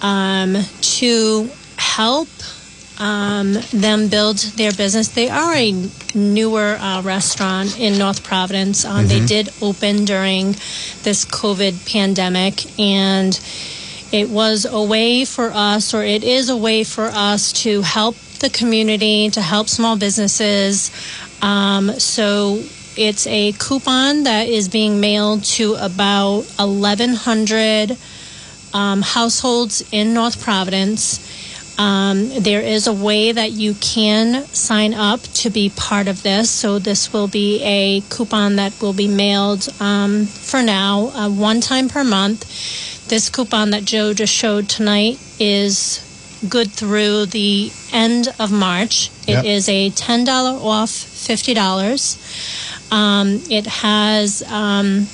um, 0.00 0.58
to 0.80 1.50
help 1.76 2.28
um, 3.00 3.54
them 3.72 4.06
build 4.06 4.38
their 4.56 4.70
business. 4.70 5.08
They 5.08 5.28
are 5.30 5.52
a 5.52 5.72
newer 6.14 6.76
uh, 6.78 7.02
restaurant 7.02 7.76
in 7.80 7.98
North 7.98 8.22
Providence. 8.22 8.84
Um, 8.84 9.08
They 9.08 9.26
did 9.26 9.48
open 9.60 10.04
during 10.04 10.52
this 11.02 11.24
COVID 11.24 11.90
pandemic, 11.90 12.78
and 12.78 13.34
it 14.12 14.28
was 14.28 14.64
a 14.64 14.80
way 14.80 15.24
for 15.24 15.50
us, 15.52 15.92
or 15.92 16.04
it 16.04 16.22
is 16.22 16.48
a 16.50 16.56
way 16.56 16.84
for 16.84 17.06
us 17.06 17.52
to 17.64 17.82
help 17.82 18.14
the 18.38 18.50
community, 18.50 19.30
to 19.30 19.40
help 19.40 19.68
small 19.68 19.96
businesses. 19.96 20.90
Um, 21.44 22.00
so 22.00 22.62
it's 22.96 23.26
a 23.26 23.52
coupon 23.52 24.22
that 24.22 24.48
is 24.48 24.70
being 24.70 24.98
mailed 24.98 25.44
to 25.44 25.74
about 25.74 26.44
1,100 26.56 27.98
um, 28.72 29.02
households 29.02 29.86
in 29.92 30.14
North 30.14 30.42
Providence. 30.42 31.20
Um, 31.78 32.30
there 32.30 32.62
is 32.62 32.86
a 32.86 32.94
way 32.94 33.30
that 33.32 33.52
you 33.52 33.74
can 33.74 34.46
sign 34.46 34.94
up 34.94 35.20
to 35.42 35.50
be 35.50 35.68
part 35.68 36.08
of 36.08 36.22
this. 36.22 36.50
So 36.50 36.78
this 36.78 37.12
will 37.12 37.28
be 37.28 37.62
a 37.62 38.00
coupon 38.08 38.56
that 38.56 38.80
will 38.80 38.94
be 38.94 39.08
mailed 39.08 39.68
um, 39.80 40.24
for 40.24 40.62
now, 40.62 41.08
uh, 41.08 41.28
one 41.28 41.60
time 41.60 41.90
per 41.90 42.04
month. 42.04 42.46
This 43.08 43.28
coupon 43.28 43.70
that 43.70 43.84
Joe 43.84 44.14
just 44.14 44.32
showed 44.32 44.70
tonight 44.70 45.18
is 45.38 46.00
good 46.48 46.72
through 46.72 47.26
the 47.26 47.72
end 47.92 48.28
of 48.38 48.52
March. 48.52 49.10
Yep. 49.26 49.44
It 49.44 49.48
is 49.48 49.68
a 49.68 49.90
$10 49.90 50.28
off 50.62 50.90
$50. 50.90 52.92
Um, 52.92 53.40
it 53.50 53.66
has, 53.66 54.42
um, 54.50 55.06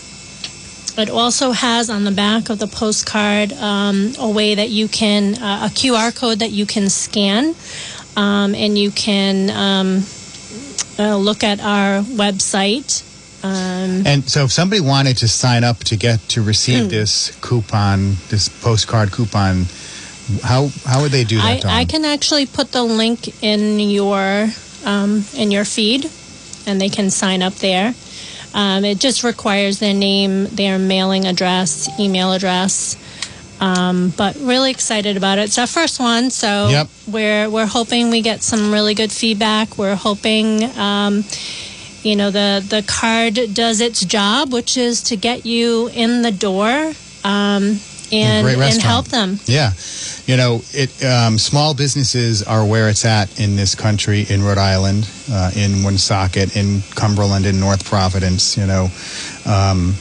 it 0.99 1.09
also 1.11 1.53
has 1.53 1.88
on 1.88 2.05
the 2.05 2.11
back 2.11 2.51
of 2.51 2.59
the 2.59 2.66
postcard 2.66 3.53
um, 3.55 4.12
a 4.19 4.29
way 4.29 4.55
that 4.55 4.69
you 4.71 4.88
can, 4.88 5.40
uh, 5.43 5.66
a 5.66 5.69
QR 5.71 6.14
code 6.14 6.40
that 6.40 6.51
you 6.51 6.66
can 6.66 6.90
scan 6.90 7.55
um, 8.16 8.55
and 8.55 8.77
you 8.77 8.90
can 8.90 9.51
um, 9.51 10.05
uh, 10.99 11.16
look 11.16 11.45
at 11.45 11.61
our 11.61 12.03
website. 12.03 13.07
Um, 13.43 14.07
And 14.07 14.29
so, 14.29 14.45
if 14.45 14.53
somebody 14.53 14.83
wanted 14.83 15.16
to 15.19 15.29
sign 15.29 15.64
up 15.64 15.79
to 15.85 15.97
get 15.97 16.21
to 16.31 16.43
receive 16.43 16.90
this 16.90 17.31
coupon, 17.40 18.16
this 18.29 18.49
postcard 18.49 19.12
coupon, 19.12 19.66
how 20.43 20.69
how 20.85 21.03
would 21.03 21.12
they 21.12 21.25
do 21.25 21.37
that? 21.37 21.64
I? 21.64 21.81
I 21.81 21.85
can 21.85 22.05
actually 22.05 22.47
put 22.47 22.73
the 22.73 22.83
link 22.83 23.43
in 23.43 23.79
your 23.81 24.49
um, 24.85 25.25
in 25.35 25.51
your 25.51 25.64
feed, 25.64 26.11
and 26.66 26.81
they 26.81 26.88
can 26.88 27.11
sign 27.11 27.43
up 27.43 27.55
there. 27.55 27.95
Um, 28.53 28.85
it 28.85 28.99
just 28.99 29.23
requires 29.23 29.79
their 29.79 29.95
name, 29.95 30.47
their 30.47 30.79
mailing 30.79 31.27
address, 31.27 31.88
email 32.01 32.33
address. 32.33 32.97
Um, 33.61 34.12
but 34.16 34.37
really 34.37 34.71
excited 34.71 35.19
about 35.19 35.38
it. 35.38 35.43
It's 35.43 35.59
our 35.59 35.66
first 35.66 36.01
one, 36.01 36.31
so 36.31 36.69
Yep. 36.71 36.88
we're 37.09 37.51
we're 37.51 37.66
hoping 37.66 38.11
we 38.11 38.23
get 38.23 38.43
some 38.43 38.73
really 38.73 38.95
good 38.95 39.12
feedback. 39.12 39.77
We're 39.77 39.97
hoping. 39.97 40.64
Um, 40.79 41.25
you 42.03 42.16
know 42.16 42.31
the 42.31 42.64
the 42.66 42.83
card 42.83 43.38
does 43.55 43.81
its 43.81 44.05
job, 44.05 44.53
which 44.53 44.77
is 44.77 45.03
to 45.05 45.16
get 45.16 45.45
you 45.45 45.88
in 45.88 46.23
the 46.23 46.31
door 46.33 46.93
um, 47.25 47.79
and 48.12 48.49
and 48.49 48.83
help 48.83 49.09
them. 49.09 49.38
Yeah, 49.45 49.73
you 50.31 50.37
know, 50.37 50.62
it. 50.73 51.05
Um, 51.05 51.38
small 51.38 51.75
businesses 51.75 52.45
are 52.45 52.64
where 52.64 52.88
it's 52.88 53.05
at 53.05 53.40
in 53.40 53.57
this 53.57 53.75
country, 53.75 54.25
in 54.31 54.45
Rhode 54.45 54.59
Island, 54.59 55.11
uh, 55.29 55.51
in 55.57 55.83
Woonsocket, 55.83 56.55
in 56.55 56.83
Cumberland, 56.95 57.47
in 57.47 57.59
North 57.59 57.85
Providence. 57.85 58.57
You 58.57 58.66
know, 58.66 58.85
um, 59.45 59.95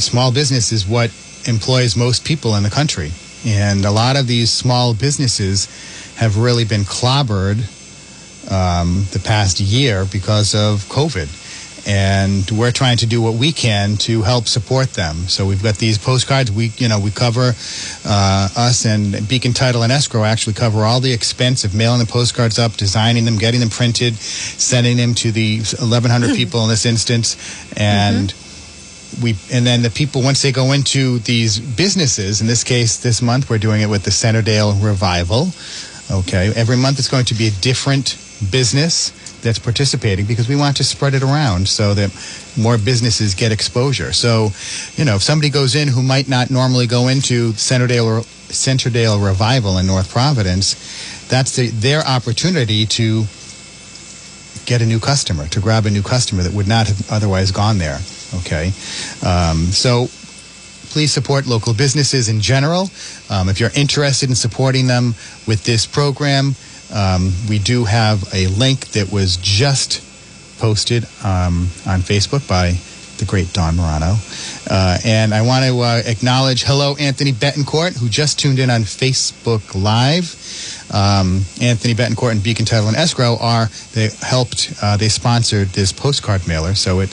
small 0.00 0.32
business 0.32 0.72
is 0.72 0.88
what 0.88 1.12
employs 1.46 1.96
most 1.96 2.24
people 2.24 2.56
in 2.56 2.64
the 2.64 2.70
country, 2.70 3.12
and 3.46 3.84
a 3.84 3.92
lot 3.92 4.16
of 4.16 4.26
these 4.26 4.50
small 4.50 4.92
businesses 4.92 5.66
have 6.16 6.36
really 6.36 6.64
been 6.64 6.82
clobbered 6.82 7.60
um, 8.50 9.06
the 9.12 9.20
past 9.20 9.60
year 9.60 10.04
because 10.04 10.52
of 10.52 10.82
COVID. 10.86 11.28
And 11.86 12.48
we're 12.50 12.72
trying 12.72 12.98
to 12.98 13.06
do 13.06 13.22
what 13.22 13.34
we 13.34 13.52
can 13.52 13.96
to 13.98 14.22
help 14.22 14.46
support 14.46 14.94
them. 14.94 15.16
So 15.28 15.46
we've 15.46 15.62
got 15.62 15.76
these 15.76 15.98
postcards. 15.98 16.52
We, 16.52 16.72
you 16.76 16.88
know, 16.88 17.00
we 17.00 17.10
cover 17.10 17.52
uh, 18.04 18.48
us 18.56 18.84
and 18.84 19.28
Beacon 19.28 19.52
Title 19.52 19.82
and 19.82 19.92
Escrow 19.92 20.24
actually 20.24 20.54
cover 20.54 20.84
all 20.84 21.00
the 21.00 21.12
expense 21.12 21.64
of 21.64 21.74
mailing 21.74 22.00
the 22.00 22.06
postcards 22.06 22.58
up, 22.58 22.74
designing 22.74 23.24
them, 23.24 23.38
getting 23.38 23.60
them 23.60 23.70
printed, 23.70 24.14
sending 24.14 24.96
them 24.96 25.14
to 25.14 25.32
the 25.32 25.58
1,100 25.58 26.34
people 26.36 26.62
in 26.64 26.68
this 26.68 26.86
instance, 26.86 27.36
and 27.76 28.34
we 29.22 29.36
and 29.52 29.66
then 29.66 29.82
the 29.82 29.90
people 29.90 30.22
once 30.22 30.42
they 30.42 30.52
go 30.52 30.72
into 30.72 31.18
these 31.20 31.58
businesses 31.58 32.40
in 32.40 32.46
this 32.46 32.62
case 32.62 32.98
this 32.98 33.20
month 33.20 33.50
we're 33.50 33.58
doing 33.58 33.80
it 33.80 33.88
with 33.88 34.04
the 34.04 34.10
Centredale 34.10 34.74
Revival. 34.74 35.50
Okay. 36.10 36.52
Every 36.54 36.76
month 36.76 36.98
it's 36.98 37.08
going 37.08 37.26
to 37.26 37.34
be 37.34 37.48
a 37.48 37.50
different 37.50 38.18
business 38.50 39.12
that's 39.42 39.58
participating 39.58 40.26
because 40.26 40.48
we 40.48 40.56
want 40.56 40.76
to 40.76 40.84
spread 40.84 41.14
it 41.14 41.22
around 41.22 41.68
so 41.68 41.94
that 41.94 42.10
more 42.58 42.78
businesses 42.78 43.34
get 43.34 43.52
exposure. 43.52 44.12
So, 44.12 44.50
you 44.96 45.04
know, 45.04 45.16
if 45.16 45.22
somebody 45.22 45.50
goes 45.50 45.74
in 45.74 45.88
who 45.88 46.02
might 46.02 46.28
not 46.28 46.50
normally 46.50 46.86
go 46.86 47.08
into 47.08 47.52
Centredale 47.52 48.22
Centredale 48.22 49.18
Revival 49.18 49.78
in 49.78 49.86
North 49.86 50.10
Providence, 50.10 50.74
that's 51.28 51.56
the, 51.56 51.68
their 51.68 52.00
opportunity 52.06 52.86
to 52.86 53.24
get 54.66 54.82
a 54.82 54.86
new 54.86 55.00
customer, 55.00 55.46
to 55.48 55.60
grab 55.60 55.86
a 55.86 55.90
new 55.90 56.02
customer 56.02 56.42
that 56.42 56.52
would 56.52 56.68
not 56.68 56.88
have 56.88 57.10
otherwise 57.10 57.50
gone 57.52 57.78
there. 57.78 57.98
Okay, 58.34 58.72
um, 59.24 59.66
so 59.66 60.08
please 60.90 61.12
support 61.12 61.46
local 61.46 61.72
businesses 61.72 62.28
in 62.28 62.40
general. 62.40 62.90
Um, 63.30 63.48
if 63.48 63.60
you're 63.60 63.70
interested 63.74 64.28
in 64.28 64.34
supporting 64.34 64.86
them 64.88 65.14
with 65.46 65.64
this 65.64 65.86
program, 65.86 66.54
um, 66.92 67.32
we 67.48 67.58
do 67.58 67.84
have 67.84 68.22
a 68.34 68.46
link 68.48 68.88
that 68.88 69.12
was 69.12 69.36
just 69.36 70.02
posted 70.58 71.04
um, 71.24 71.68
on 71.86 72.00
Facebook 72.00 72.46
by 72.48 72.74
the 73.18 73.26
great 73.26 73.52
Dawn 73.52 73.76
Murano. 73.76 74.16
Uh, 74.68 74.98
and 75.04 75.32
I 75.32 75.42
want 75.42 75.64
to 75.66 75.78
uh, 75.80 76.02
acknowledge 76.04 76.64
hello, 76.64 76.96
Anthony 76.98 77.32
Betancourt, 77.32 77.96
who 77.96 78.08
just 78.08 78.38
tuned 78.38 78.58
in 78.58 78.70
on 78.70 78.82
Facebook 78.82 79.74
Live. 79.80 80.34
Um, 80.92 81.42
Anthony 81.60 81.94
Betancourt 81.94 82.32
and 82.32 82.42
Beacon 82.42 82.66
Title 82.66 82.88
and 82.88 82.96
Escrow 82.96 83.36
are, 83.40 83.68
they 83.92 84.08
helped, 84.20 84.72
uh, 84.82 84.96
they 84.96 85.08
sponsored 85.08 85.68
this 85.68 85.92
postcard 85.92 86.48
mailer. 86.48 86.74
So 86.74 87.00
it 87.00 87.10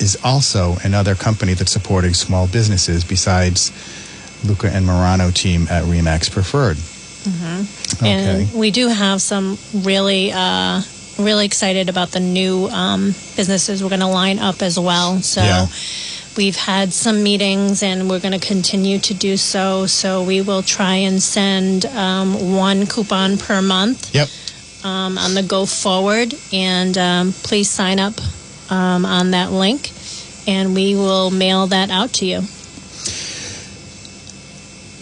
is 0.00 0.18
also 0.24 0.76
another 0.82 1.14
company 1.14 1.54
that's 1.54 1.70
supporting 1.70 2.14
small 2.14 2.48
businesses 2.48 3.04
besides 3.04 3.70
Luca 4.44 4.68
and 4.68 4.84
Murano 4.84 5.30
team 5.30 5.66
at 5.70 5.84
Remax 5.84 6.30
Preferred. 6.30 6.78
Okay. 7.26 8.10
And 8.10 8.52
we 8.54 8.70
do 8.70 8.88
have 8.88 9.20
some 9.22 9.58
really, 9.72 10.32
uh, 10.32 10.82
really 11.18 11.46
excited 11.46 11.88
about 11.88 12.10
the 12.10 12.20
new 12.20 12.66
um, 12.68 13.14
businesses 13.36 13.82
we're 13.82 13.88
going 13.88 14.00
to 14.00 14.06
line 14.06 14.38
up 14.38 14.62
as 14.62 14.78
well. 14.78 15.20
So 15.22 15.42
Yeah. 15.42 15.66
we've 16.36 16.56
had 16.56 16.92
some 16.92 17.22
meetings 17.22 17.82
and 17.82 18.10
we're 18.10 18.20
going 18.20 18.38
to 18.38 18.44
continue 18.46 18.98
to 19.00 19.14
do 19.14 19.36
so. 19.36 19.86
So 19.86 20.22
we 20.22 20.40
will 20.42 20.62
try 20.62 20.96
and 20.96 21.22
send 21.22 21.86
um, 21.86 22.54
one 22.56 22.86
coupon 22.86 23.38
per 23.38 23.62
month 23.62 24.14
Yep. 24.14 24.28
um, 24.84 25.16
on 25.18 25.34
the 25.34 25.42
go 25.42 25.66
forward. 25.66 26.34
And 26.52 26.98
um, 26.98 27.32
please 27.32 27.70
sign 27.70 28.00
up 28.00 28.14
um, 28.70 29.04
on 29.06 29.30
that 29.30 29.52
link 29.52 29.92
and 30.46 30.74
we 30.74 30.94
will 30.94 31.30
mail 31.30 31.68
that 31.68 31.90
out 31.90 32.12
to 32.14 32.26
you. 32.26 32.42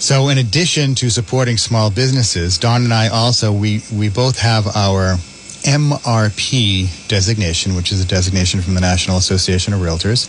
So, 0.03 0.31
in 0.31 0.39
addition 0.39 0.97
to 0.97 1.11
supporting 1.11 1.57
small 1.57 1.89
businesses, 1.89 2.59
Dawn 2.59 2.83
and 2.83 2.93
I 2.93 3.07
also 3.07 3.53
we 3.53 3.83
we 3.95 4.09
both 4.09 4.37
have 4.41 4.67
our 4.67 5.15
MRP 5.63 7.07
designation, 7.07 7.77
which 7.77 7.93
is 7.93 8.03
a 8.03 8.05
designation 8.05 8.63
from 8.63 8.75
the 8.75 8.81
National 8.81 9.17
Association 9.17 9.73
of 9.73 9.79
Realtors, 9.79 10.27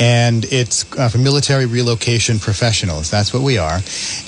and 0.00 0.44
it's 0.46 0.92
uh, 0.98 1.08
for 1.08 1.18
military 1.18 1.64
relocation 1.64 2.40
professionals. 2.40 3.08
That's 3.08 3.32
what 3.32 3.44
we 3.44 3.56
are, 3.56 3.78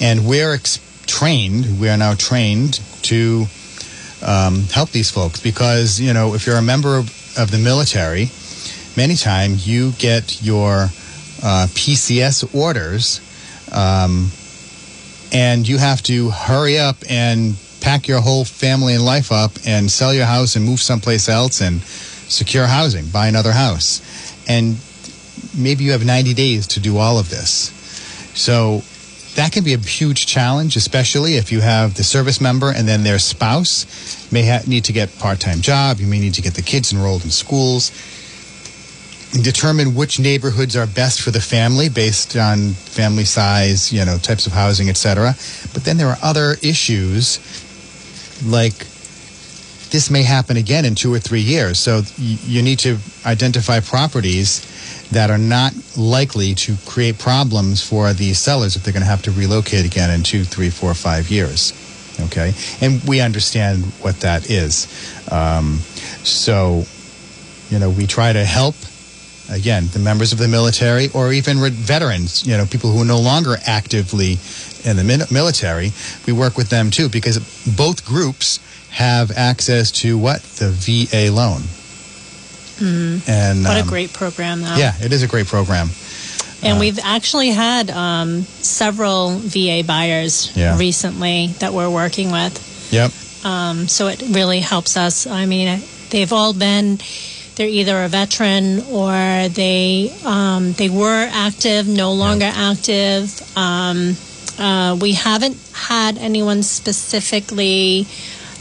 and 0.01 0.25
we're 0.25 0.55
ex- 0.55 0.79
trained. 1.09 1.81
We 1.81 1.89
are 1.89 1.97
now 1.97 2.15
trained 2.15 2.75
to 3.07 3.47
um, 4.25 4.63
help 4.73 4.91
these 4.91 5.11
folks 5.11 5.41
because 5.41 5.99
you 5.99 6.13
know 6.15 6.35
if 6.35 6.47
you're 6.47 6.59
a 6.59 6.63
member 6.63 6.97
of, 6.97 7.09
of 7.37 7.51
the 7.51 7.59
military, 7.59 8.31
many 8.97 9.17
times 9.17 9.67
you 9.67 9.91
get 9.99 10.45
your 10.45 10.91
uh, 11.43 11.67
PCS 11.75 12.55
orders. 12.55 13.21
Um, 13.73 14.31
and 15.33 15.67
you 15.67 15.79
have 15.79 16.03
to 16.05 16.31
hurry 16.31 16.79
up 16.79 16.97
and 17.09 17.57
pack 17.81 18.09
your 18.09 18.21
whole 18.21 18.45
family 18.45 18.95
and 18.95 19.05
life 19.05 19.31
up 19.31 19.53
and 19.67 19.91
sell 19.91 20.13
your 20.13 20.27
house 20.27 20.57
and 20.57 20.65
move 20.65 20.81
someplace 20.81 21.29
else 21.29 21.61
and 21.61 21.81
secure 21.83 22.67
housing, 22.67 23.07
buy 23.09 23.29
another 23.29 23.53
house. 23.53 24.03
And 24.49 24.77
maybe 25.57 25.85
you 25.85 25.93
have 25.93 26.05
90 26.05 26.35
days 26.35 26.67
to 26.69 26.81
do 26.81 26.97
all 26.97 27.19
of 27.19 27.31
this. 27.31 27.71
So 28.35 28.83
that 29.37 29.53
can 29.53 29.65
be 29.65 29.75
a 29.75 29.79
huge 29.79 30.27
challenge, 30.27 30.77
especially 30.77 31.37
if 31.37 31.53
you 31.53 31.61
have 31.61 31.95
the 31.95 32.05
service 32.05 32.41
member 32.41 32.71
and 32.71 32.89
then 32.89 33.05
their 33.05 33.19
spouse 33.19 34.31
may 34.33 34.47
ha- 34.47 34.63
need 34.67 34.85
to 34.85 34.93
get 34.93 35.17
part-time 35.19 35.61
job. 35.61 36.01
You 36.01 36.07
may 36.07 36.19
need 36.19 36.35
to 36.35 36.43
get 36.43 36.55
the 36.55 36.63
kids 36.63 36.93
enrolled 36.93 37.25
in 37.25 37.31
schools 37.31 37.93
determine 39.33 39.95
which 39.95 40.19
neighborhoods 40.19 40.77
are 40.77 40.87
best 40.87 41.21
for 41.21 41.31
the 41.31 41.41
family 41.41 41.89
based 41.89 42.37
on 42.37 42.71
family 42.73 43.25
size, 43.25 43.93
you 43.93 44.05
know, 44.05 44.19
types 44.19 44.47
of 44.47 44.53
housing, 44.53 44.89
etc. 44.89 45.35
But 45.75 45.85
then 45.85 45.97
there 45.97 46.09
are 46.09 46.19
other 46.23 46.57
issues 46.63 47.39
like 48.45 48.87
this 49.91 50.11
may 50.11 50.23
happen 50.23 50.57
again 50.57 50.85
in 50.85 50.95
two 50.95 51.13
or 51.13 51.19
three 51.19 51.41
years. 51.41 51.79
So 51.79 52.03
you 52.19 52.63
need 52.63 52.79
to 52.81 52.99
identify 53.25 53.81
properties 53.81 55.09
that 55.11 55.31
are 55.31 55.39
not 55.39 55.73
likely 55.97 56.55
to 56.55 56.77
create 56.87 57.19
problems 57.19 57.83
for 57.83 58.13
the 58.13 58.35
sellers 58.35 58.77
if 58.77 58.83
they're 58.83 58.93
going 58.93 59.03
to 59.03 59.09
have 59.09 59.23
to 59.23 59.31
relocate 59.31 59.87
again 59.87 60.11
in 60.11 60.23
two, 60.23 60.45
three, 60.45 60.71
four, 60.71 60.95
five 60.95 61.31
years. 61.31 61.73
Okay, 62.19 62.55
and 62.81 63.03
we 63.05 63.21
understand 63.21 63.85
what 64.01 64.21
that 64.21 64.51
is. 64.51 64.87
Um, 65.31 65.81
so, 66.25 66.85
you 67.69 67.79
know, 67.79 67.91
we 67.91 68.07
try 68.07 68.33
to 68.33 68.45
help 68.45 68.75
again 69.49 69.89
the 69.93 69.99
members 69.99 70.33
of 70.33 70.39
the 70.39 70.49
military 70.49 71.09
or 71.15 71.33
even 71.33 71.59
re- 71.61 71.71
veterans 71.71 72.47
you 72.47 72.57
know 72.57 72.67
people 72.67 72.91
who 72.91 73.01
are 73.03 73.05
no 73.05 73.21
longer 73.21 73.57
actively 73.67 74.39
in 74.85 74.97
the 74.97 75.27
military 75.31 75.93
we 76.27 76.33
work 76.33 76.57
with 76.57 76.69
them 76.69 76.91
too 76.91 77.09
because 77.09 77.39
both 77.77 78.05
groups 78.05 78.59
have 78.91 79.31
access 79.37 79.91
to 79.93 80.17
what 80.19 80.43
the 80.59 80.69
va 80.71 81.31
loan 81.31 81.63
and 82.79 83.65
What 83.65 83.77
a 83.79 83.81
um, 83.83 83.89
great 83.89 84.13
program, 84.13 84.61
though. 84.63 84.75
yeah 84.77 84.93
it 85.01 85.13
is 85.13 85.23
a 85.23 85.27
great 85.29 85.47
program 85.47 85.89
And 86.63 86.77
Uh, 86.77 86.81
we've 86.81 86.99
actually 87.03 87.51
had 87.51 87.91
um, 87.91 88.43
several 88.63 89.39
VA 89.39 89.83
buyers 89.87 90.51
Yeah. 90.55 90.77
recently 90.79 91.49
that 91.61 91.73
we're 91.73 91.91
working 91.91 92.31
with. 92.33 92.59
yep 92.91 93.13
Um, 93.45 93.87
so 93.89 94.09
it 94.09 94.21
really 94.31 94.61
helps 94.61 94.97
us. 94.97 95.27
I 95.27 95.47
mean, 95.47 95.81
they've 96.11 96.33
all 96.33 96.53
been. 96.53 96.99
They're 97.57 97.67
either 97.67 98.05
a 98.05 98.09
veteran 98.09 98.81
or 98.91 99.49
they 99.49 100.15
um, 100.25 100.73
they 100.73 100.91
were 100.91 101.29
active, 101.33 101.89
no 101.89 102.13
longer 102.13 102.51
active. 102.53 103.41
Um, 103.57 104.17
uh, 104.59 104.97
we 105.01 105.13
haven't 105.13 105.57
had 105.73 106.19
anyone 106.19 106.63
specifically 106.63 108.07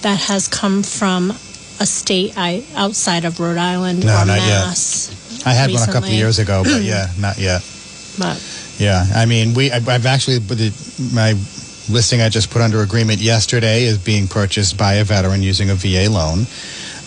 that 0.02 0.20
has 0.20 0.48
come 0.48 0.84
from 0.84 1.32
a 1.80 1.86
state 1.86 2.34
I, 2.38 2.64
outside 2.76 3.26
of 3.26 3.40
Rhode 3.40 3.58
Island 3.58 4.06
No, 4.06 4.22
or 4.22 4.26
not 4.26 4.38
yet. 4.38 4.66
Mass. 4.66 5.44
i 5.46 5.52
had 5.52 5.72
one 5.72 5.88
a 5.88 5.92
couple 5.92 6.10
of 6.10 6.16
years 6.16 6.40
ago 6.40 6.64
but 6.64 6.82
yeah 6.82 7.08
not 7.20 7.38
yet 7.38 7.62
But 8.18 8.42
Yeah, 8.78 9.06
I 9.16 9.26
mean, 9.26 9.54
we 9.54 9.72
I've 9.72 9.88
I've 9.88 10.06
actually 10.06 10.40
the, 10.40 10.72
my 11.14 11.34
listing 11.90 12.22
I 12.22 12.30
just 12.30 12.50
put 12.50 12.62
under 12.62 12.82
agreement 12.82 13.20
yesterday 13.20 13.84
is 13.84 13.98
being 13.98 14.28
purchased 14.28 14.78
by 14.78 14.96
a 14.96 15.04
veteran 15.04 15.42
using 15.42 15.70
a 15.70 15.76
VA 15.76 16.10
loan. 16.10 16.46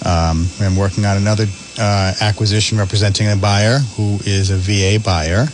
Um, 0.05 0.47
I'm 0.61 0.77
working 0.77 1.05
on 1.05 1.17
another 1.17 1.47
uh, 1.79 2.15
acquisition 2.21 2.79
representing 2.79 3.29
a 3.29 3.37
buyer 3.37 3.79
who 3.79 4.19
is 4.25 4.51
a 4.51 4.57
VA 4.57 5.03
buyer. 5.03 5.47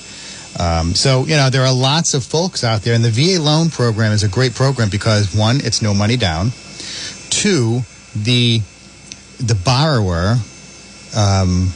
Um, 0.58 0.94
so 0.94 1.24
you 1.24 1.36
know 1.36 1.50
there 1.50 1.62
are 1.62 1.74
lots 1.74 2.14
of 2.14 2.24
folks 2.24 2.62
out 2.64 2.82
there, 2.82 2.94
and 2.94 3.04
the 3.04 3.10
VA 3.10 3.40
loan 3.40 3.70
program 3.70 4.12
is 4.12 4.22
a 4.22 4.28
great 4.28 4.54
program 4.54 4.88
because 4.88 5.34
one, 5.34 5.56
it's 5.62 5.82
no 5.82 5.92
money 5.92 6.16
down. 6.16 6.52
Two, 7.30 7.82
the 8.14 8.60
the 9.38 9.54
borrower 9.56 10.36
um, 11.16 11.72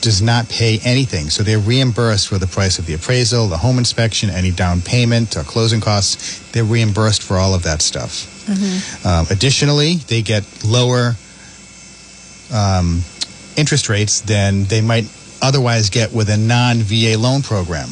does 0.00 0.22
not 0.22 0.48
pay 0.48 0.78
anything. 0.84 1.30
So 1.30 1.42
they're 1.42 1.58
reimbursed 1.58 2.28
for 2.28 2.38
the 2.38 2.46
price 2.46 2.78
of 2.78 2.86
the 2.86 2.94
appraisal, 2.94 3.48
the 3.48 3.58
home 3.58 3.78
inspection, 3.78 4.30
any 4.30 4.50
down 4.50 4.80
payment, 4.80 5.36
or 5.36 5.42
closing 5.42 5.80
costs. 5.80 6.38
They're 6.52 6.64
reimbursed 6.64 7.22
for 7.22 7.36
all 7.36 7.54
of 7.54 7.64
that 7.64 7.82
stuff. 7.82 8.48
Um, 9.04 9.26
additionally, 9.30 9.96
they 9.96 10.22
get 10.22 10.44
lower 10.64 11.16
um, 12.54 13.02
interest 13.56 13.88
rates 13.88 14.20
than 14.20 14.64
they 14.64 14.80
might 14.80 15.06
otherwise 15.42 15.90
get 15.90 16.12
with 16.12 16.28
a 16.30 16.36
non 16.36 16.78
VA 16.78 17.16
loan 17.18 17.42
program. 17.42 17.88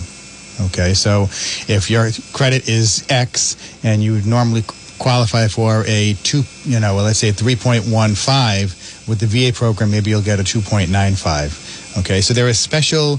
Okay, 0.66 0.94
so 0.94 1.24
if 1.66 1.90
your 1.90 2.10
credit 2.32 2.68
is 2.68 3.04
X 3.08 3.56
and 3.84 4.02
you 4.02 4.12
would 4.12 4.26
normally 4.26 4.62
qualify 4.98 5.48
for 5.48 5.84
a 5.86 6.14
two, 6.22 6.42
you 6.64 6.78
know, 6.78 6.94
let's 6.94 7.18
say 7.18 7.30
3.15 7.32 9.08
with 9.08 9.18
the 9.18 9.26
VA 9.26 9.52
program, 9.52 9.90
maybe 9.90 10.10
you'll 10.10 10.22
get 10.22 10.38
a 10.38 10.44
2.95. 10.44 11.98
Okay, 11.98 12.20
so 12.20 12.34
there 12.34 12.46
are 12.46 12.52
special 12.52 13.18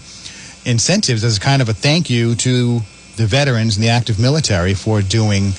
incentives 0.65 1.23
as 1.23 1.37
kind 1.37 1.61
of 1.61 1.69
a 1.69 1.73
thank 1.73 2.09
you 2.09 2.35
to 2.35 2.79
the 3.17 3.25
veterans 3.25 3.75
and 3.75 3.83
the 3.83 3.89
active 3.89 4.19
military 4.19 4.73
for 4.73 5.01
doing, 5.01 5.51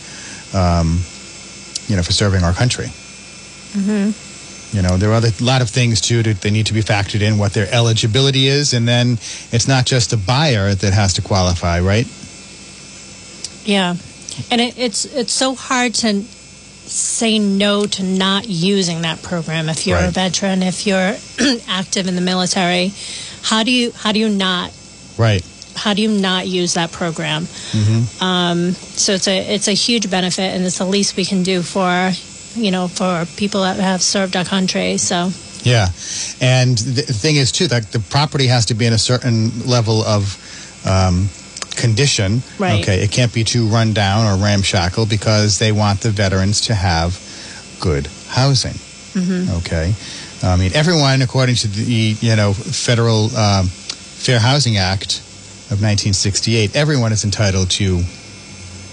um, 0.55 1.01
you 1.89 1.97
know, 1.97 2.03
for 2.03 2.13
serving 2.13 2.43
our 2.43 2.53
country. 2.53 2.89
You 4.73 4.83
know, 4.83 4.97
there 4.97 5.13
are 5.13 5.23
a 5.25 5.45
lot 5.45 5.63
of 5.63 5.71
things 5.71 6.01
too 6.01 6.23
that 6.25 6.41
they 6.41 6.51
need 6.51 6.67
to 6.67 6.75
be 6.75 6.83
factored 6.83 7.23
in, 7.23 7.39
what 7.39 7.53
their 7.55 7.73
eligibility 7.73 8.47
is, 8.49 8.73
and 8.75 8.87
then 8.87 9.13
it's 9.53 9.69
not 9.69 9.87
just 9.87 10.11
the 10.11 10.17
buyer 10.17 10.75
that 10.75 10.93
has 10.93 11.15
to 11.15 11.23
qualify, 11.23 11.81
right? 11.81 12.07
Yeah, 13.65 13.95
and 14.51 14.61
it, 14.61 14.79
it's 14.79 15.05
it's 15.07 15.33
so 15.33 15.55
hard 15.55 15.95
to 15.95 16.23
say 16.23 17.39
no 17.39 17.87
to 17.87 18.03
not 18.03 18.49
using 18.49 19.03
that 19.03 19.23
program 19.23 19.69
if 19.69 19.87
you're 19.87 19.99
a 19.99 20.11
veteran, 20.11 20.63
if 20.63 20.87
you're 20.87 21.17
active 21.69 22.07
in 22.07 22.15
the 22.15 22.21
military. 22.21 22.93
How 23.43 23.63
do 23.63 23.71
you 23.71 23.93
how 23.93 24.13
do 24.13 24.19
you 24.19 24.29
not 24.29 24.73
Right. 25.17 25.45
how 25.75 25.95
do 25.95 26.03
you 26.03 26.11
not 26.11 26.47
use 26.47 26.75
that 26.75 26.93
program? 26.93 27.43
Mm-hmm. 27.45 28.23
Um, 28.23 28.73
so 28.73 29.13
it's 29.13 29.27
a 29.29 29.55
it's 29.55 29.69
a 29.69 29.73
huge 29.73 30.11
benefit, 30.11 30.55
and 30.55 30.65
it's 30.65 30.79
the 30.79 30.87
least 30.87 31.17
we 31.17 31.25
can 31.25 31.43
do 31.43 31.63
for 31.63 32.13
you 32.57 32.71
know 32.71 32.89
for 32.89 33.27
people 33.37 33.63
that 33.63 33.77
have 33.77 34.03
served 34.03 34.37
our 34.37 34.45
country. 34.45 34.97
So 34.97 35.31
Yeah, 35.63 35.87
and 36.41 36.79
the 36.79 37.03
thing 37.03 37.37
is 37.37 37.53
too 37.53 37.67
that 37.69 37.93
the 37.93 37.99
property 37.99 38.47
has 38.47 38.67
to 38.67 38.75
be 38.75 38.87
in 38.87 38.93
a 38.93 38.99
certain 38.99 39.67
level 39.67 40.03
of 40.03 40.37
um, 40.87 41.29
condition. 41.77 42.43
Right. 42.59 42.81
Okay, 42.81 43.03
it 43.03 43.11
can't 43.11 43.33
be 43.33 43.45
too 43.45 43.67
run 43.67 43.93
down 43.93 44.27
or 44.27 44.43
ramshackle 44.43 45.07
because 45.07 45.59
they 45.59 45.73
want 45.73 46.01
the 46.01 46.11
veterans 46.11 46.63
to 46.63 46.75
have 46.75 47.19
good 47.81 48.07
housing. 48.29 48.75
Mm-hmm. 49.15 49.57
Okay, 49.59 49.95
I 50.43 50.57
mean 50.57 50.73
everyone, 50.75 51.23
according 51.23 51.57
to 51.57 51.69
the 51.69 52.17
you 52.21 52.37
know 52.37 52.53
federal 52.53 53.35
um, 53.37 53.67
Fair 53.67 54.41
Housing 54.41 54.77
Act 54.77 55.21
of 55.71 55.83
1968, 55.83 56.77
everyone 56.77 57.13
is 57.13 57.25
entitled 57.25 57.71
to 57.71 58.03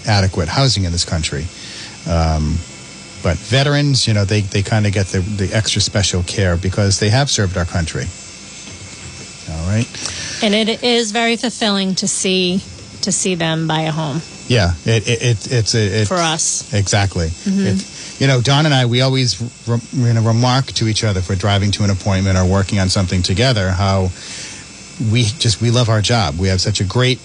adequate 0.06 0.48
housing 0.48 0.84
in 0.84 0.92
this 0.92 1.04
country. 1.04 1.46
Um, 2.08 2.58
but 3.24 3.36
veterans, 3.38 4.06
you 4.06 4.12
know, 4.12 4.24
they, 4.24 4.42
they 4.42 4.62
kind 4.62 4.86
of 4.86 4.92
get 4.92 5.06
the, 5.06 5.20
the 5.20 5.52
extra 5.52 5.80
special 5.80 6.22
care 6.22 6.56
because 6.56 7.00
they 7.00 7.08
have 7.08 7.28
served 7.30 7.56
our 7.56 7.64
country. 7.64 8.04
All 9.50 9.66
right. 9.66 9.86
and 10.42 10.54
it 10.54 10.84
is 10.84 11.10
very 11.10 11.36
fulfilling 11.36 11.94
to 11.96 12.06
see 12.06 12.62
to 13.02 13.12
see 13.12 13.34
them 13.34 13.66
buy 13.66 13.82
a 13.82 13.90
home 13.92 14.22
Yeah. 14.46 14.72
It, 14.86 15.06
it, 15.06 15.22
it 15.22 15.52
it's 15.52 15.74
a, 15.74 16.02
it, 16.02 16.08
for 16.08 16.14
us. 16.14 16.72
Exactly. 16.72 17.28
It, 17.44 18.20
you 18.20 18.26
know, 18.26 18.40
Dawn 18.40 18.64
and 18.64 18.74
I, 18.74 18.86
we 18.86 19.00
always 19.00 19.40
re, 19.66 19.78
you 19.92 20.12
know, 20.14 20.22
remark 20.22 20.66
to 20.66 20.86
each 20.86 21.02
other 21.04 21.20
for 21.20 21.34
driving 21.34 21.70
to 21.72 21.84
an 21.84 21.90
appointment 21.90 22.38
or 22.38 22.46
working 22.46 22.78
on 22.78 22.88
something 22.88 23.22
together 23.22 23.70
how 23.70 24.10
we 25.10 25.24
just 25.24 25.60
we 25.60 25.70
love 25.70 25.88
our 25.88 26.00
job. 26.00 26.38
We 26.38 26.48
have 26.48 26.60
such 26.60 26.80
a 26.80 26.84
great 26.84 27.20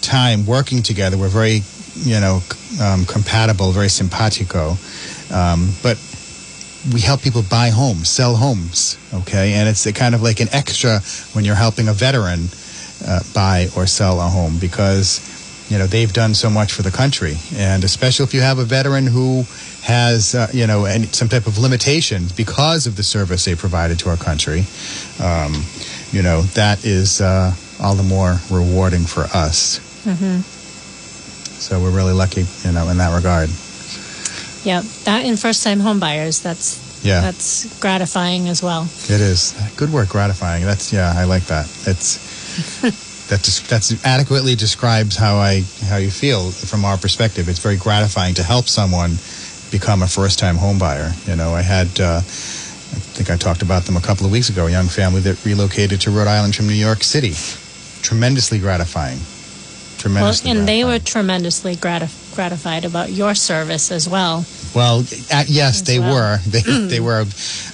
time 0.00 0.46
working 0.46 0.82
together. 0.82 1.16
We're 1.16 1.28
very, 1.28 1.62
you 1.94 2.20
know, 2.20 2.40
um, 2.80 3.06
compatible, 3.06 3.72
very 3.72 3.88
simpatico. 3.88 4.76
Um, 5.32 5.70
but 5.82 5.98
we 6.92 7.00
help 7.00 7.22
people 7.22 7.42
buy 7.42 7.70
homes, 7.70 8.10
sell 8.10 8.36
homes, 8.36 8.98
okay? 9.12 9.54
And 9.54 9.68
it's 9.68 9.86
a 9.86 9.92
kind 9.92 10.14
of 10.14 10.22
like 10.22 10.40
an 10.40 10.48
extra 10.52 11.00
when 11.32 11.44
you're 11.44 11.54
helping 11.54 11.88
a 11.88 11.92
veteran 11.94 12.48
uh, 13.06 13.20
buy 13.34 13.68
or 13.76 13.86
sell 13.86 14.20
a 14.20 14.24
home 14.28 14.58
because 14.58 15.20
you 15.70 15.78
know 15.78 15.86
they've 15.86 16.12
done 16.12 16.34
so 16.34 16.50
much 16.50 16.72
for 16.74 16.82
the 16.82 16.90
country, 16.90 17.36
and 17.56 17.84
especially 17.84 18.24
if 18.24 18.34
you 18.34 18.42
have 18.42 18.58
a 18.58 18.64
veteran 18.64 19.06
who 19.06 19.44
has 19.82 20.34
uh, 20.34 20.46
you 20.52 20.66
know 20.66 20.84
any, 20.84 21.06
some 21.06 21.28
type 21.28 21.46
of 21.46 21.56
limitations 21.58 22.32
because 22.32 22.86
of 22.86 22.96
the 22.96 23.02
service 23.02 23.46
they 23.46 23.54
provided 23.54 23.98
to 24.00 24.10
our 24.10 24.16
country, 24.18 24.64
um, 25.22 25.54
you 26.12 26.22
know 26.22 26.42
that 26.52 26.84
is 26.84 27.22
uh, 27.22 27.54
all 27.80 27.94
the 27.94 28.02
more 28.02 28.36
rewarding 28.50 29.04
for 29.04 29.22
us. 29.34 29.78
hmm 30.04 30.40
So 31.58 31.80
we're 31.80 31.96
really 31.96 32.12
lucky, 32.12 32.44
you 32.64 32.72
know, 32.72 32.88
in 32.90 32.98
that 32.98 33.14
regard. 33.16 33.48
Yeah, 34.64 34.82
that 35.04 35.24
and 35.24 35.38
first 35.38 35.62
time 35.62 35.80
homebuyers. 35.80 36.42
That's 36.42 36.80
Yeah. 37.04 37.20
that's 37.20 37.66
gratifying 37.80 38.48
as 38.48 38.62
well. 38.62 38.88
It 39.08 39.20
is 39.20 39.52
good 39.76 39.92
work, 39.92 40.08
gratifying. 40.08 40.64
That's 40.64 40.92
yeah, 40.92 41.12
I 41.14 41.24
like 41.24 41.44
that. 41.46 41.66
It's 41.86 42.18
that 43.28 43.42
des- 43.42 43.66
that's 43.68 44.04
adequately 44.04 44.54
describes 44.56 45.16
how 45.16 45.36
I 45.36 45.64
how 45.88 45.96
you 45.96 46.10
feel 46.10 46.50
from 46.50 46.84
our 46.84 46.96
perspective. 46.96 47.48
It's 47.48 47.58
very 47.60 47.76
gratifying 47.76 48.34
to 48.34 48.42
help 48.42 48.66
someone 48.68 49.18
become 49.70 50.02
a 50.02 50.08
first 50.08 50.38
time 50.38 50.56
homebuyer. 50.56 51.12
You 51.28 51.36
know, 51.36 51.54
I 51.54 51.62
had 51.62 51.88
uh, 52.00 52.18
I 52.18 53.00
think 53.16 53.28
I 53.30 53.36
talked 53.36 53.62
about 53.62 53.84
them 53.84 53.96
a 53.96 54.00
couple 54.00 54.24
of 54.26 54.32
weeks 54.32 54.48
ago. 54.48 54.66
A 54.66 54.70
young 54.70 54.88
family 54.88 55.20
that 55.22 55.44
relocated 55.44 56.00
to 56.02 56.10
Rhode 56.10 56.28
Island 56.28 56.54
from 56.56 56.66
New 56.68 56.74
York 56.88 57.02
City. 57.04 57.34
Tremendously 58.02 58.58
gratifying. 58.58 59.18
Tremendously, 59.98 60.50
Well, 60.50 60.58
and 60.60 60.68
they 60.68 60.84
were 60.84 60.90
gratifying. 60.98 61.12
tremendously 61.12 61.76
gratif- 61.76 62.23
gratified 62.34 62.84
about 62.84 63.10
your 63.10 63.34
service 63.34 63.90
as 63.90 64.08
well. 64.08 64.44
Well, 64.74 65.00
uh, 65.32 65.44
yes, 65.46 65.80
As 65.80 65.84
they 65.84 65.98
well. 65.98 66.14
were. 66.14 66.38
They 66.46 66.60
they 66.88 67.00
were. 67.00 67.24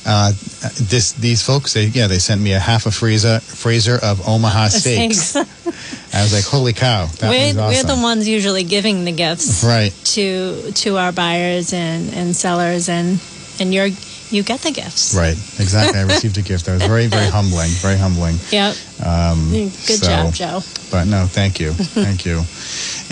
Uh, 0.06 0.32
this 0.32 1.12
these 1.12 1.42
folks. 1.42 1.74
They, 1.74 1.86
yeah, 1.86 2.06
they 2.06 2.18
sent 2.18 2.40
me 2.40 2.52
a 2.52 2.58
half 2.58 2.86
a 2.86 2.90
freezer 2.90 3.40
freezer 3.40 3.98
of 4.02 4.26
Omaha 4.28 4.68
steaks. 4.80 5.36
I 5.36 6.22
was 6.22 6.32
like, 6.32 6.44
holy 6.44 6.72
cow, 6.72 7.06
that 7.06 7.30
we're, 7.30 7.46
was 7.48 7.56
awesome. 7.58 7.88
we're 7.88 7.96
the 7.96 8.02
ones 8.02 8.28
usually 8.28 8.64
giving 8.64 9.04
the 9.04 9.12
gifts 9.12 9.64
right. 9.64 9.92
to 10.14 10.72
to 10.72 10.98
our 10.98 11.12
buyers 11.12 11.72
and, 11.72 12.12
and 12.14 12.34
sellers, 12.34 12.88
and 12.88 13.20
and 13.60 13.72
you're 13.72 13.90
you 14.30 14.42
get 14.42 14.60
the 14.60 14.70
gifts. 14.70 15.14
Right, 15.14 15.36
exactly. 15.58 15.98
I 16.00 16.02
received 16.14 16.38
a 16.38 16.42
gift. 16.42 16.66
That 16.66 16.74
was 16.74 16.82
very, 16.82 17.06
very 17.06 17.26
humbling. 17.26 17.70
Very 17.82 17.96
humbling. 17.96 18.36
Yep. 18.50 18.76
Um, 19.04 19.50
Good 19.50 19.72
so- 19.72 20.06
job, 20.06 20.34
Joe. 20.34 20.60
But 20.90 21.04
no, 21.06 21.26
thank 21.26 21.60
you, 21.60 21.72
thank 21.72 22.24
you. 22.24 22.42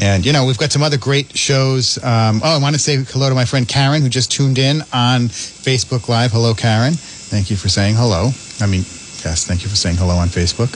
And 0.00 0.24
you 0.24 0.32
know, 0.32 0.44
we've 0.46 0.58
got 0.58 0.70
some 0.70 0.84
other 0.84 0.96
great 0.96 1.36
shows. 1.36 1.98
Um, 2.04 2.40
oh, 2.44 2.56
I 2.56 2.58
want 2.60 2.76
to 2.76 2.80
say 2.80 3.02
hello 3.02 3.28
to 3.30 3.34
my 3.34 3.44
friend 3.44 3.66
Karen, 3.66 4.00
who 4.00 4.08
just 4.08 4.30
tuned 4.30 4.56
in 4.56 4.82
on 4.92 5.22
Facebook 5.26 6.08
Live. 6.08 6.30
Hello, 6.30 6.54
Karen. 6.54 6.94
Thank 6.94 7.50
you 7.50 7.56
for 7.56 7.68
saying 7.68 7.96
hello. 7.96 8.30
I 8.60 8.66
mean, 8.66 8.82
yes, 9.24 9.44
thank 9.44 9.64
you 9.64 9.68
for 9.68 9.74
saying 9.74 9.96
hello 9.96 10.14
on 10.14 10.28
Facebook. 10.28 10.70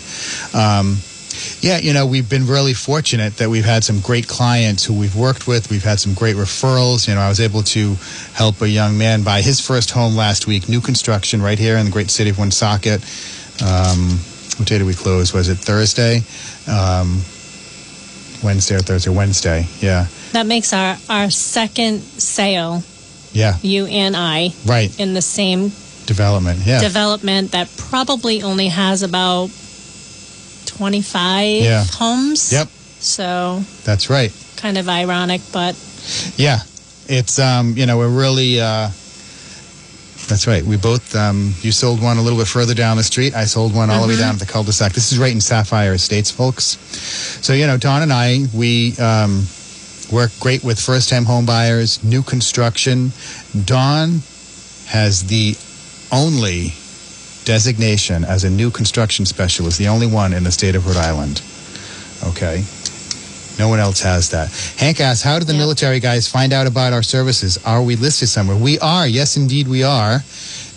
Um, 0.57 0.97
yeah, 1.61 1.79
you 1.79 1.93
know, 1.93 2.07
we've 2.07 2.29
been 2.29 2.47
really 2.47 2.75
fortunate 2.75 3.37
that 3.39 3.49
we've 3.49 3.65
had 3.65 3.85
some 3.85 4.01
great 4.01 4.27
clients 4.29 4.85
who 4.85 4.95
we've 4.95 5.15
worked 5.17 5.47
with. 5.47 5.71
We've 5.71 5.83
had 5.85 6.01
some 6.01 6.15
great 6.15 6.37
referrals. 6.37 7.07
You 7.09 7.15
know, 7.15 7.21
I 7.21 7.29
was 7.29 7.41
able 7.41 7.63
to 7.63 7.95
help 8.35 8.61
a 8.63 8.69
young 8.69 8.99
man 8.99 9.23
buy 9.23 9.43
his 9.43 9.61
first 9.61 9.91
home 9.91 10.15
last 10.17 10.47
week, 10.47 10.69
new 10.69 10.81
construction 10.81 11.41
right 11.43 11.59
here 11.59 11.77
in 11.77 11.87
the 11.87 11.93
great 11.93 12.11
city 12.11 12.31
of 12.31 12.39
Woonsocket. 12.39 13.03
Um, 13.63 14.19
what 14.59 14.69
day 14.69 14.79
did 14.79 14.87
we 14.87 14.95
close? 14.95 15.33
Was 15.33 15.49
it 15.49 15.57
Thursday? 15.59 16.23
Um, 16.71 17.23
Wednesday 18.43 18.75
or 18.77 18.81
Thursday? 18.81 19.11
Wednesday. 19.11 19.67
Yeah. 19.81 20.07
That 20.33 20.47
makes 20.47 20.73
our 20.73 20.97
our 21.09 21.31
second 21.31 22.01
sale, 22.01 22.83
Yeah. 23.33 23.57
you 23.63 23.87
and 23.87 24.17
I, 24.17 24.53
Right. 24.67 24.91
in 24.99 25.15
the 25.15 25.23
same 25.23 25.73
Development. 26.07 26.59
Yeah. 26.67 26.81
development 26.81 27.53
that 27.53 27.69
probably 27.77 28.43
only 28.43 28.67
has 28.69 29.03
about 29.03 29.51
twenty 30.77 31.03
five 31.03 31.63
Yeah. 31.63 31.85
homes. 31.85 32.53
Yep. 32.53 32.69
So 33.01 33.63
That's 33.85 34.09
right. 34.11 34.33
kind 34.57 34.79
of 34.79 34.89
ironic, 34.89 35.41
but 35.53 35.75
Yeah, 36.37 36.61
it's 37.09 37.39
um, 37.39 37.77
you 37.77 37.87
know 37.87 37.99
we're 37.99 38.09
really. 38.09 38.61
Uh, 38.61 38.91
that's 40.29 40.47
right. 40.47 40.65
We 40.65 40.77
both. 40.77 41.15
Um, 41.17 41.53
you 41.63 41.73
sold 41.73 42.01
one 42.01 42.17
a 42.17 42.23
little 42.23 42.39
bit 42.39 42.47
further 42.49 42.75
down 42.75 42.97
the 42.97 43.03
street. 43.03 43.35
I 43.35 43.45
sold 43.45 43.75
one 43.75 43.91
all 43.91 44.03
the 44.03 44.09
way 44.09 44.17
down 44.17 44.35
at 44.35 44.41
the 44.41 44.47
cul-de-sac. 44.47 44.93
This 44.93 45.13
is 45.13 45.19
right 45.19 45.33
in 45.33 45.41
Sapphire 45.41 45.93
Estates, 45.95 46.31
folks. 46.31 46.79
So 47.45 47.53
you 47.53 47.67
know, 47.67 47.77
Dawn 47.77 48.03
and 48.03 48.13
I, 48.13 48.45
we 48.55 48.97
um, 48.99 49.45
work 50.13 50.31
great 50.41 50.63
with 50.63 50.79
first-time 50.81 51.25
home 51.25 51.45
buyers, 51.45 52.03
new 52.05 52.23
construction. 52.23 53.11
Dawn 53.65 54.23
has 54.87 55.25
the 55.25 55.57
only 56.13 56.73
designation 57.45 58.25
as 58.25 58.45
a 58.45 58.51
new 58.51 58.71
construction 58.71 59.27
specialist, 59.27 59.79
the 59.79 59.89
only 59.89 60.07
one 60.07 60.33
in 60.33 60.45
the 60.45 60.53
state 60.53 60.75
of 60.75 60.87
Rhode 60.87 60.97
Island. 60.97 61.43
Okay. 62.25 62.65
No 63.59 63.69
one 63.69 63.81
else 63.81 64.01
has 64.01 64.31
that. 64.31 64.51
Hank 64.79 65.01
asks, 65.01 65.23
how 65.23 65.39
do 65.39 65.45
the 65.45 65.53
Yeah. 65.53 65.59
military 65.59 66.01
guys 66.01 66.27
find 66.27 66.53
out 66.53 66.67
about 66.67 66.93
our 66.93 67.03
services? 67.03 67.59
Are 67.65 67.83
we 67.83 67.97
listed 67.97 68.29
somewhere? 68.29 68.57
We 68.57 68.79
are. 68.79 69.07
Yes, 69.07 69.37
indeed, 69.37 69.69
we 69.69 69.83
are. 69.83 70.25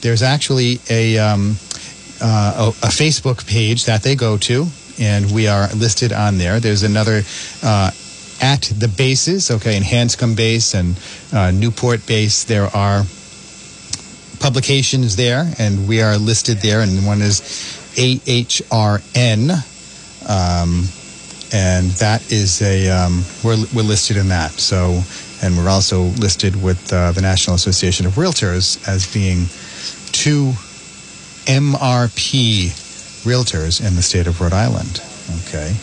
There's 0.01 0.21
actually 0.21 0.79
a, 0.89 1.17
um, 1.17 1.57
uh, 2.21 2.71
a, 2.81 2.87
a 2.87 2.89
Facebook 2.91 3.45
page 3.47 3.85
that 3.85 4.03
they 4.03 4.15
go 4.15 4.37
to, 4.37 4.67
and 4.99 5.31
we 5.31 5.47
are 5.47 5.69
listed 5.73 6.11
on 6.11 6.37
there. 6.37 6.59
There's 6.59 6.83
another 6.83 7.23
uh, 7.63 7.91
at 8.41 8.63
the 8.77 8.89
bases, 8.89 9.49
okay, 9.49 9.77
in 9.77 9.83
Hanscom 9.83 10.35
Base 10.35 10.73
and 10.73 10.95
uh, 11.33 11.51
Newport 11.51 12.05
Base. 12.05 12.43
There 12.43 12.67
are 12.75 13.05
publications 14.39 15.15
there, 15.15 15.51
and 15.59 15.87
we 15.87 16.01
are 16.01 16.17
listed 16.17 16.57
there, 16.57 16.81
and 16.81 17.05
one 17.05 17.21
is 17.21 17.41
AHRN. 17.95 19.51
Um, 20.27 20.85
and 21.53 21.91
that 22.01 22.31
is 22.31 22.61
a 22.61 22.89
um, 22.89 23.23
we're, 23.43 23.63
we're 23.73 23.83
listed 23.83 24.17
in 24.17 24.29
that. 24.29 24.51
So, 24.51 25.01
and 25.43 25.57
we're 25.57 25.69
also 25.69 26.03
listed 26.19 26.61
with 26.61 26.91
uh, 26.91 27.11
the 27.11 27.21
National 27.21 27.55
Association 27.55 28.05
of 28.05 28.13
Realtors 28.13 28.85
as 28.87 29.11
being 29.13 29.45
two 30.11 30.53
MRP 31.45 32.71
realtors 33.23 33.85
in 33.85 33.95
the 33.95 34.01
state 34.01 34.27
of 34.27 34.41
Rhode 34.41 34.53
Island. 34.53 35.01
Okay. 35.47 35.75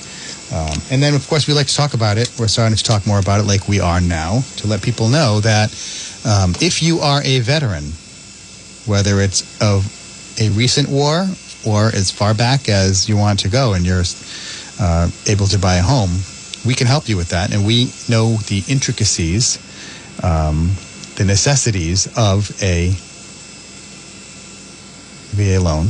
Um, 0.52 0.76
and 0.90 1.02
then, 1.02 1.14
of 1.14 1.26
course, 1.28 1.46
we 1.48 1.54
like 1.54 1.68
to 1.68 1.74
talk 1.74 1.94
about 1.94 2.18
it. 2.18 2.30
We're 2.38 2.48
starting 2.48 2.76
to 2.76 2.84
talk 2.84 3.06
more 3.06 3.18
about 3.18 3.40
it 3.40 3.44
like 3.44 3.68
we 3.68 3.80
are 3.80 4.00
now 4.00 4.42
to 4.56 4.66
let 4.66 4.82
people 4.82 5.08
know 5.08 5.40
that 5.40 5.70
um, 6.26 6.54
if 6.60 6.82
you 6.82 6.98
are 6.98 7.22
a 7.24 7.40
veteran, 7.40 7.92
whether 8.86 9.20
it's 9.20 9.42
of 9.60 9.86
a 10.40 10.48
recent 10.50 10.88
war 10.88 11.26
or 11.66 11.86
as 11.86 12.10
far 12.10 12.34
back 12.34 12.68
as 12.68 13.08
you 13.08 13.16
want 13.16 13.40
to 13.40 13.48
go 13.48 13.74
and 13.74 13.86
you're 13.86 14.02
uh, 14.80 15.08
able 15.28 15.46
to 15.46 15.58
buy 15.58 15.76
a 15.76 15.82
home, 15.82 16.10
we 16.66 16.74
can 16.74 16.86
help 16.86 17.08
you 17.08 17.16
with 17.16 17.28
that. 17.30 17.52
And 17.52 17.66
we 17.66 17.92
know 18.08 18.36
the 18.48 18.62
intricacies 18.68 19.58
um, 20.22 20.70
the 21.16 21.24
necessities 21.24 22.06
of 22.16 22.50
a 22.62 22.90
VA 25.34 25.60
loan 25.62 25.88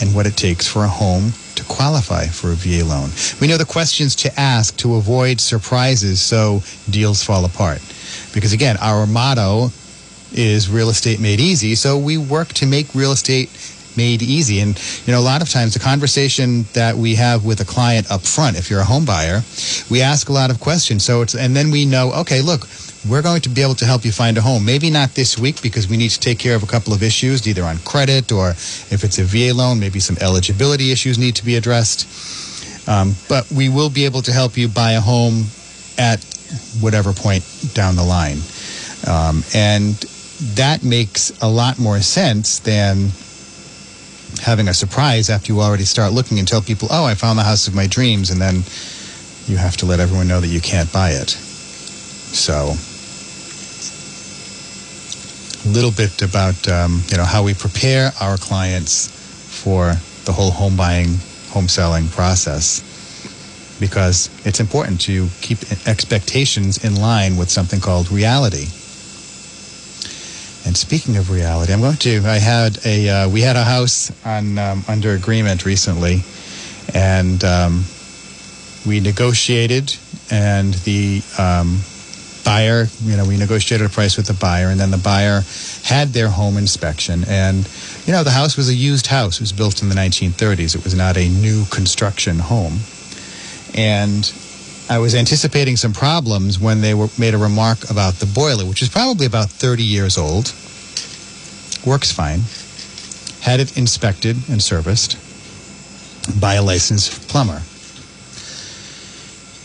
and 0.00 0.14
what 0.14 0.26
it 0.26 0.36
takes 0.36 0.66
for 0.66 0.84
a 0.84 0.88
home 0.88 1.32
to 1.54 1.64
qualify 1.64 2.26
for 2.26 2.50
a 2.50 2.54
VA 2.54 2.84
loan. 2.84 3.10
We 3.40 3.46
know 3.46 3.56
the 3.56 3.64
questions 3.64 4.16
to 4.16 4.40
ask 4.40 4.76
to 4.78 4.96
avoid 4.96 5.40
surprises 5.40 6.20
so 6.20 6.62
deals 6.90 7.22
fall 7.22 7.44
apart. 7.44 7.80
Because 8.32 8.52
again, 8.52 8.76
our 8.80 9.06
motto 9.06 9.70
is 10.34 10.68
real 10.68 10.90
estate 10.90 11.20
made 11.20 11.40
easy, 11.40 11.74
so 11.74 11.96
we 11.96 12.18
work 12.18 12.48
to 12.54 12.66
make 12.66 12.94
real 12.94 13.12
estate 13.12 13.50
made 13.96 14.22
easy. 14.22 14.60
And 14.60 14.78
you 15.06 15.12
know, 15.12 15.20
a 15.20 15.22
lot 15.22 15.42
of 15.42 15.48
times 15.48 15.74
the 15.74 15.80
conversation 15.80 16.64
that 16.72 16.96
we 16.96 17.14
have 17.14 17.44
with 17.44 17.60
a 17.60 17.64
client 17.64 18.10
up 18.10 18.22
front, 18.22 18.58
if 18.58 18.70
you're 18.70 18.80
a 18.80 18.84
home 18.84 19.04
buyer, 19.04 19.42
we 19.90 20.02
ask 20.02 20.28
a 20.28 20.32
lot 20.32 20.50
of 20.50 20.60
questions. 20.60 21.04
So 21.04 21.22
it's 21.22 21.34
and 21.34 21.54
then 21.56 21.70
we 21.70 21.84
know, 21.84 22.12
okay, 22.12 22.42
look, 22.42 22.68
we're 23.08 23.22
going 23.22 23.42
to 23.42 23.48
be 23.48 23.62
able 23.62 23.74
to 23.76 23.84
help 23.84 24.04
you 24.04 24.12
find 24.12 24.38
a 24.38 24.40
home. 24.40 24.64
Maybe 24.64 24.90
not 24.90 25.14
this 25.14 25.38
week 25.38 25.62
because 25.62 25.88
we 25.88 25.96
need 25.96 26.10
to 26.10 26.20
take 26.20 26.38
care 26.38 26.56
of 26.56 26.62
a 26.62 26.66
couple 26.66 26.92
of 26.92 27.02
issues, 27.02 27.46
either 27.46 27.62
on 27.62 27.78
credit 27.78 28.32
or 28.32 28.50
if 28.50 29.04
it's 29.04 29.18
a 29.18 29.24
VA 29.24 29.54
loan, 29.54 29.78
maybe 29.78 30.00
some 30.00 30.16
eligibility 30.20 30.90
issues 30.90 31.18
need 31.18 31.36
to 31.36 31.44
be 31.44 31.56
addressed. 31.56 32.08
Um, 32.88 33.14
but 33.28 33.50
we 33.50 33.68
will 33.68 33.90
be 33.90 34.04
able 34.04 34.22
to 34.22 34.32
help 34.32 34.56
you 34.56 34.68
buy 34.68 34.92
a 34.92 35.00
home 35.00 35.44
at 35.98 36.22
whatever 36.80 37.12
point 37.12 37.44
down 37.74 37.96
the 37.96 38.04
line. 38.04 38.38
Um, 39.06 39.42
and 39.54 40.02
that 40.52 40.84
makes 40.84 41.32
a 41.40 41.48
lot 41.48 41.78
more 41.78 42.00
sense 42.00 42.58
than 42.60 43.08
having 44.42 44.68
a 44.68 44.74
surprise 44.74 45.30
after 45.30 45.52
you 45.52 45.60
already 45.60 45.84
start 45.84 46.12
looking 46.12 46.38
and 46.38 46.46
tell 46.46 46.60
people, 46.60 46.88
oh, 46.90 47.04
I 47.04 47.14
found 47.14 47.38
the 47.38 47.44
house 47.44 47.66
of 47.66 47.74
my 47.74 47.86
dreams, 47.86 48.30
and 48.30 48.40
then 48.40 48.62
you 49.46 49.56
have 49.56 49.76
to 49.78 49.86
let 49.86 50.00
everyone 50.00 50.28
know 50.28 50.40
that 50.40 50.48
you 50.48 50.60
can't 50.60 50.92
buy 50.92 51.10
it. 51.10 51.30
So, 51.30 52.74
a 55.64 55.72
little 55.72 55.92
bit 55.92 56.20
about 56.20 56.68
um, 56.68 57.02
you 57.08 57.16
know 57.16 57.24
how 57.24 57.42
we 57.42 57.54
prepare 57.54 58.12
our 58.20 58.36
clients 58.36 59.08
for 59.08 59.94
the 60.24 60.32
whole 60.32 60.50
home 60.50 60.76
buying, 60.76 61.18
home 61.50 61.68
selling 61.68 62.08
process, 62.08 62.82
because 63.80 64.28
it's 64.44 64.60
important 64.60 65.00
to 65.02 65.28
keep 65.40 65.58
expectations 65.86 66.84
in 66.84 66.96
line 66.96 67.36
with 67.36 67.50
something 67.50 67.80
called 67.80 68.10
reality. 68.10 68.66
And 70.66 70.76
speaking 70.76 71.16
of 71.16 71.30
reality, 71.30 71.72
I'm 71.72 71.80
going 71.80 71.96
to. 71.96 72.22
I 72.24 72.38
had 72.38 72.78
a. 72.86 73.08
Uh, 73.08 73.28
we 73.28 73.42
had 73.42 73.56
a 73.56 73.64
house 73.64 74.10
on 74.24 74.58
um, 74.58 74.82
under 74.88 75.12
agreement 75.12 75.66
recently, 75.66 76.22
and 76.94 77.44
um, 77.44 77.84
we 78.86 79.00
negotiated, 79.00 79.94
and 80.30 80.72
the 80.72 81.22
um, 81.38 81.80
buyer. 82.46 82.86
You 83.02 83.16
know, 83.18 83.26
we 83.26 83.36
negotiated 83.36 83.86
a 83.86 83.90
price 83.90 84.16
with 84.16 84.26
the 84.26 84.34
buyer, 84.34 84.68
and 84.68 84.80
then 84.80 84.90
the 84.90 84.96
buyer 84.96 85.42
had 85.84 86.14
their 86.14 86.28
home 86.28 86.56
inspection, 86.56 87.24
and 87.28 87.68
you 88.06 88.14
know, 88.14 88.24
the 88.24 88.30
house 88.30 88.56
was 88.56 88.70
a 88.70 88.74
used 88.74 89.08
house. 89.08 89.36
It 89.36 89.40
was 89.42 89.52
built 89.52 89.82
in 89.82 89.90
the 89.90 89.94
1930s. 89.94 90.74
It 90.74 90.82
was 90.82 90.94
not 90.94 91.18
a 91.18 91.28
new 91.28 91.66
construction 91.66 92.38
home, 92.38 92.78
and 93.74 94.24
I 94.88 94.98
was 94.98 95.14
anticipating 95.14 95.76
some 95.76 95.92
problems 95.92 96.58
when 96.58 96.82
they 96.82 96.92
were 96.92 97.08
made 97.18 97.32
a 97.34 97.38
remark 97.38 97.90
about 97.90 98.14
the 98.14 98.26
boiler, 98.26 98.66
which 98.66 98.82
is 98.82 98.88
probably 98.88 99.26
about 99.26 99.48
30 99.48 99.82
years 99.82 100.18
old. 100.18 100.52
Works 101.86 102.12
fine. 102.12 102.40
Had 103.40 103.60
it 103.60 103.76
inspected 103.78 104.36
and 104.48 104.62
serviced 104.62 105.18
by 106.40 106.54
a 106.54 106.62
licensed 106.62 107.28
plumber. 107.28 107.62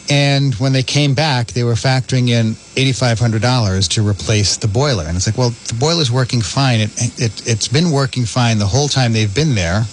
And 0.10 0.56
when 0.56 0.74
they 0.74 0.84
came 0.84 1.14
back, 1.14 1.48
they 1.48 1.64
were 1.64 1.74
factoring 1.74 2.30
in 2.30 2.54
$8,500 2.76 3.90
to 3.90 4.08
replace 4.08 4.58
the 4.58 4.68
boiler. 4.68 5.04
And 5.06 5.16
it's 5.16 5.28
like, 5.28 5.38
well, 5.38 5.52
the 5.52 5.76
boiler's 5.76 6.12
working 6.12 6.42
fine. 6.42 6.80
It, 6.80 7.20
it, 7.20 7.48
it's 7.48 7.68
been 7.68 7.92
working 7.92 8.26
fine 8.26 8.58
the 8.58 8.66
whole 8.66 8.88
time 8.88 9.14
they've 9.14 9.34
been 9.34 9.54
there. 9.54 9.84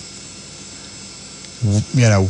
You 1.92 2.08
know, 2.08 2.28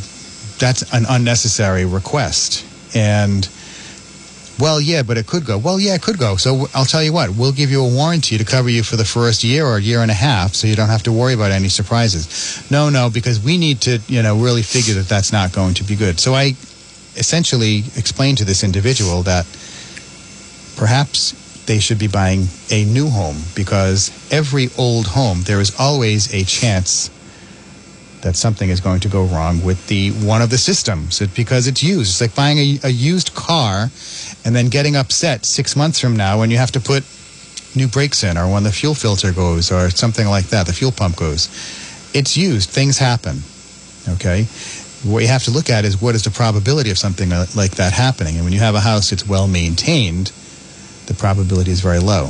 that's 0.58 0.82
an 0.92 1.04
unnecessary 1.08 1.84
request. 1.84 2.65
And 2.96 3.48
well, 4.58 4.80
yeah, 4.80 5.02
but 5.02 5.18
it 5.18 5.26
could 5.26 5.44
go. 5.44 5.58
Well, 5.58 5.78
yeah, 5.78 5.94
it 5.94 6.02
could 6.02 6.18
go. 6.18 6.36
So 6.36 6.66
I'll 6.74 6.86
tell 6.86 7.02
you 7.02 7.12
what, 7.12 7.30
we'll 7.30 7.52
give 7.52 7.70
you 7.70 7.84
a 7.84 7.88
warranty 7.88 8.38
to 8.38 8.44
cover 8.44 8.70
you 8.70 8.82
for 8.82 8.96
the 8.96 9.04
first 9.04 9.44
year 9.44 9.66
or 9.66 9.76
a 9.76 9.82
year 9.82 10.00
and 10.00 10.10
a 10.10 10.14
half, 10.14 10.54
so 10.54 10.66
you 10.66 10.74
don't 10.74 10.88
have 10.88 11.02
to 11.04 11.12
worry 11.12 11.34
about 11.34 11.52
any 11.52 11.68
surprises. 11.68 12.64
No, 12.70 12.88
no, 12.88 13.10
because 13.10 13.38
we 13.38 13.58
need 13.58 13.82
to, 13.82 14.00
you 14.08 14.22
know, 14.22 14.38
really 14.38 14.62
figure 14.62 14.94
that 14.94 15.08
that's 15.08 15.30
not 15.30 15.52
going 15.52 15.74
to 15.74 15.84
be 15.84 15.94
good. 15.94 16.18
So 16.18 16.34
I 16.34 16.54
essentially 17.16 17.78
explained 17.96 18.38
to 18.38 18.44
this 18.44 18.64
individual 18.64 19.22
that 19.24 19.44
perhaps 20.76 21.32
they 21.66 21.78
should 21.78 21.98
be 21.98 22.06
buying 22.06 22.46
a 22.70 22.84
new 22.84 23.10
home 23.10 23.36
because 23.54 24.10
every 24.32 24.68
old 24.78 25.06
home 25.08 25.42
there 25.42 25.60
is 25.60 25.74
always 25.78 26.32
a 26.32 26.44
chance 26.44 27.10
that 28.22 28.36
something 28.36 28.70
is 28.70 28.80
going 28.80 29.00
to 29.00 29.08
go 29.08 29.24
wrong 29.24 29.62
with 29.62 29.86
the 29.88 30.10
one 30.26 30.42
of 30.42 30.50
the 30.50 30.58
systems 30.58 31.20
because 31.34 31.66
it's 31.66 31.82
used. 31.82 32.10
It's 32.10 32.20
like 32.20 32.34
buying 32.34 32.58
a, 32.58 32.78
a 32.84 32.88
used 32.88 33.34
car 33.34 33.90
and 34.44 34.56
then 34.56 34.68
getting 34.68 34.96
upset 34.96 35.44
six 35.44 35.76
months 35.76 36.00
from 36.00 36.16
now 36.16 36.38
when 36.38 36.50
you 36.50 36.56
have 36.56 36.72
to 36.72 36.80
put 36.80 37.04
new 37.76 37.86
brakes 37.86 38.24
in 38.24 38.38
or 38.38 38.50
when 38.50 38.62
the 38.62 38.72
fuel 38.72 38.94
filter 38.94 39.32
goes 39.32 39.70
or 39.70 39.90
something 39.90 40.26
like 40.26 40.46
that, 40.46 40.66
the 40.66 40.72
fuel 40.72 40.92
pump 40.92 41.16
goes. 41.16 41.48
It's 42.14 42.36
used. 42.36 42.70
Things 42.70 42.98
happen. 42.98 43.42
Okay? 44.08 44.44
What 45.04 45.20
you 45.20 45.28
have 45.28 45.44
to 45.44 45.50
look 45.50 45.68
at 45.68 45.84
is 45.84 46.00
what 46.00 46.14
is 46.14 46.24
the 46.24 46.30
probability 46.30 46.90
of 46.90 46.98
something 46.98 47.28
like 47.54 47.72
that 47.72 47.92
happening. 47.92 48.36
And 48.36 48.44
when 48.44 48.52
you 48.52 48.60
have 48.60 48.74
a 48.74 48.80
house 48.80 49.10
that's 49.10 49.26
well 49.26 49.46
maintained, 49.46 50.32
the 51.06 51.14
probability 51.14 51.70
is 51.70 51.80
very 51.80 51.98
low. 51.98 52.28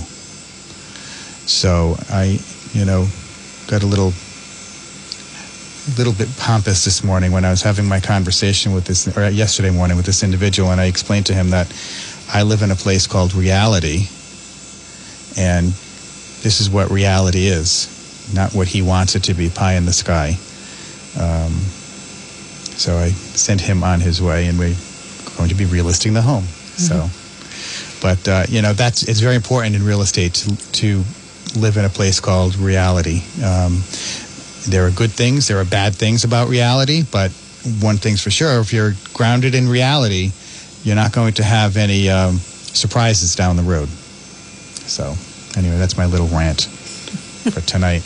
So 1.46 1.96
I, 2.10 2.40
you 2.72 2.84
know, 2.84 3.06
got 3.68 3.82
a 3.82 3.86
little 3.86 4.12
little 5.96 6.12
bit 6.12 6.28
pompous 6.36 6.84
this 6.84 7.04
morning 7.04 7.32
when 7.32 7.44
I 7.44 7.50
was 7.50 7.62
having 7.62 7.86
my 7.86 8.00
conversation 8.00 8.72
with 8.72 8.84
this, 8.84 9.16
or 9.16 9.28
yesterday 9.28 9.70
morning 9.70 9.96
with 9.96 10.06
this 10.06 10.22
individual, 10.22 10.70
and 10.70 10.80
I 10.80 10.86
explained 10.86 11.26
to 11.26 11.34
him 11.34 11.50
that 11.50 11.72
I 12.32 12.42
live 12.42 12.62
in 12.62 12.70
a 12.70 12.74
place 12.74 13.06
called 13.06 13.34
reality, 13.34 14.08
and 15.38 15.66
this 16.42 16.60
is 16.60 16.68
what 16.68 16.90
reality 16.90 17.46
is, 17.46 18.32
not 18.34 18.52
what 18.52 18.68
he 18.68 18.82
wants 18.82 19.14
it 19.14 19.24
to 19.24 19.34
be, 19.34 19.48
pie 19.48 19.74
in 19.74 19.86
the 19.86 19.92
sky. 19.92 20.36
Um, 21.18 21.52
so 22.76 22.96
I 22.96 23.10
sent 23.10 23.60
him 23.60 23.84
on 23.84 24.00
his 24.00 24.20
way, 24.20 24.46
and 24.48 24.58
we're 24.58 24.76
going 25.36 25.48
to 25.48 25.54
be 25.54 25.64
relisting 25.64 26.14
the 26.14 26.22
home. 26.22 26.44
So, 26.76 27.08
but 28.02 28.28
uh, 28.28 28.44
you 28.48 28.60
know, 28.60 28.72
that's 28.72 29.04
it's 29.04 29.20
very 29.20 29.36
important 29.36 29.76
in 29.76 29.84
real 29.84 30.02
estate 30.02 30.34
to, 30.34 30.56
to 30.72 31.04
live 31.56 31.76
in 31.76 31.84
a 31.84 31.88
place 31.88 32.20
called 32.20 32.56
reality. 32.56 33.22
Um, 33.42 33.82
there 34.66 34.86
are 34.86 34.90
good 34.90 35.10
things, 35.12 35.48
there 35.48 35.58
are 35.58 35.64
bad 35.64 35.94
things 35.94 36.24
about 36.24 36.48
reality, 36.48 37.02
but 37.10 37.30
one 37.80 37.96
thing's 37.96 38.22
for 38.22 38.30
sure: 38.30 38.60
if 38.60 38.72
you're 38.72 38.94
grounded 39.12 39.54
in 39.54 39.68
reality, 39.68 40.32
you're 40.82 40.96
not 40.96 41.12
going 41.12 41.34
to 41.34 41.44
have 41.44 41.76
any 41.76 42.08
um, 42.08 42.36
surprises 42.38 43.34
down 43.34 43.56
the 43.56 43.62
road. 43.62 43.88
So, 43.88 45.14
anyway, 45.56 45.78
that's 45.78 45.96
my 45.96 46.06
little 46.06 46.28
rant 46.28 46.62
for 46.62 47.60
tonight. 47.62 48.02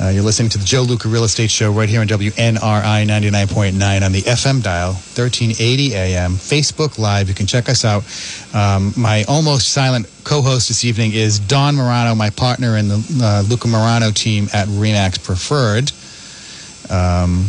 Uh, 0.00 0.10
you're 0.10 0.22
listening 0.22 0.48
to 0.48 0.58
the 0.58 0.64
Joe 0.64 0.82
Luca 0.82 1.08
Real 1.08 1.24
Estate 1.24 1.50
Show 1.50 1.72
right 1.72 1.88
here 1.88 2.00
on 2.00 2.06
WNRI 2.06 2.60
99.9 2.60 4.02
on 4.02 4.12
the 4.12 4.20
FM 4.20 4.62
dial, 4.62 4.92
1380 4.92 5.94
AM, 5.94 6.34
Facebook 6.34 7.00
Live. 7.00 7.28
You 7.28 7.34
can 7.34 7.46
check 7.46 7.68
us 7.68 7.84
out. 7.84 8.04
Um, 8.54 8.92
my 8.96 9.24
almost 9.24 9.72
silent 9.72 10.08
co 10.22 10.40
host 10.40 10.68
this 10.68 10.84
evening 10.84 11.14
is 11.14 11.40
Dawn 11.40 11.74
Marano, 11.74 12.16
my 12.16 12.30
partner 12.30 12.76
in 12.76 12.86
the 12.86 13.20
uh, 13.20 13.42
Luca 13.48 13.66
Marano 13.66 14.14
team 14.14 14.44
at 14.52 14.68
Remax 14.68 15.22
Preferred. 15.24 15.90
Um, 16.92 17.46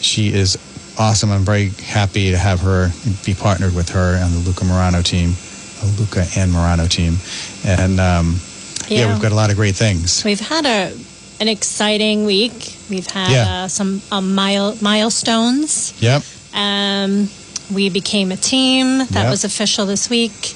she 0.00 0.32
is 0.32 0.56
awesome. 0.98 1.30
I'm 1.30 1.44
very 1.44 1.68
happy 1.68 2.30
to 2.30 2.38
have 2.38 2.60
her 2.60 2.90
be 3.26 3.34
partnered 3.34 3.74
with 3.74 3.90
her 3.90 4.16
on 4.24 4.30
the 4.32 4.38
Luca 4.38 4.64
Marano 4.64 5.04
team, 5.04 5.34
the 5.82 6.00
Luca 6.00 6.20
and 6.34 6.50
Marano 6.50 6.88
team. 6.88 7.18
And 7.66 8.00
um, 8.00 8.40
yeah. 8.88 9.00
Yeah. 9.00 9.12
we've 9.12 9.22
got 9.22 9.32
a 9.32 9.34
lot 9.34 9.50
of 9.50 9.56
great 9.56 9.74
things. 9.74 10.24
We've 10.24 10.40
had 10.40 10.64
a 10.64 10.96
an 11.40 11.48
exciting 11.48 12.24
week. 12.24 12.76
We've 12.88 13.06
had 13.06 13.30
Yeah. 13.30 13.64
uh, 13.64 13.68
some 13.68 14.00
uh, 14.10 14.20
mile, 14.20 14.76
milestones. 14.80 15.92
Yep. 16.00 16.22
Um, 16.54 17.28
we 17.72 17.88
became 17.90 18.32
a 18.32 18.36
team. 18.36 18.98
That 18.98 19.24
Yep. 19.24 19.30
was 19.30 19.44
official 19.44 19.86
this 19.86 20.08
week. 20.08 20.54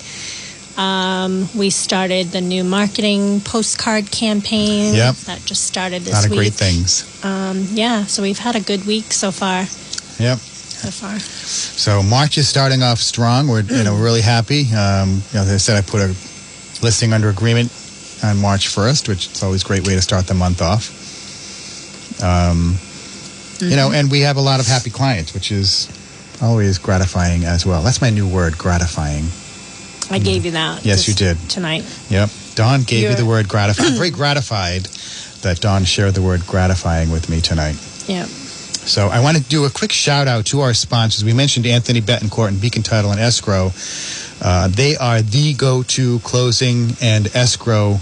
Um, 0.79 1.49
we 1.55 1.69
started 1.71 2.33
the 2.33 2.41
new 2.41 2.65
marketing 2.65 3.41
postcard 3.43 4.11
campaign. 4.11 4.95
Yep. 4.95 5.17
That 5.27 5.45
just 5.45 5.65
started 5.65 6.03
A 6.03 6.05
this 6.05 6.15
lot 6.15 6.25
of 6.25 6.31
week. 6.31 6.39
great 6.39 6.55
things. 6.55 7.05
Um, 7.23 7.67
yeah, 7.75 8.07
so 8.07 8.23
we've 8.23 8.39
had 8.39 8.57
a 8.57 8.61
good 8.61 8.87
week 8.87 9.13
so 9.13 9.31
far. 9.31 9.67
Yep. 10.19 10.39
So 10.39 10.91
far. 10.91 11.19
So 11.21 12.03
March 12.03 12.39
is 12.39 12.49
starting 12.49 12.83
off 12.83 13.01
strong. 13.01 13.49
We're 13.49 13.61
you 13.63 13.83
know 13.85 13.97
really 13.97 14.23
happy. 14.23 14.73
Um, 14.73 15.23
you 15.33 15.35
know, 15.39 15.43
as 15.43 15.51
I 15.51 15.59
said, 15.59 15.77
I 15.77 15.83
put 15.83 16.01
a 16.01 16.15
listing 16.83 17.13
under 17.13 17.29
agreement 17.29 17.71
on 18.23 18.39
March 18.39 18.69
1st, 18.69 19.09
which 19.09 19.29
is 19.33 19.43
always 19.43 19.63
a 19.63 19.67
great 19.67 19.87
way 19.87 19.95
to 19.95 20.03
start 20.03 20.27
the 20.27 20.35
month 20.35 20.61
off. 20.63 20.91
Um, 22.23 22.77
You 23.61 23.77
know, 23.77 23.93
and 23.93 24.11
we 24.11 24.21
have 24.21 24.39
a 24.39 24.41
lot 24.41 24.59
of 24.61 24.67
happy 24.67 24.89
clients, 24.91 25.35
which 25.35 25.53
is 25.53 25.87
always 26.41 26.79
gratifying 26.79 27.45
as 27.45 27.67
well. 27.67 27.83
That's 27.83 28.01
my 28.01 28.09
new 28.11 28.27
word, 28.27 28.57
gratifying. 28.57 29.27
I 30.11 30.19
gave 30.19 30.45
you 30.47 30.53
that. 30.53 30.83
Yes, 30.85 31.07
you 31.07 31.15
did. 31.15 31.37
tonight. 31.51 31.85
Yep. 32.09 32.31
Dawn 32.55 32.83
gave 32.85 33.01
you 33.03 33.09
You're- 33.11 33.15
the 33.17 33.27
word 33.27 33.49
gratifying. 33.49 33.91
I'm 33.91 33.97
very 34.05 34.11
gratified 34.11 34.85
that 35.43 35.61
Dawn 35.61 35.85
shared 35.85 36.15
the 36.15 36.23
word 36.23 36.47
gratifying 36.47 37.11
with 37.11 37.29
me 37.29 37.41
tonight. 37.43 37.77
Yeah. 38.09 38.25
So 38.25 39.09
I 39.09 39.21
want 39.21 39.37
to 39.37 39.43
do 39.43 39.67
a 39.67 39.71
quick 39.71 39.93
shout 39.93 40.27
out 40.27 40.47
to 40.47 40.61
our 40.61 40.73
sponsors. 40.73 41.23
We 41.23 41.35
mentioned 41.35 41.67
Anthony 41.67 42.01
Betancourt 42.01 42.49
and 42.49 42.61
Beacon 42.61 42.83
Title 42.83 43.11
and 43.13 43.21
Escrow. 43.21 43.73
Uh, 44.43 44.69
they 44.69 44.97
are 44.97 45.21
the 45.21 45.53
go-to 45.53 46.19
closing 46.21 46.97
and 47.03 47.29
escrow 47.37 48.01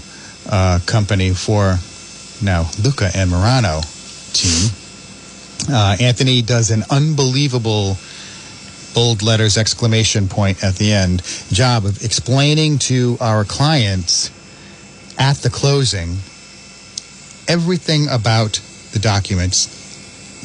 uh, 0.49 0.79
company 0.85 1.31
for 1.31 1.77
now 2.41 2.69
Luca 2.83 3.09
and 3.15 3.29
Marano 3.29 3.81
team. 4.33 4.71
Uh, 5.71 5.97
Anthony 5.99 6.41
does 6.41 6.71
an 6.71 6.83
unbelievable 6.89 7.97
bold 8.93 9.21
letters 9.21 9.57
exclamation 9.57 10.27
point 10.27 10.63
at 10.63 10.75
the 10.75 10.91
end 10.91 11.21
job 11.51 11.85
of 11.85 12.03
explaining 12.03 12.79
to 12.79 13.17
our 13.21 13.45
clients 13.45 14.31
at 15.17 15.37
the 15.37 15.49
closing 15.49 16.17
everything 17.47 18.07
about 18.09 18.61
the 18.91 18.99
documents 18.99 19.78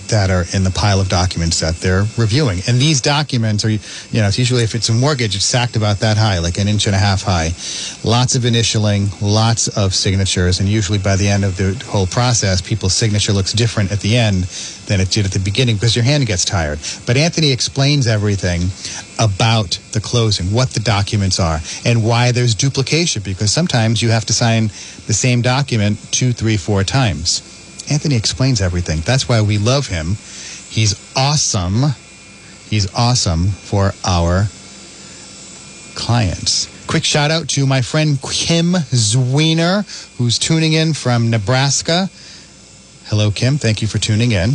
that 0.09 0.31
are 0.31 0.45
in 0.53 0.65
the 0.65 0.71
pile 0.71 1.01
of 1.01 1.09
documents 1.09 1.61
that 1.61 1.77
they're 1.77 2.05
reviewing. 2.17 2.61
And 2.69 2.79
these 2.79 3.01
documents 3.01 3.65
are, 3.65 3.71
you 3.71 3.79
know, 4.13 4.29
it's 4.29 4.39
usually 4.39 4.63
if 4.63 4.75
it's 4.75 4.89
a 4.89 4.93
mortgage, 4.93 5.35
it's 5.35 5.45
stacked 5.45 5.77
about 5.77 6.01
that 6.01 6.17
high, 6.17 6.39
like 6.39 6.59
an 6.59 6.69
inch 6.69 6.87
and 6.87 6.95
a 6.95 6.99
half 6.99 7.23
high. 7.23 7.51
Lots 8.05 8.35
of 8.35 8.43
initialing, 8.43 9.09
lots 9.21 9.69
of 9.69 9.95
signatures, 9.95 10.61
and 10.61 10.69
usually 10.69 10.99
by 10.99 11.17
the 11.17 11.29
end 11.29 11.45
of 11.45 11.57
the 11.57 11.75
whole 11.87 12.07
process, 12.07 12.61
people's 12.61 12.95
signature 12.95 13.33
looks 13.33 13.53
different 13.53 13.93
at 13.93 14.01
the 14.01 14.17
end 14.17 14.45
than 14.87 15.01
it 15.01 15.11
did 15.11 15.25
at 15.25 15.33
the 15.33 15.39
beginning 15.39 15.77
because 15.77 15.97
your 15.97 16.05
hand 16.05 16.27
gets 16.27 16.45
tired. 16.45 16.79
But 17.07 17.17
Anthony 17.17 17.51
explains 17.53 18.07
everything 18.07 18.63
about 19.19 19.79
the 19.93 20.01
closing, 20.01 20.53
what 20.53 20.71
the 20.71 20.81
documents 20.81 21.41
are, 21.41 21.61
and 21.85 22.05
why 22.05 22.33
there's 22.33 22.55
duplication 22.55 23.23
because 23.23 23.53
sometimes 23.53 24.03
you 24.03 24.11
have 24.11 24.25
to 24.27 24.33
sign 24.33 24.69
the 25.07 25.15
same 25.15 25.43
document 25.43 25.99
two, 26.13 26.33
three, 26.33 26.57
four 26.57 26.85
times. 26.85 27.54
Anthony 27.91 28.17
explains 28.17 28.61
everything. 28.61 29.01
That's 29.01 29.29
why 29.29 29.41
we 29.43 29.59
love 29.59 29.89
him. 29.89 30.17
He's 30.69 30.95
awesome. 31.17 31.95
He's 32.69 32.93
awesome 32.95 33.49
for 33.49 33.93
our 34.05 34.49
clients. 35.95 36.69
Quick 36.87 37.05
shout 37.05 37.31
out 37.31 37.49
to 37.51 37.67
my 37.67 37.83
friend 37.83 38.21
Kim 38.21 38.73
Zwiener, 38.73 39.85
who's 40.19 40.39
tuning 40.39 40.73
in 40.73 40.93
from 40.93 41.31
Nebraska. 41.31 42.11
Hello, 43.07 43.31
Kim. 43.31 43.59
Thank 43.59 43.83
you 43.83 43.89
for 43.89 43.99
tuning 43.99 44.33
in. 44.33 44.51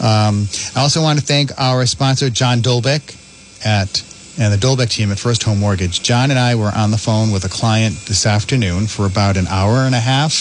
Um, 0.00 0.48
I 0.74 0.80
also 0.80 1.02
want 1.02 1.18
to 1.18 1.24
thank 1.24 1.50
our 1.58 1.86
sponsor, 1.86 2.28
John 2.30 2.60
Dolbeck 2.60 3.16
at 3.64 4.02
and 4.38 4.52
the 4.52 4.58
Dolbeck 4.58 4.90
team 4.90 5.12
at 5.12 5.18
First 5.18 5.44
Home 5.44 5.60
Mortgage. 5.60 6.02
John 6.02 6.30
and 6.30 6.38
I 6.38 6.56
were 6.56 6.72
on 6.74 6.90
the 6.90 6.98
phone 6.98 7.30
with 7.30 7.44
a 7.44 7.48
client 7.48 7.94
this 8.06 8.26
afternoon 8.26 8.88
for 8.88 9.06
about 9.06 9.36
an 9.36 9.46
hour 9.46 9.78
and 9.86 9.94
a 9.94 10.00
half. 10.00 10.32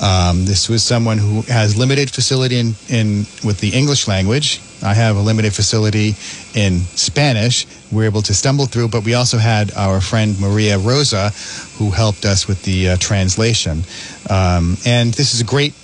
Um, 0.00 0.44
this 0.44 0.68
was 0.68 0.82
someone 0.82 1.18
who 1.18 1.42
has 1.42 1.76
limited 1.76 2.10
facility 2.10 2.58
in, 2.58 2.74
in 2.88 3.26
with 3.44 3.60
the 3.60 3.70
English 3.70 4.08
language. 4.08 4.60
I 4.82 4.92
have 4.94 5.16
a 5.16 5.20
limited 5.20 5.54
facility 5.54 6.14
in 6.54 6.80
Spanish. 6.96 7.66
We 7.90 7.98
were 7.98 8.04
able 8.04 8.22
to 8.22 8.34
stumble 8.34 8.66
through, 8.66 8.88
but 8.88 9.04
we 9.04 9.14
also 9.14 9.38
had 9.38 9.72
our 9.74 10.00
friend 10.00 10.38
Maria 10.40 10.78
Rosa, 10.78 11.30
who 11.78 11.90
helped 11.90 12.24
us 12.24 12.48
with 12.48 12.62
the 12.64 12.90
uh, 12.90 12.96
translation. 12.96 13.82
Um, 14.28 14.76
and 14.84 15.14
this 15.14 15.32
is 15.34 15.40
a 15.40 15.44
great 15.44 15.74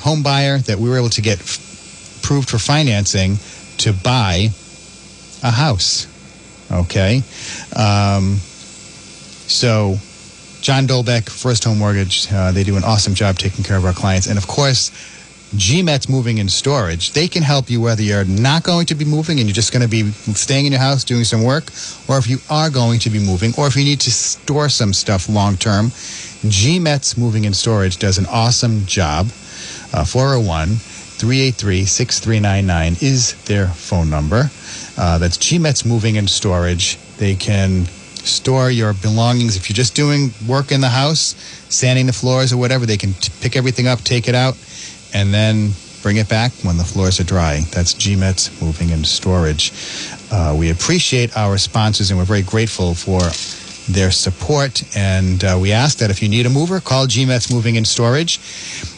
home 0.00 0.22
buyer 0.22 0.58
that 0.58 0.78
we 0.78 0.90
were 0.90 0.98
able 0.98 1.10
to 1.10 1.22
get 1.22 1.40
f- 1.40 2.20
approved 2.22 2.50
for 2.50 2.58
financing 2.58 3.38
to 3.78 3.92
buy 3.92 4.48
a 5.42 5.50
house. 5.50 6.06
Okay, 6.70 7.22
um, 7.76 8.36
so 9.46 9.96
John 10.62 10.86
Dolbeck, 10.86 11.28
First 11.28 11.64
Home 11.64 11.78
Mortgage, 11.78 12.28
uh, 12.32 12.52
they 12.52 12.62
do 12.62 12.76
an 12.76 12.84
awesome 12.84 13.14
job 13.14 13.36
taking 13.36 13.64
care 13.64 13.76
of 13.76 13.84
our 13.84 13.92
clients. 13.92 14.28
And 14.28 14.38
of 14.38 14.46
course, 14.46 14.90
GMET's 15.56 16.08
Moving 16.08 16.38
and 16.38 16.48
Storage, 16.48 17.14
they 17.14 17.26
can 17.26 17.42
help 17.42 17.68
you 17.68 17.80
whether 17.80 18.00
you're 18.00 18.24
not 18.24 18.62
going 18.62 18.86
to 18.86 18.94
be 18.94 19.04
moving 19.04 19.40
and 19.40 19.48
you're 19.48 19.54
just 19.54 19.72
going 19.72 19.82
to 19.82 19.88
be 19.88 20.08
staying 20.12 20.66
in 20.66 20.72
your 20.72 20.80
house 20.80 21.02
doing 21.02 21.24
some 21.24 21.42
work, 21.42 21.64
or 22.08 22.16
if 22.16 22.28
you 22.28 22.38
are 22.48 22.70
going 22.70 23.00
to 23.00 23.10
be 23.10 23.18
moving, 23.18 23.52
or 23.58 23.66
if 23.66 23.74
you 23.74 23.82
need 23.82 23.98
to 24.02 24.12
store 24.12 24.68
some 24.68 24.92
stuff 24.92 25.28
long 25.28 25.56
term. 25.56 25.86
GMET's 25.88 27.18
Moving 27.18 27.44
and 27.44 27.56
Storage 27.56 27.96
does 27.98 28.18
an 28.18 28.26
awesome 28.26 28.86
job. 28.86 29.26
Uh, 29.92 30.04
401 30.04 30.68
383 30.68 31.84
6399 31.86 32.96
is 33.00 33.34
their 33.46 33.66
phone 33.66 34.08
number. 34.08 34.48
Uh, 34.96 35.18
that's 35.18 35.38
GMET's 35.38 35.84
Moving 35.84 36.18
and 36.18 36.30
Storage. 36.30 36.98
They 37.16 37.34
can 37.34 37.86
store 38.24 38.70
your 38.70 38.94
belongings. 38.94 39.56
If 39.56 39.68
you're 39.68 39.74
just 39.74 39.94
doing 39.94 40.32
work 40.46 40.72
in 40.72 40.80
the 40.80 40.88
house, 40.88 41.34
sanding 41.68 42.06
the 42.06 42.12
floors 42.12 42.52
or 42.52 42.56
whatever, 42.56 42.86
they 42.86 42.96
can 42.96 43.12
t- 43.14 43.32
pick 43.40 43.56
everything 43.56 43.86
up, 43.86 44.00
take 44.00 44.28
it 44.28 44.34
out, 44.34 44.56
and 45.12 45.32
then 45.32 45.72
bring 46.02 46.16
it 46.16 46.28
back 46.28 46.52
when 46.62 46.76
the 46.76 46.84
floors 46.84 47.20
are 47.20 47.24
dry. 47.24 47.60
That's 47.72 47.94
GMET's 47.94 48.60
Moving 48.60 48.90
and 48.90 49.06
Storage. 49.06 49.72
Uh, 50.30 50.54
we 50.58 50.70
appreciate 50.70 51.36
our 51.36 51.58
sponsors 51.58 52.10
and 52.10 52.18
we're 52.18 52.24
very 52.24 52.42
grateful 52.42 52.94
for 52.94 53.20
their 53.88 54.10
support. 54.10 54.82
And 54.96 55.42
uh, 55.44 55.58
we 55.60 55.72
ask 55.72 55.98
that 55.98 56.10
if 56.10 56.22
you 56.22 56.28
need 56.28 56.46
a 56.46 56.50
mover, 56.50 56.80
call 56.80 57.06
GMET's 57.06 57.52
Moving 57.52 57.76
and 57.76 57.86
Storage. 57.86 58.38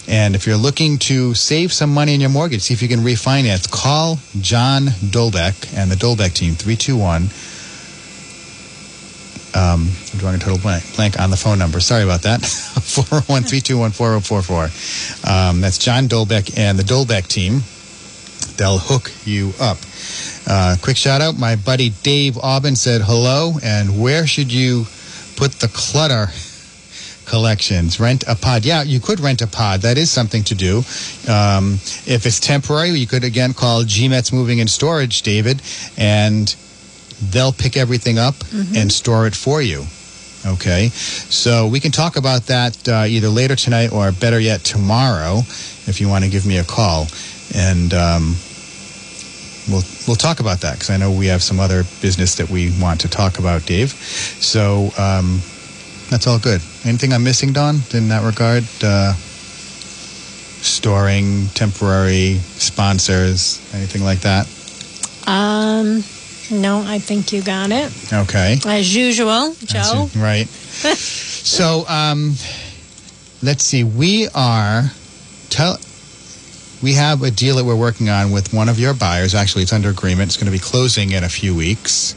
And 0.08 0.34
if 0.34 0.46
you're 0.46 0.56
looking 0.56 0.98
to 0.98 1.34
save 1.34 1.72
some 1.72 1.92
money 1.92 2.14
in 2.14 2.20
your 2.20 2.30
mortgage, 2.30 2.62
see 2.62 2.74
if 2.74 2.82
you 2.82 2.88
can 2.88 3.00
refinance, 3.00 3.70
call 3.70 4.18
John 4.40 4.86
Dolbeck 4.86 5.76
and 5.76 5.90
the 5.90 5.96
Dolbeck 5.96 6.34
team, 6.34 6.54
321 6.54 7.28
um, 9.54 9.88
I'm 10.12 10.18
drawing 10.18 10.36
a 10.36 10.38
total 10.38 10.58
blank, 10.58 11.20
on 11.20 11.30
the 11.30 11.36
phone 11.36 11.58
number. 11.58 11.78
Sorry 11.80 12.02
about 12.02 12.22
that. 12.22 12.44
401 12.44 13.44
321 13.44 13.90
4044. 13.92 14.64
Um, 15.30 15.60
That's 15.60 15.78
John 15.78 16.08
Dolbeck 16.08 16.58
and 16.58 16.78
the 16.78 16.82
Dolbeck 16.82 17.28
team. 17.28 17.62
They'll 18.56 18.78
hook 18.78 19.12
you 19.24 19.52
up. 19.60 19.78
Uh, 20.46 20.76
quick 20.82 20.96
shout 20.96 21.20
out. 21.20 21.38
My 21.38 21.56
buddy 21.56 21.90
Dave 22.02 22.36
Aubin 22.38 22.76
said 22.76 23.02
hello. 23.02 23.54
And 23.62 24.00
where 24.00 24.26
should 24.26 24.52
you 24.52 24.86
put 25.36 25.52
the 25.52 25.68
clutter 25.68 26.28
collections? 27.26 27.98
Rent 27.98 28.24
a 28.28 28.34
pod. 28.34 28.64
Yeah, 28.64 28.82
you 28.82 29.00
could 29.00 29.20
rent 29.20 29.40
a 29.42 29.46
pod. 29.46 29.82
That 29.82 29.98
is 29.98 30.10
something 30.10 30.42
to 30.44 30.54
do. 30.54 30.78
Um, 31.28 31.74
if 32.06 32.26
it's 32.26 32.40
temporary, 32.40 32.90
you 32.90 33.06
could 33.06 33.24
again 33.24 33.54
call 33.54 33.82
GMET's 33.82 34.32
Moving 34.32 34.60
and 34.60 34.70
Storage, 34.70 35.22
David, 35.22 35.62
and 35.96 36.54
they'll 37.30 37.52
pick 37.52 37.76
everything 37.76 38.18
up 38.18 38.34
and 38.76 38.90
store 38.92 39.26
it 39.26 39.34
for 39.34 39.62
you. 39.62 39.84
Okay, 40.46 40.88
so 40.90 41.66
we 41.66 41.80
can 41.80 41.90
talk 41.90 42.16
about 42.16 42.46
that 42.46 42.86
uh, 42.86 43.04
either 43.08 43.28
later 43.28 43.56
tonight 43.56 43.92
or 43.92 44.12
better 44.12 44.38
yet 44.38 44.60
tomorrow, 44.60 45.38
if 45.86 46.00
you 46.00 46.08
want 46.08 46.24
to 46.24 46.30
give 46.30 46.44
me 46.44 46.58
a 46.58 46.64
call, 46.64 47.06
and 47.54 47.94
um, 47.94 48.36
we'll 49.68 49.82
we'll 50.06 50.16
talk 50.16 50.40
about 50.40 50.60
that 50.60 50.74
because 50.74 50.90
I 50.90 50.98
know 50.98 51.10
we 51.10 51.26
have 51.26 51.42
some 51.42 51.60
other 51.60 51.84
business 52.02 52.34
that 52.36 52.50
we 52.50 52.72
want 52.78 53.00
to 53.00 53.08
talk 53.08 53.38
about, 53.38 53.64
Dave. 53.64 53.92
So 53.92 54.90
um, 54.98 55.40
that's 56.10 56.26
all 56.26 56.38
good. 56.38 56.60
Anything 56.84 57.14
I'm 57.14 57.24
missing, 57.24 57.54
Dawn, 57.54 57.76
in 57.94 58.08
that 58.08 58.22
regard? 58.22 58.64
Uh, 58.82 59.14
storing, 60.64 61.46
temporary 61.54 62.36
sponsors, 62.56 63.60
anything 63.74 64.02
like 64.02 64.20
that? 64.20 64.46
Um, 65.26 66.02
no, 66.50 66.82
I 66.86 66.98
think 66.98 67.32
you 67.32 67.42
got 67.42 67.70
it. 67.70 67.92
Okay. 68.12 68.58
As 68.66 68.94
usual, 68.94 69.54
Joe. 69.64 70.08
It, 70.12 70.16
Right. 70.16 70.46
so 70.48 71.84
um, 71.88 72.34
let's 73.42 73.64
see. 73.64 73.84
We 73.84 74.28
are 74.34 74.90
tell. 75.50 75.78
We 76.82 76.94
have 76.94 77.22
a 77.22 77.30
deal 77.30 77.56
that 77.56 77.64
we're 77.64 77.76
working 77.76 78.10
on 78.10 78.30
with 78.30 78.52
one 78.52 78.68
of 78.68 78.78
your 78.78 78.92
buyers. 78.92 79.34
Actually, 79.34 79.62
it's 79.62 79.72
under 79.72 79.88
agreement. 79.88 80.28
It's 80.28 80.36
going 80.36 80.46
to 80.46 80.52
be 80.52 80.58
closing 80.58 81.12
in 81.12 81.24
a 81.24 81.28
few 81.28 81.54
weeks. 81.54 82.14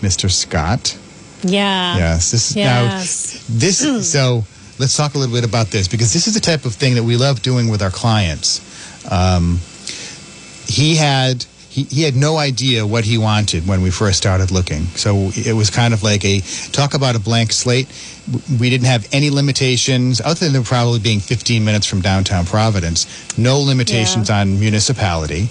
Mr. 0.00 0.30
Scott. 0.30 0.96
Yeah. 1.42 1.96
Yes. 1.96 2.30
This 2.30 2.54
Yes. 2.56 3.34
now 3.48 3.58
this 3.58 3.78
so 4.12 4.44
let's 4.78 4.96
talk 4.96 5.14
a 5.14 5.18
little 5.18 5.34
bit 5.34 5.44
about 5.44 5.68
this 5.68 5.88
because 5.88 6.12
this 6.12 6.26
is 6.26 6.34
the 6.34 6.40
type 6.40 6.64
of 6.64 6.74
thing 6.74 6.94
that 6.94 7.02
we 7.02 7.16
love 7.16 7.42
doing 7.42 7.68
with 7.68 7.82
our 7.82 7.90
clients. 7.90 8.60
Um, 9.10 9.58
he 10.66 10.94
had 10.96 11.44
he, 11.70 11.84
he 11.84 12.02
had 12.02 12.16
no 12.16 12.36
idea 12.36 12.84
what 12.86 13.04
he 13.04 13.16
wanted 13.16 13.66
when 13.66 13.80
we 13.80 13.90
first 13.90 14.18
started 14.18 14.50
looking. 14.50 14.82
So 14.96 15.30
it 15.34 15.54
was 15.54 15.70
kind 15.70 15.94
of 15.94 16.02
like 16.02 16.24
a 16.24 16.40
talk 16.72 16.94
about 16.94 17.14
a 17.16 17.20
blank 17.20 17.52
slate. 17.52 17.86
We 18.60 18.68
didn't 18.70 18.86
have 18.86 19.06
any 19.12 19.30
limitations 19.30 20.20
other 20.20 20.48
than 20.48 20.64
probably 20.64 20.98
being 20.98 21.20
15 21.20 21.64
minutes 21.64 21.86
from 21.86 22.00
downtown 22.00 22.44
Providence. 22.44 23.06
No 23.38 23.60
limitations 23.60 24.30
on 24.30 24.58
municipality. 24.60 25.46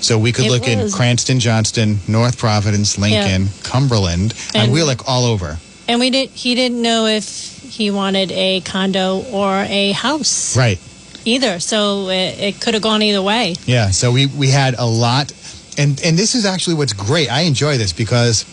So 0.00 0.18
we 0.18 0.32
could 0.32 0.46
It 0.46 0.50
look 0.52 0.68
in 0.68 0.90
Cranston, 0.92 1.40
Johnston, 1.40 1.98
North 2.06 2.38
Providence, 2.38 2.96
Lincoln, 2.98 3.48
Cumberland, 3.64 4.32
and, 4.54 4.64
And- 4.64 4.72
we 4.72 4.80
were 4.80 4.86
like 4.86 5.08
all 5.08 5.24
over. 5.24 5.58
And 5.88 6.00
we 6.00 6.08
did. 6.10 6.30
He 6.30 6.54
didn't 6.54 6.80
know 6.80 7.06
if 7.06 7.26
he 7.62 7.90
wanted 7.90 8.30
a 8.32 8.60
condo 8.62 9.22
or 9.30 9.64
a 9.68 9.92
house 9.92 10.56
Right. 10.56 10.78
either. 11.26 11.58
So 11.60 12.08
it, 12.08 12.38
it 12.38 12.60
could 12.60 12.74
have 12.74 12.82
gone 12.82 13.02
either 13.02 13.20
way. 13.20 13.56
Yeah, 13.66 13.90
so 13.90 14.10
we, 14.12 14.26
we 14.26 14.48
had 14.48 14.74
a 14.78 14.86
lot, 14.86 15.32
and 15.78 16.00
and 16.04 16.18
this 16.18 16.34
is 16.34 16.44
actually 16.44 16.74
what's 16.74 16.92
great. 16.92 17.30
I 17.30 17.42
enjoy 17.42 17.78
this 17.78 17.92
because 17.92 18.44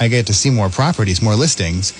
I 0.00 0.08
get 0.08 0.26
to 0.26 0.34
see 0.34 0.50
more 0.50 0.68
properties, 0.68 1.22
more 1.22 1.34
listings. 1.34 1.92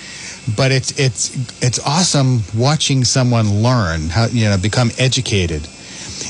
But 0.55 0.71
it's 0.71 0.97
it's 0.99 1.35
it's 1.61 1.79
awesome 1.79 2.41
watching 2.55 3.03
someone 3.03 3.63
learn 3.63 4.09
how 4.09 4.27
you 4.27 4.45
know 4.45 4.57
become 4.57 4.91
educated. 4.97 5.67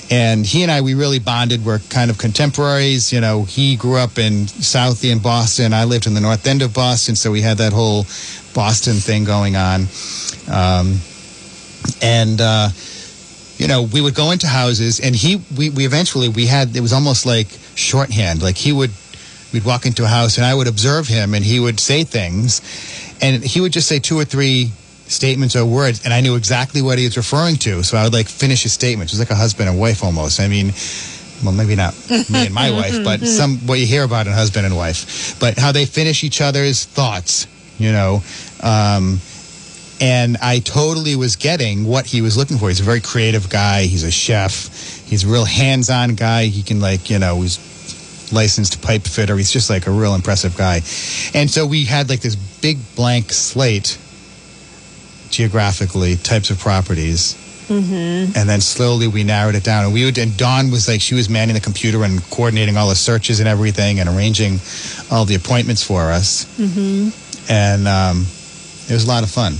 And 0.10 0.46
he 0.46 0.64
and 0.64 0.72
I, 0.72 0.82
we 0.82 0.94
really 0.94 1.20
bonded. 1.20 1.66
We're 1.66 1.80
kind 1.80 2.10
of 2.10 2.18
contemporaries. 2.18 3.12
You 3.12 3.22
know, 3.22 3.44
he 3.44 3.76
grew 3.76 3.98
up 3.98 4.18
in 4.18 4.46
Southie 4.46 5.12
in 5.12 5.20
Boston. 5.20 5.74
I 5.74 5.86
lived 5.86 6.08
in 6.08 6.14
the 6.14 6.22
North 6.22 6.46
End 6.48 6.62
of 6.62 6.74
Boston, 6.74 7.16
so 7.16 7.32
we 7.32 7.42
had 7.42 7.58
that 7.58 7.74
whole 7.74 8.06
Boston 8.54 8.96
thing 8.96 9.26
going 9.26 9.56
on. 9.56 9.88
Um, 10.50 11.00
and 12.02 12.40
uh, 12.40 12.70
you 13.58 13.68
know, 13.68 13.84
we 13.84 14.02
would 14.02 14.16
go 14.16 14.32
into 14.32 14.48
houses, 14.48 15.00
and 15.00 15.16
he, 15.16 15.42
we, 15.58 15.70
we 15.70 15.86
eventually 15.86 16.30
we 16.30 16.46
had 16.46 16.76
it 16.76 16.82
was 16.82 16.94
almost 16.94 17.26
like 17.26 17.48
shorthand. 17.76 18.42
Like 18.42 18.58
he 18.58 18.74
would, 18.74 18.92
we'd 19.54 19.64
walk 19.64 19.86
into 19.86 20.04
a 20.04 20.08
house, 20.08 20.38
and 20.38 20.46
I 20.46 20.54
would 20.54 20.68
observe 20.68 21.08
him, 21.08 21.34
and 21.34 21.44
he 21.44 21.60
would 21.60 21.80
say 21.80 22.04
things, 22.04 22.62
and 23.22 23.44
he 23.44 23.62
would 23.62 23.72
just 23.72 23.88
say 23.88 24.00
two 24.00 24.20
or 24.20 24.26
three 24.26 24.72
statements 25.08 25.56
or 25.56 25.66
words, 25.66 26.04
and 26.04 26.14
I 26.14 26.22
knew 26.22 26.36
exactly 26.36 26.82
what 26.82 26.98
he 26.98 27.06
was 27.06 27.16
referring 27.16 27.56
to. 27.58 27.84
So 27.84 27.98
I 27.98 28.04
would 28.04 28.14
like 28.14 28.28
finish 28.28 28.64
his 28.64 28.74
statement. 28.74 29.10
It 29.10 29.14
was 29.14 29.20
like 29.20 29.32
a 29.32 29.36
husband 29.36 29.70
and 29.70 29.80
wife 29.80 30.04
almost. 30.04 30.40
I 30.40 30.48
mean. 30.48 30.74
Well, 31.44 31.52
maybe 31.52 31.76
not 31.76 31.94
me 32.10 32.46
and 32.46 32.54
my 32.54 32.72
wife, 32.72 33.04
but 33.04 33.20
some 33.28 33.58
what 33.68 33.78
you 33.78 33.86
hear 33.86 34.04
about 34.04 34.26
in 34.26 34.32
husband 34.32 34.66
and 34.66 34.76
wife. 34.76 35.38
But 35.38 35.60
how 35.60 35.74
they 35.74 35.86
finish 35.86 36.24
each 36.24 36.40
other's 36.40 36.86
thoughts, 36.86 37.46
you 37.78 37.92
know. 37.92 38.24
Um, 38.64 39.20
and 40.02 40.38
I 40.42 40.60
totally 40.60 41.16
was 41.16 41.36
getting 41.36 41.86
what 41.86 42.06
he 42.06 42.22
was 42.22 42.38
looking 42.38 42.58
for. 42.58 42.68
He's 42.68 42.80
a 42.80 42.84
very 42.84 43.02
creative 43.02 43.50
guy. 43.50 43.84
He's 43.84 44.04
a 44.04 44.12
chef. 44.12 45.06
He's 45.06 45.24
a 45.24 45.28
real 45.28 45.46
hands-on 45.46 46.16
guy. 46.16 46.46
He 46.46 46.64
can 46.64 46.80
like 46.80 47.10
you 47.10 47.20
know 47.20 47.42
he's 47.42 47.60
licensed 48.32 48.82
pipe 48.82 49.04
fitter. 49.04 49.38
He's 49.38 49.52
just 49.52 49.70
like 49.70 49.88
a 49.88 49.92
real 49.92 50.16
impressive 50.16 50.58
guy. 50.58 50.82
And 51.34 51.50
so 51.50 51.66
we 51.66 51.86
had 51.86 52.10
like 52.10 52.22
this 52.22 52.36
big 52.36 52.78
blank 52.96 53.32
slate 53.32 53.98
geographically 55.30 56.16
types 56.18 56.50
of 56.50 56.60
properties. 56.60 57.36
Mm-hmm. 57.68 58.38
And 58.38 58.48
then 58.48 58.62
slowly 58.62 59.08
we 59.08 59.24
narrowed 59.24 59.56
it 59.56 59.64
down. 59.64 59.86
And 59.86 59.94
we 59.94 60.06
would, 60.06 60.18
and 60.18 60.38
Dawn 60.38 60.70
was 60.70 60.88
like, 60.88 61.02
she 61.02 61.16
was 61.16 61.30
manning 61.30 61.56
the 61.56 61.62
computer 61.62 62.04
and 62.04 62.24
coordinating 62.30 62.78
all 62.78 62.90
the 62.90 62.96
searches 62.96 63.40
and 63.40 63.50
everything 63.50 64.00
and 64.00 64.08
arranging 64.08 64.60
all 65.10 65.26
the 65.26 65.36
appointments 65.36 65.84
for 65.84 66.12
us. 66.12 66.46
Mm-hmm. 66.60 67.52
And 67.52 67.88
um, 67.88 68.22
it 68.88 68.94
was 68.94 69.06
a 69.06 69.08
lot 69.08 69.24
of 69.24 69.32
fun. 69.32 69.54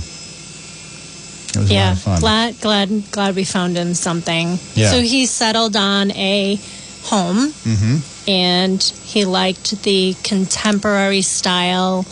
It 1.50 1.56
was 1.58 1.70
Yeah, 1.70 1.96
glad 2.20 2.60
glad 2.60 2.88
glad 3.10 3.34
we 3.36 3.44
found 3.44 3.76
him 3.76 3.94
something. 3.94 4.58
Yeah. 4.74 4.90
So 4.92 5.00
he 5.00 5.26
settled 5.26 5.76
on 5.76 6.10
a 6.12 6.58
home, 7.04 7.52
Mm-hmm. 7.64 7.96
and 8.28 8.82
he 9.04 9.24
liked 9.24 9.82
the 9.82 10.14
contemporary 10.24 11.22
style, 11.22 12.04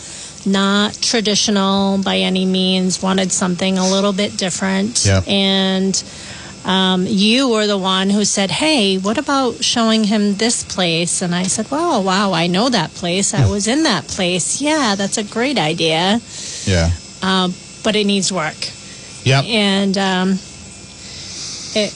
not 0.45 0.93
traditional 1.01 1.97
by 1.99 2.17
any 2.19 2.45
means. 2.45 3.01
Wanted 3.01 3.31
something 3.31 3.77
a 3.77 3.87
little 3.89 4.13
bit 4.13 4.37
different. 4.37 5.05
Yep. 5.05 5.27
And 5.27 6.03
um, 6.65 7.05
you 7.07 7.49
were 7.49 7.67
the 7.67 7.77
one 7.77 8.09
who 8.09 8.23
said, 8.25 8.49
"Hey, 8.49 8.97
what 8.97 9.17
about 9.17 9.63
showing 9.63 10.05
him 10.05 10.35
this 10.37 10.63
place?" 10.63 11.21
And 11.21 11.35
I 11.35 11.43
said, 11.43 11.69
"Well, 11.69 12.01
wow, 12.03 12.31
I 12.33 12.47
know 12.47 12.69
that 12.69 12.91
place. 12.95 13.33
I 13.33 13.45
was 13.49 13.67
in 13.67 13.83
that 13.83 14.07
place. 14.07 14.61
Yeah, 14.61 14.95
that's 14.95 15.17
a 15.19 15.23
great 15.23 15.57
idea, 15.59 16.19
Yeah. 16.65 16.89
um, 17.21 17.53
but 17.83 17.95
it 17.95 18.05
needs 18.07 18.31
work." 18.31 18.71
Yep. 19.25 19.43
and 19.45 19.97
um, 19.97 20.39
it 21.75 21.93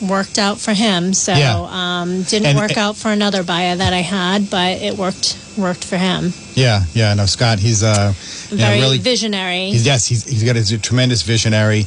worked 0.00 0.38
out 0.38 0.58
for 0.60 0.72
him. 0.74 1.12
So 1.14 1.32
Yeah. 1.34 1.56
um, 1.70 2.22
didn't 2.22 2.46
And- 2.46 2.58
work 2.58 2.76
out 2.76 2.96
for 2.96 3.10
another 3.10 3.42
buyer 3.42 3.76
that 3.76 3.92
I 3.92 4.02
had, 4.02 4.48
but 4.50 4.80
it 4.82 4.96
worked 4.96 5.36
worked 5.56 5.84
for 5.84 5.96
him. 5.96 6.34
Yeah. 6.54 6.84
Yeah. 6.92 7.14
No, 7.14 7.24
Scott, 7.24 7.58
he's, 7.58 7.82
uh, 7.82 8.12
you 8.50 8.58
know, 8.58 8.64
Very 8.66 8.80
really, 8.80 8.98
visionary. 8.98 9.70
He's, 9.70 9.86
yes, 9.86 10.06
he's, 10.06 10.24
he's 10.24 10.44
got 10.44 10.54
a 10.56 10.78
tremendous 10.78 11.22
visionary. 11.22 11.86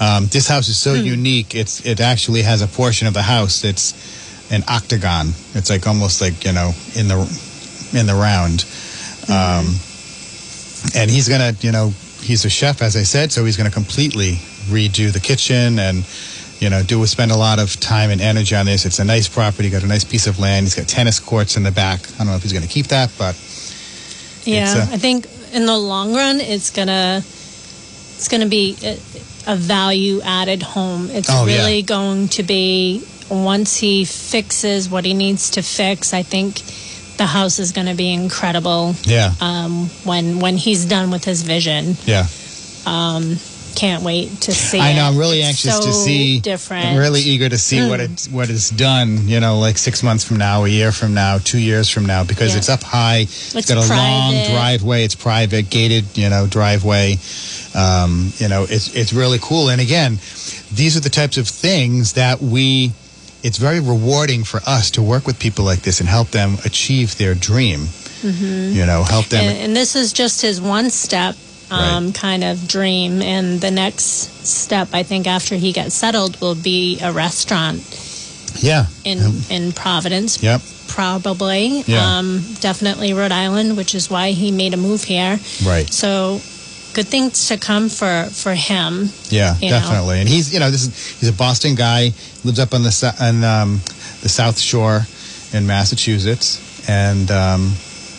Um, 0.00 0.26
this 0.28 0.48
house 0.48 0.68
is 0.68 0.78
so 0.78 0.94
unique. 0.94 1.54
It's 1.54 1.80
it 1.84 2.00
actually 2.00 2.40
has 2.42 2.62
a 2.62 2.66
portion 2.66 3.06
of 3.08 3.12
the 3.14 3.20
house 3.22 3.60
that's 3.60 3.92
an 4.50 4.64
octagon. 4.68 5.34
It's 5.54 5.68
like 5.68 5.86
almost 5.86 6.20
like 6.22 6.44
you 6.46 6.52
know 6.52 6.72
in 6.96 7.08
the 7.08 7.18
in 7.92 8.06
the 8.06 8.14
round. 8.14 8.64
Um, 9.28 9.76
and 10.96 11.10
he's 11.10 11.28
gonna 11.28 11.54
you 11.60 11.72
know 11.72 11.92
he's 12.30 12.44
a 12.44 12.50
chef 12.50 12.80
as 12.82 12.94
I 12.96 13.02
said, 13.04 13.32
so 13.32 13.44
he's 13.44 13.56
gonna 13.56 13.70
completely 13.82 14.32
redo 14.70 15.12
the 15.12 15.20
kitchen 15.20 15.78
and 15.78 16.04
you 16.60 16.68
know 16.70 16.82
do 16.82 17.04
spend 17.06 17.30
a 17.32 17.36
lot 17.36 17.58
of 17.58 17.68
time 17.80 18.10
and 18.10 18.20
energy 18.20 18.54
on 18.54 18.66
this. 18.66 18.86
It's 18.86 18.98
a 19.00 19.04
nice 19.04 19.28
property. 19.28 19.68
Got 19.70 19.82
a 19.82 19.86
nice 19.86 20.04
piece 20.04 20.26
of 20.26 20.38
land. 20.38 20.66
He's 20.66 20.74
got 20.74 20.86
tennis 20.88 21.18
courts 21.20 21.56
in 21.56 21.62
the 21.64 21.72
back. 21.72 22.00
I 22.14 22.18
don't 22.18 22.28
know 22.28 22.36
if 22.36 22.42
he's 22.42 22.52
gonna 22.52 22.66
keep 22.78 22.86
that, 22.88 23.10
but 23.18 23.34
yeah, 24.44 24.62
it's, 24.62 24.74
uh, 24.76 24.94
I 24.94 24.98
think 24.98 25.26
in 25.52 25.66
the 25.66 25.76
long 25.76 26.14
run, 26.14 26.40
it's 26.40 26.70
gonna 26.70 27.18
it's 28.16 28.28
gonna 28.28 28.46
be 28.60 28.76
a, 28.82 28.94
a 29.46 29.56
value 29.56 30.20
added 30.22 30.62
home. 30.62 31.08
It's 31.10 31.28
Oh, 31.30 31.46
yeah. 31.46 31.56
really 31.56 31.82
going 31.82 32.28
to 32.28 32.42
be 32.42 33.02
once 33.30 33.76
he 33.76 34.04
fixes 34.04 34.88
what 34.90 35.04
he 35.04 35.14
needs 35.14 35.50
to 35.50 35.62
fix. 35.62 36.12
I 36.12 36.22
think 36.22 36.60
the 37.20 37.26
house 37.26 37.58
is 37.58 37.72
going 37.72 37.86
to 37.86 37.94
be 37.94 38.10
incredible 38.12 38.94
yeah, 39.04 39.34
um, 39.42 39.88
when 40.04 40.40
when 40.40 40.56
he's 40.56 40.86
done 40.86 41.10
with 41.10 41.22
his 41.24 41.42
vision. 41.42 41.94
yeah. 42.06 42.24
Um, 42.86 43.36
Can't 43.76 44.02
wait 44.02 44.40
to 44.46 44.52
see. 44.52 44.80
I 44.80 44.94
know. 44.94 45.04
it. 45.04 45.08
I'm 45.12 45.18
really 45.18 45.40
It's 45.40 45.48
anxious 45.48 45.78
to 45.84 45.92
see. 45.92 46.40
Different. 46.40 46.86
I'm 46.86 46.96
really 46.96 47.20
eager 47.20 47.48
to 47.48 47.58
see 47.58 47.86
what 47.88 48.00
it 48.00 48.26
what 48.32 48.48
it's 48.48 48.70
done. 48.70 49.28
You 49.28 49.38
know, 49.38 49.58
like 49.60 49.76
six 49.78 50.02
months 50.02 50.24
from 50.24 50.38
now, 50.38 50.64
a 50.64 50.68
year 50.68 50.92
from 50.92 51.12
now, 51.14 51.38
two 51.38 51.58
years 51.60 51.88
from 51.90 52.06
now, 52.06 52.24
because 52.24 52.52
Yeah. 52.52 52.58
it's 52.58 52.68
up 52.70 52.82
high. 52.82 53.20
it's 53.28 53.54
It's 53.54 53.68
got 53.68 53.78
a 53.84 53.88
long 53.88 54.32
driveway. 54.50 55.04
It's 55.04 55.14
private, 55.14 55.68
gated. 55.70 56.04
You 56.16 56.30
know, 56.30 56.46
driveway. 56.48 57.18
Um, 57.74 58.32
you 58.38 58.48
know, 58.48 58.66
it's 58.68 58.94
it's 58.96 59.12
really 59.12 59.38
cool. 59.40 59.68
And 59.68 59.80
again, 59.80 60.18
these 60.72 60.96
are 60.96 61.00
the 61.00 61.10
types 61.20 61.36
of 61.36 61.46
things 61.46 62.14
that 62.14 62.40
we. 62.40 62.92
It's 63.42 63.58
very 63.58 63.80
rewarding 63.80 64.44
for 64.44 64.60
us 64.66 64.90
to 64.92 65.02
work 65.02 65.26
with 65.26 65.38
people 65.38 65.64
like 65.64 65.80
this 65.82 66.00
and 66.00 66.08
help 66.08 66.28
them 66.28 66.58
achieve 66.64 67.16
their 67.16 67.34
dream. 67.34 67.88
You 68.22 68.84
know, 68.84 69.02
help 69.02 69.26
them. 69.26 69.42
and, 69.42 69.58
and 69.58 69.76
this 69.76 69.96
is 69.96 70.12
just 70.12 70.42
his 70.42 70.60
one 70.60 70.90
step 70.90 71.36
um, 71.70 72.12
kind 72.12 72.44
of 72.44 72.68
dream. 72.68 73.22
And 73.22 73.60
the 73.62 73.70
next 73.70 74.46
step, 74.46 74.88
I 74.92 75.04
think, 75.04 75.26
after 75.26 75.54
he 75.56 75.72
gets 75.72 75.94
settled, 75.94 76.38
will 76.40 76.54
be 76.54 77.00
a 77.00 77.12
restaurant 77.12 77.80
yeah. 78.60 78.86
in 79.04 79.18
in 79.48 79.72
Providence. 79.72 80.42
Yep. 80.42 80.60
Probably, 80.88 81.82
Yeah. 81.86 82.18
um, 82.18 82.44
definitely 82.60 83.14
Rhode 83.14 83.32
Island, 83.32 83.76
which 83.76 83.94
is 83.94 84.10
why 84.10 84.32
he 84.32 84.50
made 84.50 84.74
a 84.74 84.76
move 84.76 85.04
here. 85.04 85.38
Right. 85.64 85.90
So, 85.90 86.40
good 86.94 87.06
things 87.08 87.48
to 87.48 87.56
come 87.56 87.88
for 87.88 88.24
for 88.32 88.54
him. 88.54 89.08
Yeah, 89.28 89.56
you 89.58 89.70
know. 89.70 89.78
definitely. 89.80 90.20
And 90.20 90.28
he's, 90.28 90.52
you 90.52 90.60
know, 90.60 90.70
this 90.70 90.86
is 90.86 91.06
he's 91.20 91.28
a 91.28 91.32
Boston 91.32 91.74
guy, 91.74 92.12
lives 92.44 92.58
up 92.58 92.74
on 92.74 92.82
the 92.82 93.16
on 93.20 93.44
um, 93.44 93.80
the 94.22 94.28
South 94.28 94.58
Shore 94.58 95.02
in 95.52 95.66
Massachusetts, 95.66 96.88
and 96.88 97.30
um, 97.30 97.72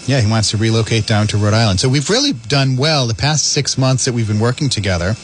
yeah, 0.08 0.20
he 0.20 0.30
wants 0.30 0.52
to 0.52 0.58
relocate 0.58 1.06
down 1.08 1.28
to 1.28 1.38
Rhode 1.38 1.54
Island. 1.54 1.80
So 1.80 1.88
we've 1.90 2.10
really 2.10 2.34
done 2.34 2.76
well 2.78 3.08
the 3.08 3.16
past 3.16 3.52
six 3.52 3.78
months 3.78 4.06
that 4.06 4.14
we've 4.14 4.28
been 4.28 4.40
working 4.40 4.68
together, 4.70 5.16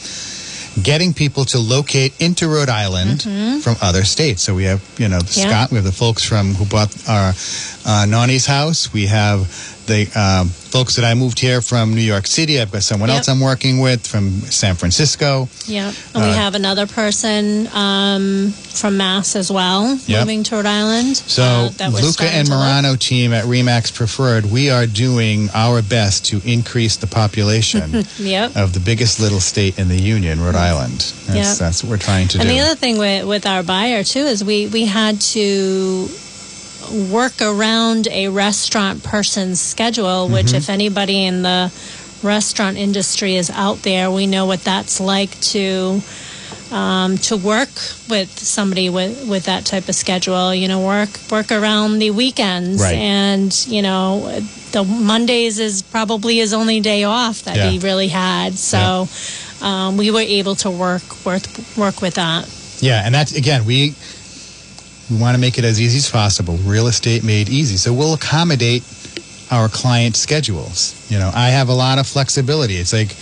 getting 0.82 1.12
people 1.12 1.44
to 1.46 1.58
locate 1.58 2.14
into 2.20 2.48
Rhode 2.48 2.68
Island 2.68 3.22
from 3.62 3.76
other 3.82 4.04
states. 4.04 4.42
So 4.42 4.54
we 4.54 4.64
have, 4.64 4.80
you 4.98 5.08
know, 5.08 5.18
Mm-hmm. 5.18 5.40
Yeah. 5.40 5.48
Scott, 5.50 5.70
we 5.70 5.76
have 5.76 5.84
the 5.84 5.92
folks 5.92 6.22
from 6.24 6.54
who 6.54 6.64
bought 6.64 6.94
our 7.08 7.30
uh, 7.84 8.06
Nani's 8.08 8.46
house. 8.46 8.92
We 8.92 9.06
have 9.06 9.48
the 9.88 10.06
um, 10.14 10.48
folks 10.48 10.94
that 10.96 11.04
I 11.04 11.14
moved 11.14 11.40
here 11.40 11.60
from 11.60 11.94
New 11.94 12.00
York 12.02 12.26
City. 12.26 12.60
I've 12.60 12.70
got 12.70 12.82
someone 12.84 13.08
Yep. 13.08 13.16
else 13.18 13.28
I'm 13.28 13.40
working 13.40 13.80
with 13.80 14.06
from 14.06 14.30
San 14.42 14.74
Francisco. 14.76 15.48
Yeah, 15.66 15.92
and 16.14 16.22
we 16.22 16.30
Uh, 16.30 16.34
have 16.34 16.54
another 16.54 16.86
person 16.86 17.66
um, 17.74 18.52
from 18.52 18.96
Mass 18.98 19.34
as 19.34 19.50
well 19.50 19.98
Yep. 20.06 20.20
moving 20.20 20.42
to 20.44 20.56
Rhode 20.56 20.66
Island. 20.66 21.16
So 21.16 21.42
uh, 21.80 21.88
Luca 21.88 22.24
and 22.28 22.48
look. 22.48 22.58
Marano 22.58 22.96
team 22.98 23.32
at 23.32 23.44
Remax 23.46 23.92
Preferred, 23.92 24.44
we 24.46 24.70
are 24.70 24.86
doing 24.86 25.48
our 25.54 25.82
best 25.82 26.26
to 26.26 26.40
increase 26.44 26.96
the 26.96 27.06
population 27.08 28.04
Yep. 28.18 28.56
of 28.56 28.72
the 28.74 28.80
biggest 28.80 29.18
little 29.20 29.40
state 29.40 29.78
in 29.78 29.88
the 29.88 30.00
union, 30.00 30.40
Rhode 30.40 30.54
Island. 30.54 31.00
That's, 31.26 31.58
that's 31.58 31.82
what 31.82 31.90
we're 31.90 31.96
trying 31.98 32.28
to 32.28 32.38
And 32.38 32.48
do. 32.48 32.54
And 32.54 32.58
the 32.58 32.62
other 32.64 32.76
thing 32.78 32.98
with, 32.98 33.26
with 33.26 33.46
our 33.46 33.62
buyer 33.62 34.04
too 34.04 34.20
is 34.20 34.44
we 34.44 34.66
we 34.68 34.84
had 34.84 35.20
to 35.34 36.08
work 36.90 37.40
around 37.40 38.08
a 38.08 38.28
restaurant 38.28 39.02
person's 39.04 39.60
schedule. 39.60 40.28
Which, 40.28 40.46
Mm-hmm. 40.46 40.56
if 40.56 40.70
anybody 40.70 41.24
in 41.24 41.42
the 41.42 41.72
restaurant 42.22 42.76
industry 42.76 43.36
is 43.36 43.50
out 43.50 43.82
there, 43.82 44.10
we 44.10 44.26
know 44.26 44.46
what 44.46 44.60
that's 44.64 45.00
like 45.00 45.38
to 45.52 46.00
um, 46.70 47.16
to 47.18 47.36
work 47.36 47.70
with 48.10 48.28
somebody 48.38 48.90
with, 48.90 49.26
with 49.28 49.44
that 49.46 49.64
type 49.64 49.88
of 49.88 49.94
schedule. 49.94 50.54
You 50.54 50.68
know, 50.68 50.80
work 50.84 51.10
work 51.30 51.50
around 51.52 51.98
the 51.98 52.10
weekends, 52.10 52.82
Right. 52.82 52.94
and 52.94 53.66
you 53.68 53.82
know, 53.82 54.40
the 54.72 54.84
Mondays 54.84 55.58
is 55.58 55.80
probably 55.82 56.36
his 56.38 56.52
only 56.52 56.80
day 56.80 57.04
off 57.04 57.42
that 57.44 57.56
Yeah. 57.56 57.70
he 57.70 57.78
really 57.78 58.08
had. 58.08 58.54
So. 58.54 59.08
Um, 59.60 59.96
we 59.96 60.12
were 60.12 60.20
able 60.20 60.54
to 60.62 60.70
work 60.70 61.02
work 61.26 61.42
work 61.76 62.00
with 62.00 62.14
that. 62.14 62.46
yeah, 62.78 63.02
and 63.04 63.12
that's 63.12 63.32
again 63.34 63.64
we 63.66 63.96
we 65.10 65.16
want 65.18 65.34
to 65.34 65.40
make 65.40 65.58
it 65.58 65.64
as 65.64 65.80
easy 65.80 65.98
as 65.98 66.10
possible. 66.10 66.56
Real 66.58 66.86
estate 66.86 67.24
made 67.24 67.48
easy, 67.48 67.76
so 67.76 67.92
we'll 67.92 68.14
accommodate 68.14 68.82
our 69.50 69.68
client 69.68 70.16
schedules. 70.16 70.94
You 71.10 71.18
know, 71.18 71.30
I 71.34 71.48
have 71.48 71.68
a 71.68 71.74
lot 71.74 71.98
of 71.98 72.06
flexibility. 72.06 72.76
It's 72.76 72.92
like, 72.92 73.16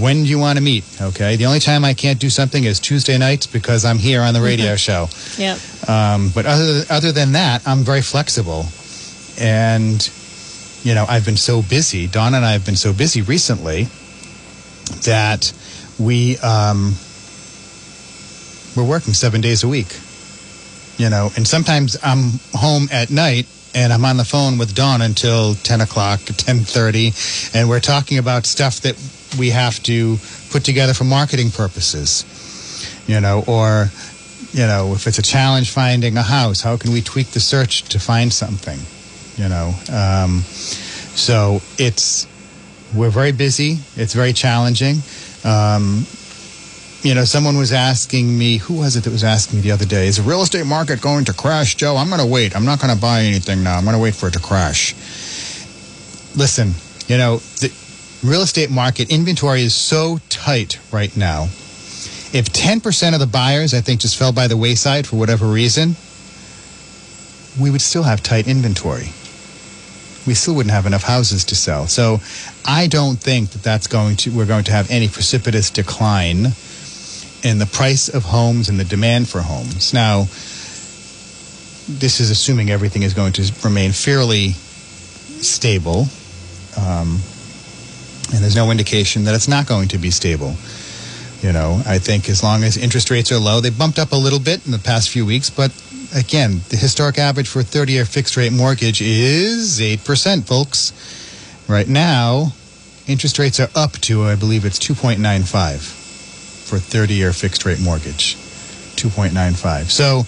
when 0.00 0.22
do 0.22 0.28
you 0.28 0.38
want 0.38 0.58
to 0.58 0.62
meet? 0.62 0.84
Okay. 1.00 1.36
The 1.36 1.46
only 1.46 1.60
time 1.60 1.84
I 1.84 1.94
can't 1.94 2.18
do 2.18 2.30
something 2.30 2.64
is 2.64 2.80
Tuesday 2.80 3.18
nights 3.18 3.46
because 3.46 3.84
I'm 3.84 3.98
here 3.98 4.22
on 4.22 4.34
the 4.34 4.40
radio 4.40 4.76
show. 4.76 5.08
Yep. 5.36 5.58
Um, 5.88 6.30
but 6.34 6.46
other 6.46 6.84
other 6.90 7.12
than 7.12 7.32
that, 7.32 7.66
I'm 7.66 7.84
very 7.84 8.02
flexible, 8.02 8.66
and 9.38 10.10
you 10.82 10.94
know 10.94 11.06
I've 11.08 11.24
been 11.24 11.36
so 11.36 11.62
busy. 11.62 12.06
Dawn 12.06 12.34
and 12.34 12.44
I 12.44 12.52
have 12.52 12.66
been 12.66 12.76
so 12.76 12.92
busy 12.92 13.22
recently 13.22 13.88
that 15.04 15.52
we 15.98 16.36
um, 16.38 16.94
we're 18.76 18.88
working 18.88 19.14
seven 19.14 19.40
days 19.40 19.64
a 19.64 19.68
week. 19.68 19.98
You 20.98 21.08
know, 21.08 21.30
and 21.36 21.46
sometimes 21.46 21.96
I'm 22.02 22.40
home 22.52 22.88
at 22.90 23.08
night 23.10 23.46
and 23.74 23.92
I'm 23.92 24.04
on 24.04 24.16
the 24.16 24.24
phone 24.24 24.58
with 24.58 24.74
Dawn 24.74 25.00
until 25.00 25.54
ten 25.54 25.80
o'clock, 25.80 26.20
ten 26.26 26.60
thirty, 26.60 27.12
and 27.54 27.68
we're 27.68 27.80
talking 27.80 28.18
about 28.18 28.46
stuff 28.46 28.80
that 28.80 28.96
we 29.38 29.50
have 29.50 29.82
to 29.84 30.18
put 30.50 30.64
together 30.64 30.94
for 30.94 31.04
marketing 31.04 31.50
purposes. 31.50 32.24
You 33.06 33.20
know, 33.20 33.44
or 33.46 33.90
you 34.52 34.66
know, 34.66 34.94
if 34.94 35.06
it's 35.06 35.18
a 35.18 35.22
challenge 35.22 35.70
finding 35.70 36.16
a 36.16 36.22
house, 36.22 36.60
how 36.60 36.76
can 36.76 36.92
we 36.92 37.00
tweak 37.02 37.28
the 37.28 37.40
search 37.40 37.82
to 37.90 37.98
find 37.98 38.32
something? 38.32 38.78
You 39.36 39.48
know, 39.48 39.74
um, 39.92 40.40
so 40.40 41.60
it's 41.78 42.26
we're 42.94 43.10
very 43.10 43.32
busy. 43.32 43.78
It's 43.96 44.14
very 44.14 44.32
challenging. 44.32 44.96
Um, 45.44 46.06
you 47.02 47.14
know, 47.14 47.24
someone 47.24 47.56
was 47.56 47.72
asking 47.72 48.36
me, 48.36 48.56
who 48.56 48.74
was 48.74 48.96
it 48.96 49.04
that 49.04 49.10
was 49.10 49.22
asking 49.22 49.58
me 49.58 49.62
the 49.62 49.70
other 49.70 49.84
day, 49.84 50.08
is 50.08 50.16
the 50.16 50.22
real 50.22 50.42
estate 50.42 50.66
market 50.66 51.00
going 51.00 51.24
to 51.26 51.32
crash, 51.32 51.76
Joe? 51.76 51.96
I'm 51.96 52.08
going 52.08 52.20
to 52.20 52.26
wait. 52.26 52.56
I'm 52.56 52.64
not 52.64 52.80
going 52.80 52.92
to 52.94 53.00
buy 53.00 53.22
anything 53.22 53.62
now. 53.62 53.76
I'm 53.76 53.84
going 53.84 53.94
to 53.94 54.02
wait 54.02 54.14
for 54.14 54.28
it 54.28 54.32
to 54.32 54.40
crash. 54.40 54.94
Listen, 56.36 56.72
you 57.06 57.16
know, 57.16 57.38
the 57.60 57.72
real 58.24 58.42
estate 58.42 58.70
market 58.70 59.10
inventory 59.10 59.62
is 59.62 59.74
so 59.74 60.18
tight 60.28 60.78
right 60.92 61.16
now. 61.16 61.44
If 62.30 62.52
10% 62.52 63.14
of 63.14 63.20
the 63.20 63.26
buyers, 63.26 63.74
I 63.74 63.80
think, 63.80 64.00
just 64.00 64.18
fell 64.18 64.32
by 64.32 64.48
the 64.48 64.56
wayside 64.56 65.06
for 65.06 65.16
whatever 65.16 65.46
reason, 65.46 65.94
we 67.60 67.70
would 67.70 67.80
still 67.80 68.02
have 68.02 68.22
tight 68.22 68.48
inventory. 68.48 69.12
We 70.26 70.34
still 70.34 70.54
wouldn't 70.56 70.74
have 70.74 70.84
enough 70.84 71.04
houses 71.04 71.44
to 71.46 71.54
sell. 71.54 71.86
So 71.86 72.20
I 72.66 72.88
don't 72.88 73.16
think 73.16 73.50
that 73.50 73.62
that's 73.62 73.86
going 73.86 74.16
to, 74.16 74.30
we're 74.30 74.46
going 74.46 74.64
to 74.64 74.72
have 74.72 74.90
any 74.90 75.08
precipitous 75.08 75.70
decline 75.70 76.48
in 77.42 77.58
the 77.58 77.66
price 77.66 78.08
of 78.08 78.24
homes 78.24 78.68
and 78.68 78.78
the 78.78 78.84
demand 78.84 79.28
for 79.28 79.40
homes. 79.40 79.94
Now, 79.94 80.26
this 81.88 82.20
is 82.20 82.30
assuming 82.30 82.70
everything 82.70 83.02
is 83.02 83.14
going 83.14 83.32
to 83.34 83.52
remain 83.64 83.92
fairly 83.92 84.50
stable. 85.40 86.06
Um, 86.76 87.20
and 88.32 88.42
there's 88.42 88.56
no 88.56 88.70
indication 88.70 89.24
that 89.24 89.34
it's 89.34 89.48
not 89.48 89.66
going 89.66 89.88
to 89.88 89.98
be 89.98 90.10
stable. 90.10 90.54
You 91.40 91.52
know, 91.52 91.80
I 91.86 91.98
think 91.98 92.28
as 92.28 92.42
long 92.42 92.64
as 92.64 92.76
interest 92.76 93.10
rates 93.10 93.30
are 93.32 93.38
low, 93.38 93.60
they 93.60 93.70
bumped 93.70 93.98
up 93.98 94.12
a 94.12 94.16
little 94.16 94.40
bit 94.40 94.66
in 94.66 94.72
the 94.72 94.78
past 94.78 95.08
few 95.08 95.24
weeks, 95.24 95.48
but 95.48 95.72
again, 96.14 96.60
the 96.68 96.76
historic 96.76 97.18
average 97.18 97.48
for 97.48 97.60
a 97.60 97.64
30 97.64 97.92
year 97.92 98.04
fixed 98.04 98.36
rate 98.36 98.52
mortgage 98.52 99.00
is 99.00 99.80
8%, 99.80 100.46
folks. 100.46 100.92
Right 101.68 101.88
now, 101.88 102.52
interest 103.06 103.38
rates 103.38 103.60
are 103.60 103.70
up 103.74 103.92
to, 103.92 104.24
I 104.24 104.34
believe 104.34 104.64
it's 104.64 104.78
2.95 104.78 105.97
for 106.68 106.76
a 106.76 106.80
30 106.80 107.14
year 107.14 107.32
fixed 107.32 107.64
rate 107.64 107.80
mortgage. 107.80 108.36
2.95. 108.96 109.90
So 109.90 110.20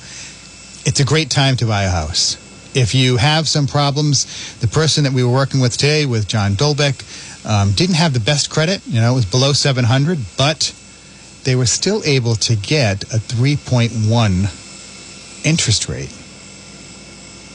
it's 0.87 1.01
a 1.01 1.05
great 1.05 1.31
time 1.31 1.57
to 1.57 1.67
buy 1.67 1.83
a 1.83 1.91
house. 1.91 2.37
If 2.75 2.95
you 2.95 3.17
have 3.17 3.49
some 3.49 3.67
problems, 3.67 4.59
the 4.61 4.69
person 4.69 5.05
that 5.05 5.13
we 5.13 5.25
were 5.25 5.33
working 5.33 5.61
with 5.61 5.73
today 5.73 6.07
with 6.07 6.29
John 6.29 6.53
Dolbeck 6.53 7.05
um, 7.45 7.73
didn't 7.73 7.97
have 7.97 8.15
the 8.15 8.21
best 8.21 8.49
credit. 8.49 8.81
You 8.87 9.01
know, 9.01 9.13
it 9.13 9.15
was 9.15 9.27
below 9.27 9.53
700, 9.53 10.19
but 10.37 10.73
they 11.45 11.57
were 11.57 11.67
still 11.67 12.03
able 12.05 12.37
to 12.37 12.55
get 12.55 13.03
a 13.05 13.19
3.1 13.19 15.45
interest 15.45 15.89
rate. 15.89 16.11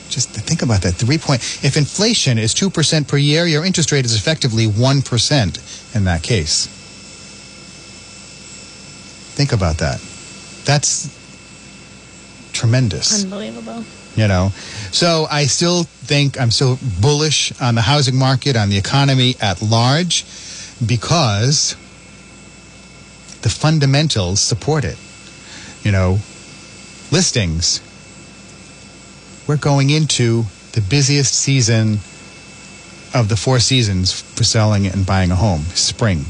Just 0.10 0.30
think 0.30 0.62
about 0.62 0.82
that. 0.82 0.94
Three 0.94 1.18
point. 1.18 1.42
If 1.64 1.78
inflation 1.78 2.38
is 2.38 2.54
two 2.54 2.70
percent 2.70 3.08
per 3.08 3.18
year, 3.18 3.46
your 3.46 3.66
interest 3.66 3.92
rate 3.92 4.06
is 4.06 4.16
effectively 4.16 4.66
one 4.66 5.02
percent 5.02 5.58
in 5.96 6.04
that 6.06 6.22
case. 6.22 6.68
Think 9.36 9.52
about 9.52 9.78
that. 9.80 10.00
That's 10.66 11.10
tremendous. 12.54 13.24
Unbelievable. 13.24 13.84
You 14.16 14.30
know, 14.30 14.50
so 14.92 15.28
I 15.30 15.46
still 15.46 15.84
think 15.84 16.40
I'm 16.40 16.50
still 16.50 16.80
bullish 17.02 17.52
on 17.60 17.76
the 17.76 17.82
housing 17.82 18.16
market, 18.16 18.56
on 18.56 18.70
the 18.70 18.78
economy 18.78 19.36
at 19.42 19.62
large, 19.62 20.24
because 20.86 21.76
the 23.42 23.50
fundamentals 23.50 24.40
support 24.40 24.86
it. 24.86 24.98
You 25.84 25.92
know, 25.92 26.20
listings. 27.12 27.82
We're 29.48 29.58
going 29.58 29.90
into 29.90 30.46
the 30.72 30.82
busiest 30.82 31.36
season 31.36 32.00
of 33.14 33.28
the 33.28 33.36
four 33.36 33.60
seasons 33.60 34.14
for 34.14 34.44
selling 34.44 34.88
and 34.88 35.06
buying 35.06 35.30
a 35.30 35.36
home 35.36 35.62
spring. 35.76 36.26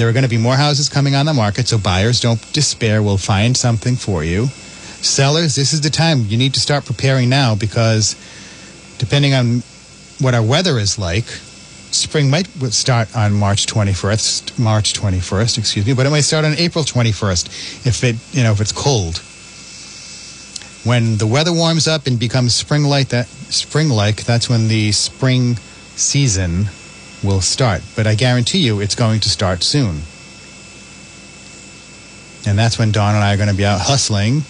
There 0.00 0.08
are 0.08 0.14
going 0.14 0.22
to 0.22 0.30
be 0.30 0.38
more 0.38 0.56
houses 0.56 0.88
coming 0.88 1.14
on 1.14 1.26
the 1.26 1.34
market, 1.34 1.68
so 1.68 1.76
buyers 1.76 2.20
don't 2.20 2.40
despair. 2.54 3.02
We'll 3.02 3.18
find 3.18 3.54
something 3.54 3.96
for 3.96 4.24
you. 4.24 4.46
Sellers, 4.46 5.54
this 5.54 5.74
is 5.74 5.82
the 5.82 5.90
time 5.90 6.24
you 6.24 6.38
need 6.38 6.54
to 6.54 6.60
start 6.60 6.86
preparing 6.86 7.28
now 7.28 7.54
because 7.54 8.16
depending 8.96 9.34
on 9.34 9.62
what 10.18 10.32
our 10.32 10.42
weather 10.42 10.78
is 10.78 10.98
like, 10.98 11.26
spring 11.26 12.30
might 12.30 12.46
start 12.72 13.14
on 13.14 13.34
March 13.34 13.66
21st, 13.66 14.58
March 14.58 14.94
21st, 14.94 15.58
excuse 15.58 15.86
me, 15.86 15.92
but 15.92 16.06
it 16.06 16.10
might 16.10 16.22
start 16.22 16.46
on 16.46 16.54
April 16.54 16.82
21st 16.82 17.86
if 17.86 18.02
it, 18.02 18.16
you 18.32 18.42
know, 18.42 18.52
if 18.52 18.60
it's 18.62 18.72
cold. 18.72 19.18
When 20.88 21.18
the 21.18 21.26
weather 21.26 21.52
warms 21.52 21.86
up 21.86 22.06
and 22.06 22.18
becomes 22.18 22.54
spring 22.54 22.84
like 22.84 23.08
that, 23.08 23.26
spring 23.26 23.90
like, 23.90 24.24
that's 24.24 24.48
when 24.48 24.68
the 24.68 24.92
spring 24.92 25.56
season 25.96 26.70
will 27.22 27.40
start. 27.40 27.82
But 27.96 28.06
I 28.06 28.14
guarantee 28.14 28.58
you 28.58 28.80
it's 28.80 28.94
going 28.94 29.20
to 29.20 29.28
start 29.28 29.62
soon. 29.62 30.02
And 32.46 32.58
that's 32.58 32.78
when 32.78 32.90
Dawn 32.90 33.14
and 33.14 33.22
I 33.22 33.34
are 33.34 33.36
going 33.36 33.48
to 33.50 33.54
be 33.54 33.64
out 33.66 33.80
hustling 33.80 34.42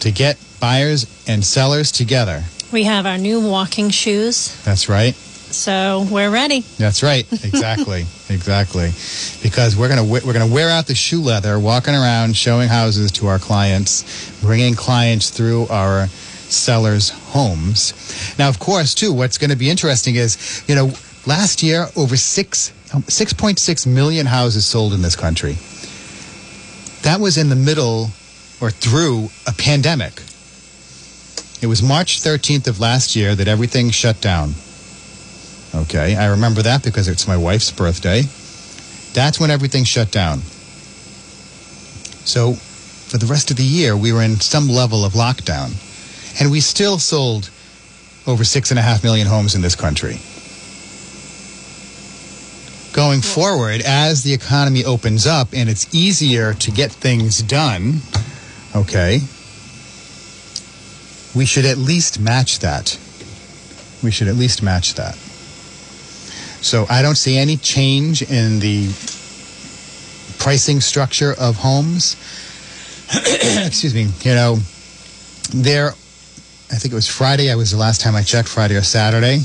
to 0.00 0.10
get 0.10 0.38
buyers 0.60 1.06
and 1.28 1.44
sellers 1.44 1.92
together. 1.92 2.42
We 2.72 2.84
have 2.84 3.06
our 3.06 3.18
new 3.18 3.40
walking 3.40 3.90
shoes, 3.90 4.60
That's 4.64 4.88
right. 4.88 5.14
so 5.14 6.06
we're 6.10 6.30
ready. 6.30 6.60
That's 6.78 7.02
right. 7.02 7.26
Exactly. 7.44 8.06
exactly. 8.28 8.90
Because 9.42 9.76
we're 9.76 9.88
gonna 9.88 10.02
we- 10.04 10.20
we're 10.20 10.32
gonna 10.32 10.52
wear 10.52 10.70
out 10.70 10.86
the 10.86 10.94
shoe 10.94 11.20
leather, 11.22 11.58
walking 11.60 11.94
around 11.94 12.36
showing 12.36 12.68
houses 12.68 13.12
to 13.12 13.26
our 13.28 13.38
clients, 13.38 14.02
bringing 14.40 14.74
clients 14.74 15.30
through 15.30 15.66
our 15.68 16.08
sellers' 16.48 17.10
homes. 17.10 17.92
Now, 18.38 18.48
of 18.48 18.58
course, 18.58 18.94
too, 18.94 19.12
what's 19.12 19.38
going 19.38 19.50
to 19.50 19.56
be 19.56 19.70
interesting 19.70 20.16
is 20.16 20.64
you 20.66 20.74
know 20.74 20.92
last 21.26 21.62
year 21.62 21.86
over 21.96 22.16
six 22.16 22.72
um, 22.94 23.02
six 23.04 23.32
point 23.32 23.58
six 23.58 23.86
million 23.86 24.26
houses 24.26 24.66
sold 24.66 24.92
in 24.92 25.02
this 25.02 25.16
country. 25.16 25.56
That 27.02 27.20
was 27.20 27.36
in 27.36 27.48
the 27.48 27.56
middle 27.56 28.10
or 28.60 28.70
through 28.70 29.28
a 29.46 29.52
pandemic. 29.52 30.22
It 31.60 31.66
was 31.66 31.82
March 31.82 32.20
13th 32.20 32.66
of 32.66 32.80
last 32.80 33.16
year 33.16 33.34
that 33.34 33.48
everything 33.48 33.90
shut 33.90 34.20
down. 34.20 34.54
Okay, 35.74 36.14
I 36.14 36.26
remember 36.26 36.62
that 36.62 36.84
because 36.84 37.08
it's 37.08 37.26
my 37.26 37.36
wife's 37.36 37.70
birthday. 37.72 38.22
That's 39.12 39.40
when 39.40 39.50
everything 39.50 39.84
shut 39.84 40.10
down. 40.10 40.40
So, 42.24 42.54
for 42.54 43.18
the 43.18 43.26
rest 43.26 43.50
of 43.50 43.56
the 43.56 43.64
year, 43.64 43.96
we 43.96 44.12
were 44.12 44.22
in 44.22 44.40
some 44.40 44.68
level 44.68 45.04
of 45.04 45.12
lockdown. 45.12 45.72
And 46.40 46.50
we 46.50 46.60
still 46.60 46.98
sold 46.98 47.50
over 48.26 48.44
six 48.44 48.70
and 48.70 48.78
a 48.78 48.82
half 48.82 49.04
million 49.04 49.26
homes 49.26 49.54
in 49.54 49.62
this 49.62 49.76
country. 49.76 50.18
Going 52.94 53.22
forward, 53.22 53.82
as 53.84 54.22
the 54.22 54.32
economy 54.32 54.84
opens 54.84 55.26
up 55.26 55.48
and 55.52 55.68
it's 55.68 55.92
easier 55.92 56.54
to 56.54 56.70
get 56.70 56.92
things 56.92 57.42
done, 57.42 58.00
okay, 58.72 59.18
we 61.34 61.44
should 61.44 61.64
at 61.64 61.76
least 61.76 62.20
match 62.20 62.60
that. 62.60 62.96
We 64.00 64.12
should 64.12 64.28
at 64.28 64.36
least 64.36 64.62
match 64.62 64.94
that. 64.94 65.16
So 66.62 66.86
I 66.88 67.02
don't 67.02 67.16
see 67.16 67.36
any 67.36 67.56
change 67.56 68.22
in 68.22 68.60
the 68.60 68.86
pricing 70.38 70.80
structure 70.80 71.34
of 71.36 71.56
homes. 71.56 72.14
Excuse 73.12 73.92
me. 73.92 74.06
You 74.20 74.36
know, 74.36 74.58
there, 75.52 75.88
I 76.70 76.76
think 76.76 76.92
it 76.92 76.94
was 76.94 77.08
Friday. 77.08 77.50
I 77.50 77.56
was 77.56 77.72
the 77.72 77.76
last 77.76 78.00
time 78.00 78.14
I 78.14 78.22
checked, 78.22 78.48
Friday 78.48 78.76
or 78.76 78.82
Saturday. 78.82 79.40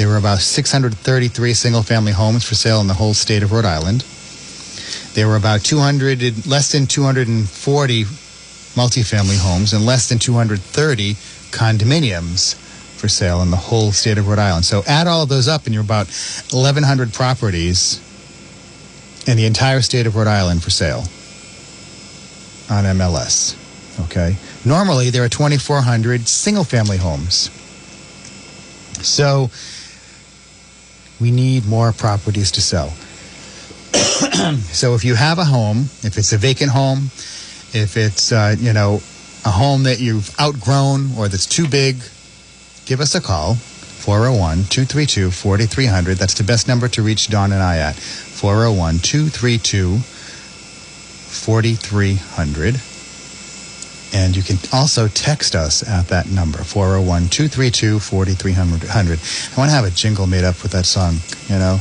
There 0.00 0.08
were 0.08 0.16
about 0.16 0.38
633 0.38 1.52
single 1.52 1.82
family 1.82 2.12
homes 2.12 2.42
for 2.42 2.54
sale 2.54 2.80
in 2.80 2.86
the 2.86 2.94
whole 2.94 3.12
state 3.12 3.42
of 3.42 3.52
Rhode 3.52 3.66
Island. 3.66 4.00
There 5.12 5.28
were 5.28 5.36
about 5.36 5.60
200, 5.60 6.46
less 6.46 6.72
than 6.72 6.86
240 6.86 8.04
multifamily 8.04 9.38
homes 9.38 9.74
and 9.74 9.84
less 9.84 10.08
than 10.08 10.18
230 10.18 11.12
condominiums 11.50 12.54
for 12.96 13.08
sale 13.08 13.42
in 13.42 13.50
the 13.50 13.58
whole 13.58 13.92
state 13.92 14.16
of 14.16 14.26
Rhode 14.26 14.38
Island. 14.38 14.64
So 14.64 14.82
add 14.86 15.06
all 15.06 15.24
of 15.24 15.28
those 15.28 15.48
up, 15.48 15.66
and 15.66 15.74
you're 15.74 15.84
about 15.84 16.06
1,100 16.50 17.12
properties 17.12 18.00
in 19.26 19.36
the 19.36 19.44
entire 19.44 19.82
state 19.82 20.06
of 20.06 20.16
Rhode 20.16 20.28
Island 20.28 20.62
for 20.62 20.70
sale 20.70 21.00
on 22.70 22.84
MLS. 22.96 23.54
Okay. 24.06 24.36
Normally, 24.64 25.10
there 25.10 25.24
are 25.24 25.28
2,400 25.28 26.26
single 26.26 26.64
family 26.64 26.96
homes. 26.96 27.50
So 29.06 29.50
we 31.20 31.30
need 31.30 31.66
more 31.66 31.92
properties 31.92 32.50
to 32.52 32.60
sell. 32.60 32.88
so 34.72 34.94
if 34.94 35.04
you 35.04 35.14
have 35.14 35.38
a 35.38 35.44
home, 35.44 35.88
if 36.02 36.16
it's 36.16 36.32
a 36.32 36.38
vacant 36.38 36.70
home, 36.70 37.10
if 37.72 37.96
it's, 37.96 38.32
uh, 38.32 38.56
you 38.58 38.72
know, 38.72 39.00
a 39.44 39.50
home 39.50 39.84
that 39.84 40.00
you've 40.00 40.34
outgrown 40.40 41.12
or 41.16 41.28
that's 41.28 41.46
too 41.46 41.68
big, 41.68 41.96
give 42.86 43.00
us 43.00 43.14
a 43.14 43.20
call. 43.20 43.54
401 43.54 44.64
232 44.64 45.30
4300. 45.30 46.16
That's 46.16 46.34
the 46.34 46.42
best 46.42 46.66
number 46.66 46.88
to 46.88 47.02
reach 47.02 47.28
Dawn 47.28 47.52
and 47.52 47.62
I 47.62 47.78
at. 47.78 47.94
401 47.96 48.98
232 48.98 49.98
4300. 49.98 52.80
And 54.12 54.36
you 54.36 54.42
can 54.42 54.58
also 54.72 55.06
text 55.08 55.54
us 55.54 55.86
at 55.88 56.08
that 56.08 56.28
number, 56.28 56.58
401 56.64 57.28
232 57.28 58.00
4300. 58.00 58.90
I 58.90 59.56
want 59.56 59.70
to 59.70 59.74
have 59.74 59.84
a 59.84 59.90
jingle 59.90 60.26
made 60.26 60.44
up 60.44 60.62
with 60.62 60.72
that 60.72 60.84
song, 60.84 61.16
you 61.48 61.58
know? 61.58 61.78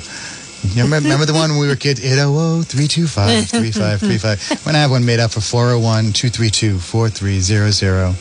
You 0.76 0.84
remember, 0.84 1.08
remember 1.08 1.26
the 1.26 1.34
one 1.34 1.52
when 1.52 1.60
we 1.60 1.68
were 1.68 1.76
kids? 1.76 2.04
800 2.04 2.68
325 2.68 3.50
3535. 3.50 4.52
I 4.52 4.56
want 4.66 4.76
to 4.76 4.80
have 4.80 4.92
one 4.92 5.06
made 5.06 5.20
up 5.20 5.32
for 5.32 5.42
401 5.42 6.12
232 6.14 6.78
4300. 6.80 8.14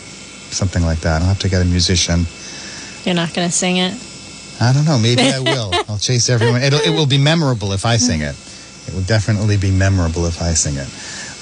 Something 0.50 0.82
like 0.84 1.00
that. 1.00 1.20
I'll 1.20 1.28
have 1.28 1.38
to 1.40 1.48
get 1.48 1.60
a 1.60 1.64
musician. 1.64 2.24
You're 3.04 3.14
not 3.16 3.34
going 3.34 3.48
to 3.48 3.52
sing 3.52 3.76
it. 3.78 3.92
I 4.60 4.72
don't 4.72 4.84
know. 4.84 4.98
Maybe 4.98 5.22
I 5.22 5.40
will. 5.40 5.70
I'll 5.88 5.98
chase 5.98 6.30
everyone. 6.30 6.62
It'll, 6.62 6.80
it 6.80 6.90
will 6.90 7.06
be 7.06 7.18
memorable 7.18 7.72
if 7.72 7.84
I 7.84 7.96
sing 7.96 8.22
it. 8.22 8.34
It 8.86 8.94
will 8.94 9.02
definitely 9.02 9.56
be 9.56 9.70
memorable 9.70 10.24
if 10.26 10.40
I 10.40 10.54
sing 10.54 10.76
it. 10.76 10.88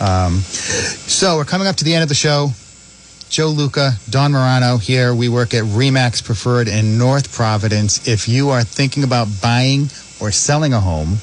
Um, 0.00 0.40
so 0.40 1.36
we're 1.36 1.44
coming 1.44 1.66
up 1.66 1.76
to 1.76 1.84
the 1.84 1.94
end 1.94 2.02
of 2.02 2.08
the 2.08 2.14
show. 2.14 2.50
Joe 3.28 3.48
Luca, 3.48 3.92
Dawn 4.08 4.32
Marano 4.32 4.80
here. 4.80 5.14
We 5.14 5.28
work 5.28 5.52
at 5.52 5.64
Remax 5.64 6.24
Preferred 6.24 6.68
in 6.68 6.96
North 6.96 7.32
Providence. 7.32 8.06
If 8.06 8.28
you 8.28 8.50
are 8.50 8.62
thinking 8.62 9.04
about 9.04 9.28
buying 9.42 9.88
or 10.20 10.30
selling 10.30 10.72
a 10.72 10.80
home, 10.80 11.18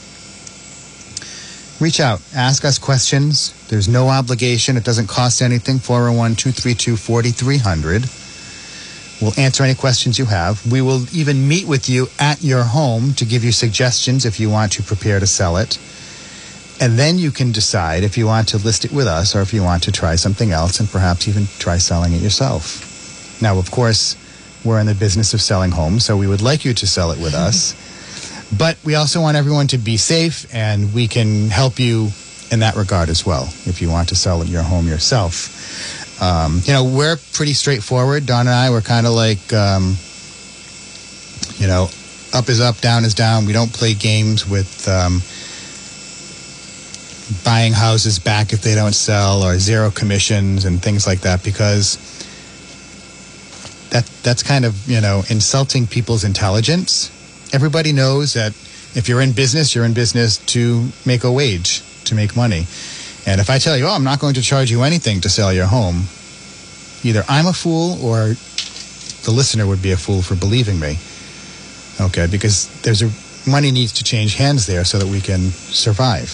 reach 1.80 2.00
out. 2.00 2.22
Ask 2.36 2.66
us 2.66 2.78
questions. 2.78 3.54
There's 3.70 3.88
no 3.88 4.10
obligation. 4.10 4.76
It 4.76 4.84
doesn't 4.84 5.08
cost 5.08 5.42
anything. 5.42 5.80
401 5.80 6.36
232 6.36 6.98
4300. 6.98 8.06
We'll 9.22 9.40
answer 9.40 9.64
any 9.64 9.76
questions 9.76 10.20
you 10.20 10.26
have. 10.26 10.70
We 10.70 10.82
will 10.82 11.06
even 11.16 11.48
meet 11.48 11.68
with 11.68 11.88
you 11.88 12.08
at 12.20 12.44
your 12.44 12.64
home 12.64 13.14
to 13.14 13.26
give 13.26 13.44
you 13.44 13.54
suggestions 13.54 14.26
if 14.26 14.40
you 14.40 14.50
want 14.50 14.74
to 14.74 14.84
prepare 14.84 15.20
to 15.20 15.28
sell 15.28 15.56
it. 15.58 15.78
And 16.84 17.00
then 17.00 17.18
you 17.18 17.32
can 17.32 17.54
decide 17.54 18.04
if 18.04 18.18
you 18.18 18.26
want 18.26 18.50
to 18.50 18.58
list 18.58 18.84
it 18.84 18.92
with 18.92 19.08
us 19.08 19.38
or 19.38 19.42
if 19.42 19.54
you 19.54 19.64
want 19.64 19.84
to 19.84 19.92
try 19.94 20.18
something 20.18 20.52
else 20.52 20.82
and 20.82 20.90
perhaps 20.90 21.30
even 21.30 21.48
try 21.58 21.78
selling 21.78 22.12
it 22.12 22.22
yourself. 22.22 23.42
Now, 23.42 23.58
of 23.58 23.72
course, 23.72 24.18
we're 24.66 24.82
in 24.82 24.88
the 24.88 24.94
business 24.94 25.34
of 25.34 25.42
selling 25.42 25.72
homes, 25.72 26.04
so 26.04 26.18
we 26.18 26.28
would 26.28 26.42
like 26.42 26.66
you 26.66 26.74
to 26.74 26.86
sell 26.86 27.12
it 27.12 27.20
with 27.20 27.34
us. 27.34 27.74
But 28.56 28.78
we 28.84 28.94
also 28.94 29.20
want 29.20 29.36
everyone 29.36 29.68
to 29.68 29.80
be 29.80 29.98
safe, 29.98 30.46
and 30.54 30.94
we 30.94 31.08
can 31.08 31.50
help 31.50 31.80
you 31.80 32.12
in 32.52 32.60
that 32.60 32.76
regard 32.76 33.10
as 33.10 33.26
well 33.26 33.46
if 33.66 33.82
you 33.82 33.90
want 33.90 34.10
to 34.10 34.16
sell 34.16 34.46
your 34.46 34.62
home 34.62 34.88
yourself. 34.88 36.22
Um, 36.22 36.62
you 36.66 36.74
know, 36.74 36.84
we're 36.84 37.18
pretty 37.32 37.54
straightforward. 37.54 38.28
Dawn 38.28 38.42
and 38.42 38.56
I, 38.56 38.70
we're 38.70 38.82
kind 38.82 39.08
of 39.08 39.14
like, 39.14 39.52
um, 39.54 39.96
you 41.58 41.66
know, 41.66 41.90
up 42.32 42.48
is 42.50 42.60
up, 42.60 42.78
down 42.80 43.06
is 43.06 43.16
down. 43.16 43.48
We 43.48 43.54
don't 43.54 43.74
play 43.74 43.96
games 43.96 44.48
with 44.48 44.88
um, 44.88 45.22
buying 47.44 47.74
houses 47.74 48.20
back 48.20 48.54
if 48.54 48.62
they 48.62 48.76
don't 48.76 48.94
sell 48.94 49.44
or 49.44 49.58
zero 49.58 49.92
commissions 49.92 50.66
and 50.66 50.82
things 50.82 51.08
like 51.08 51.22
that 51.22 51.44
because 51.44 51.98
that 53.90 54.06
that's 54.24 54.44
kind 54.44 54.66
of 54.66 54.88
you 54.88 55.02
know 55.02 55.24
insulting 55.30 55.88
people's 55.88 56.24
intelligence. 56.24 57.12
Everybody 57.54 57.94
knows 57.94 58.34
that 58.34 58.52
if 58.96 59.08
you're 59.08 59.22
in 59.22 59.32
business, 59.32 59.76
you're 59.76 59.86
in 59.86 59.94
business 59.94 60.38
to 60.38 60.90
make 61.06 61.24
a 61.24 61.32
wage, 61.32 61.82
to 62.06 62.16
make 62.16 62.36
money. 62.36 62.66
And 63.26 63.40
if 63.40 63.50
I 63.50 63.58
tell 63.58 63.78
you, 63.78 63.86
oh, 63.86 63.92
I'm 63.92 64.04
not 64.04 64.20
going 64.20 64.34
to 64.36 64.42
charge 64.42 64.70
you 64.70 64.84
anything 64.84 65.22
to 65.22 65.30
sell 65.30 65.54
your 65.54 65.68
home, 65.68 66.04
either 67.04 67.24
I'm 67.30 67.48
a 67.48 67.54
fool 67.54 68.04
or 68.04 68.36
the 69.24 69.32
listener 69.32 69.66
would 69.66 69.82
be 69.82 69.92
a 69.92 69.98
fool 69.98 70.22
for 70.22 70.36
believing 70.36 70.80
me. 70.80 70.98
Okay, 72.02 72.28
because 72.28 72.68
there's 72.82 73.04
a 73.04 73.10
money 73.48 73.72
needs 73.72 73.92
to 73.94 74.04
change 74.04 74.36
hands 74.36 74.66
there 74.66 74.86
so 74.86 74.98
that 74.98 75.08
we 75.08 75.22
can 75.22 75.52
survive. 75.52 76.30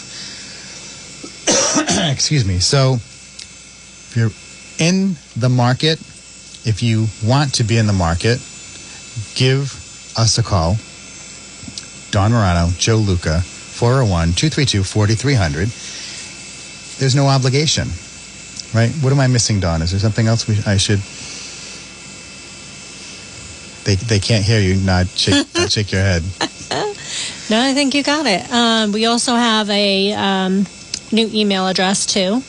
Excuse 2.11 2.45
me. 2.45 2.59
So 2.59 2.95
if 2.95 4.13
you're 4.15 4.31
in 4.79 5.15
the 5.35 5.49
market, 5.49 5.99
if 6.65 6.81
you 6.81 7.07
want 7.23 7.55
to 7.55 7.63
be 7.63 7.77
in 7.77 7.87
the 7.87 7.93
market, 7.93 8.39
give 9.35 9.73
us 10.17 10.37
a 10.37 10.43
call. 10.43 10.75
Dawn 12.11 12.31
Marano, 12.31 12.75
Joe 12.79 12.97
Luca, 12.97 13.41
401 13.41 14.33
232 14.33 14.83
4300. 14.83 15.69
There's 16.99 17.15
no 17.15 17.27
obligation, 17.27 17.87
right? 18.73 18.91
What 19.01 19.13
am 19.13 19.19
I 19.19 19.27
missing, 19.27 19.59
Dawn? 19.59 19.81
Is 19.81 19.91
there 19.91 19.99
something 19.99 20.27
else 20.27 20.47
we, 20.47 20.57
I 20.65 20.77
should? 20.77 20.99
They, 23.85 23.95
they 23.95 24.19
can't 24.19 24.43
hear 24.43 24.59
you. 24.59 24.75
Nod, 24.75 25.07
shake, 25.07 25.47
shake 25.69 25.91
your 25.91 26.01
head. 26.01 26.23
No, 27.49 27.59
I 27.59 27.73
think 27.73 27.95
you 27.95 28.03
got 28.03 28.27
it. 28.27 28.47
Um, 28.51 28.91
we 28.91 29.07
also 29.07 29.33
have 29.33 29.67
a 29.71 30.13
um, 30.13 30.67
new 31.11 31.29
email 31.33 31.67
address 31.67 32.05
too 32.05 32.41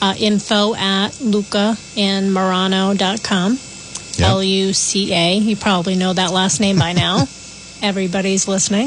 uh, 0.00 0.14
info 0.18 0.74
at 0.74 1.20
luca 1.20 1.76
and 1.96 2.30
lucaandmarano.com. 2.30 3.58
Yep. 4.18 4.28
L 4.28 4.42
U 4.42 4.72
C 4.72 5.12
A. 5.14 5.36
You 5.36 5.56
probably 5.56 5.94
know 5.96 6.12
that 6.12 6.32
last 6.32 6.60
name 6.60 6.78
by 6.78 6.92
now. 6.92 7.26
Everybody's 7.82 8.48
listening. 8.48 8.86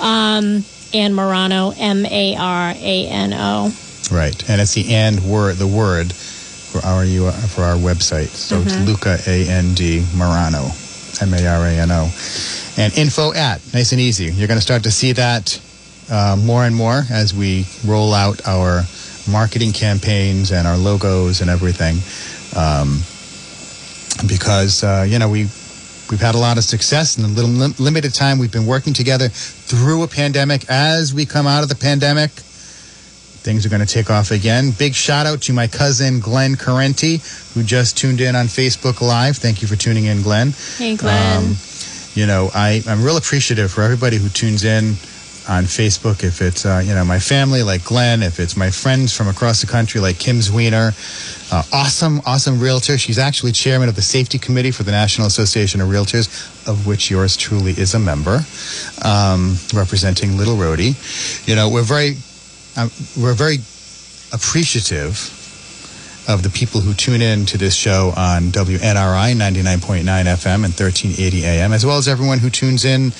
Um, 0.00 0.64
and 0.92 1.14
Marano, 1.14 1.74
M 1.78 2.04
A 2.06 2.36
R 2.36 2.72
A 2.76 3.06
N 3.06 3.32
O. 3.34 3.72
Right, 4.12 4.48
and 4.50 4.60
it's 4.60 4.74
the 4.74 4.94
and 4.94 5.20
word, 5.24 5.56
the 5.56 5.66
word 5.66 6.12
for 6.12 6.84
our 6.84 7.04
for 7.48 7.62
our 7.62 7.76
website. 7.76 8.28
So 8.28 8.60
it's 8.60 8.76
Luca 8.80 9.18
A 9.26 9.48
N 9.48 9.74
D 9.74 10.00
Marano, 10.12 11.22
M 11.22 11.32
A 11.34 11.46
R 11.46 11.66
A 11.66 11.70
N 11.70 11.90
O, 11.92 12.10
and 12.76 12.98
info 12.98 13.32
at 13.32 13.60
nice 13.72 13.92
and 13.92 14.00
easy. 14.00 14.26
You're 14.26 14.48
going 14.48 14.58
to 14.58 14.64
start 14.64 14.82
to 14.84 14.90
see 14.90 15.12
that 15.12 15.60
uh, 16.10 16.36
more 16.42 16.64
and 16.64 16.74
more 16.74 17.02
as 17.10 17.34
we 17.34 17.66
roll 17.86 18.12
out 18.12 18.46
our 18.46 18.82
marketing 19.28 19.72
campaigns 19.72 20.52
and 20.52 20.66
our 20.66 20.76
logos 20.76 21.40
and 21.40 21.50
everything, 21.50 21.96
um, 22.56 23.00
because 24.28 24.82
uh, 24.84 25.06
you 25.08 25.18
know 25.18 25.28
we. 25.28 25.48
We've 26.10 26.20
had 26.20 26.34
a 26.34 26.38
lot 26.38 26.58
of 26.58 26.64
success 26.64 27.16
in 27.16 27.22
the 27.22 27.30
little 27.30 27.50
lim- 27.50 27.74
limited 27.78 28.12
time 28.12 28.38
we've 28.38 28.52
been 28.52 28.66
working 28.66 28.92
together 28.92 29.30
through 29.30 30.02
a 30.02 30.06
pandemic. 30.06 30.66
As 30.68 31.14
we 31.14 31.24
come 31.24 31.46
out 31.46 31.62
of 31.62 31.70
the 31.70 31.74
pandemic, 31.74 32.30
things 32.30 33.64
are 33.64 33.70
going 33.70 33.84
to 33.84 33.86
take 33.86 34.10
off 34.10 34.30
again. 34.30 34.70
Big 34.78 34.94
shout 34.94 35.26
out 35.26 35.40
to 35.42 35.54
my 35.54 35.66
cousin 35.66 36.20
Glenn 36.20 36.56
Carenti, 36.56 37.20
who 37.54 37.62
just 37.62 37.96
tuned 37.96 38.20
in 38.20 38.36
on 38.36 38.46
Facebook 38.46 39.00
Live. 39.00 39.38
Thank 39.38 39.62
you 39.62 39.66
for 39.66 39.76
tuning 39.76 40.04
in, 40.04 40.22
Glenn. 40.22 40.52
Hey, 40.76 40.96
Glenn. 40.96 41.38
Um, 41.38 41.56
you 42.14 42.26
know, 42.26 42.50
I, 42.54 42.82
I'm 42.86 43.02
real 43.02 43.16
appreciative 43.16 43.70
for 43.72 43.82
everybody 43.82 44.18
who 44.18 44.28
tunes 44.28 44.64
in 44.64 44.94
on 45.48 45.64
Facebook. 45.64 46.24
If 46.24 46.40
it's, 46.40 46.64
uh, 46.64 46.82
you 46.84 46.94
know, 46.94 47.04
my 47.04 47.18
family 47.18 47.62
like 47.62 47.84
Glenn, 47.84 48.22
if 48.22 48.40
it's 48.40 48.56
my 48.56 48.70
friends 48.70 49.14
from 49.14 49.28
across 49.28 49.60
the 49.60 49.66
country 49.66 50.00
like 50.00 50.18
Kim 50.18 50.38
Zwiener, 50.38 50.92
uh, 51.52 51.62
awesome, 51.72 52.20
awesome 52.26 52.60
realtor. 52.60 52.96
She's 52.98 53.18
actually 53.18 53.52
chairman 53.52 53.88
of 53.88 53.96
the 53.96 54.02
safety 54.02 54.38
committee 54.38 54.70
for 54.70 54.82
the 54.82 54.90
National 54.90 55.26
Association 55.26 55.80
of 55.80 55.88
Realtors, 55.88 56.28
of 56.68 56.86
which 56.86 57.10
yours 57.10 57.36
truly 57.36 57.72
is 57.72 57.94
a 57.94 57.98
member, 57.98 58.40
um, 59.04 59.56
representing 59.74 60.36
Little 60.36 60.56
Rhodey. 60.56 60.96
You 61.46 61.56
know, 61.56 61.68
we're 61.68 61.82
very, 61.82 62.16
um, 62.76 62.90
we're 63.16 63.34
very 63.34 63.58
appreciative 64.32 65.40
of 66.26 66.42
the 66.42 66.48
people 66.50 66.80
who 66.80 66.94
tune 66.94 67.20
in 67.20 67.44
to 67.46 67.58
this 67.58 67.74
show 67.74 68.12
on 68.16 68.44
WNRI 68.44 69.34
99.9 69.34 70.04
FM 70.04 70.64
and 70.64 70.72
1380 70.72 71.44
AM, 71.44 71.72
as 71.72 71.84
well 71.84 71.98
as 71.98 72.08
everyone 72.08 72.38
who 72.38 72.48
tunes 72.48 72.84
in 72.86 73.12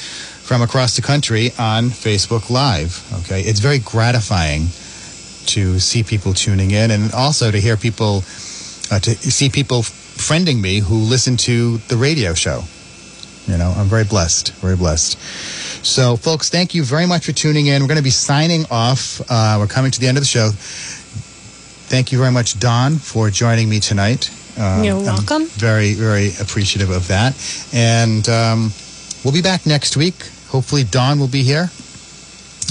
from 0.45 0.61
across 0.63 0.95
the 0.97 1.03
country 1.03 1.53
on 1.59 1.89
Facebook 1.89 2.51
Live. 2.51 3.03
Okay, 3.25 3.41
it's 3.41 3.61
very 3.61 3.79
gratifying 3.79 4.67
to 5.47 5.79
see 5.79 6.03
people 6.03 6.35
tuning 6.35 6.71
in 6.71 6.91
and 6.91 7.13
also 7.13 7.51
to 7.51 7.59
hear 7.59 7.77
people, 7.77 8.19
uh, 8.91 8.99
to 9.01 9.15
see 9.15 9.49
people 9.49 9.83
friending 9.83 10.61
me 10.61 10.79
who 10.81 10.97
listen 10.97 11.37
to 11.37 11.79
the 11.89 11.97
radio 11.97 12.35
show. 12.35 12.63
You 13.47 13.59
know, 13.59 13.75
I'm 13.77 13.87
very 13.87 14.05
blessed, 14.05 14.53
very 14.55 14.77
blessed. 14.77 15.19
So, 15.85 16.17
folks, 16.17 16.49
thank 16.49 16.75
you 16.75 16.83
very 16.83 17.07
much 17.07 17.27
for 17.27 17.33
tuning 17.33 17.67
in. 17.67 17.83
We're 17.83 17.89
going 17.89 17.99
to 17.99 18.05
be 18.05 18.11
signing 18.11 18.65
off. 18.71 19.21
Uh, 19.29 19.57
we're 19.59 19.67
coming 19.67 19.91
to 19.91 20.01
the 20.01 20.09
end 20.09 20.17
of 20.17 20.23
the 20.23 20.29
show. 20.29 20.51
Thank 21.89 22.11
you 22.13 22.19
very 22.19 22.33
much, 22.33 22.59
Dawn, 22.59 22.97
for 22.97 23.29
joining 23.29 23.69
me 23.69 23.81
tonight. 23.81 24.31
Um, 24.59 24.85
You're 24.85 24.97
I'm 24.97 25.05
welcome. 25.05 25.47
very, 25.47 25.93
very 25.95 26.29
appreciative 26.41 26.89
of 26.91 27.09
that. 27.09 27.35
And 27.75 28.27
um, 28.29 28.71
We'll 29.25 29.33
be 29.33 29.43
back 29.43 29.67
next 29.67 29.97
week. 29.97 30.15
Hopefully, 30.49 30.85
Dawn 30.85 31.19
will 31.19 31.29
be 31.29 31.43
here 31.43 31.71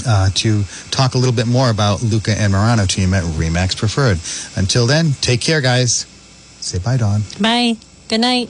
uh, 0.06 0.30
to 0.34 0.62
talk 0.90 1.14
a 1.14 1.18
little 1.18 1.34
bit 1.34 1.46
more 1.46 1.70
about 1.70 2.02
Luca 2.02 2.30
and 2.30 2.52
Marano 2.52 2.88
team 2.88 3.12
at 3.12 3.24
Remax 3.24 3.76
Preferred. 3.76 4.18
Until 4.56 4.86
then, 4.86 5.12
take 5.20 5.40
care, 5.40 5.60
guys. 5.60 6.06
Say 6.60 6.78
bye, 6.78 6.96
Dawn. 6.96 7.22
Bye. 7.40 7.76
Good 8.08 8.20
night. 8.20 8.48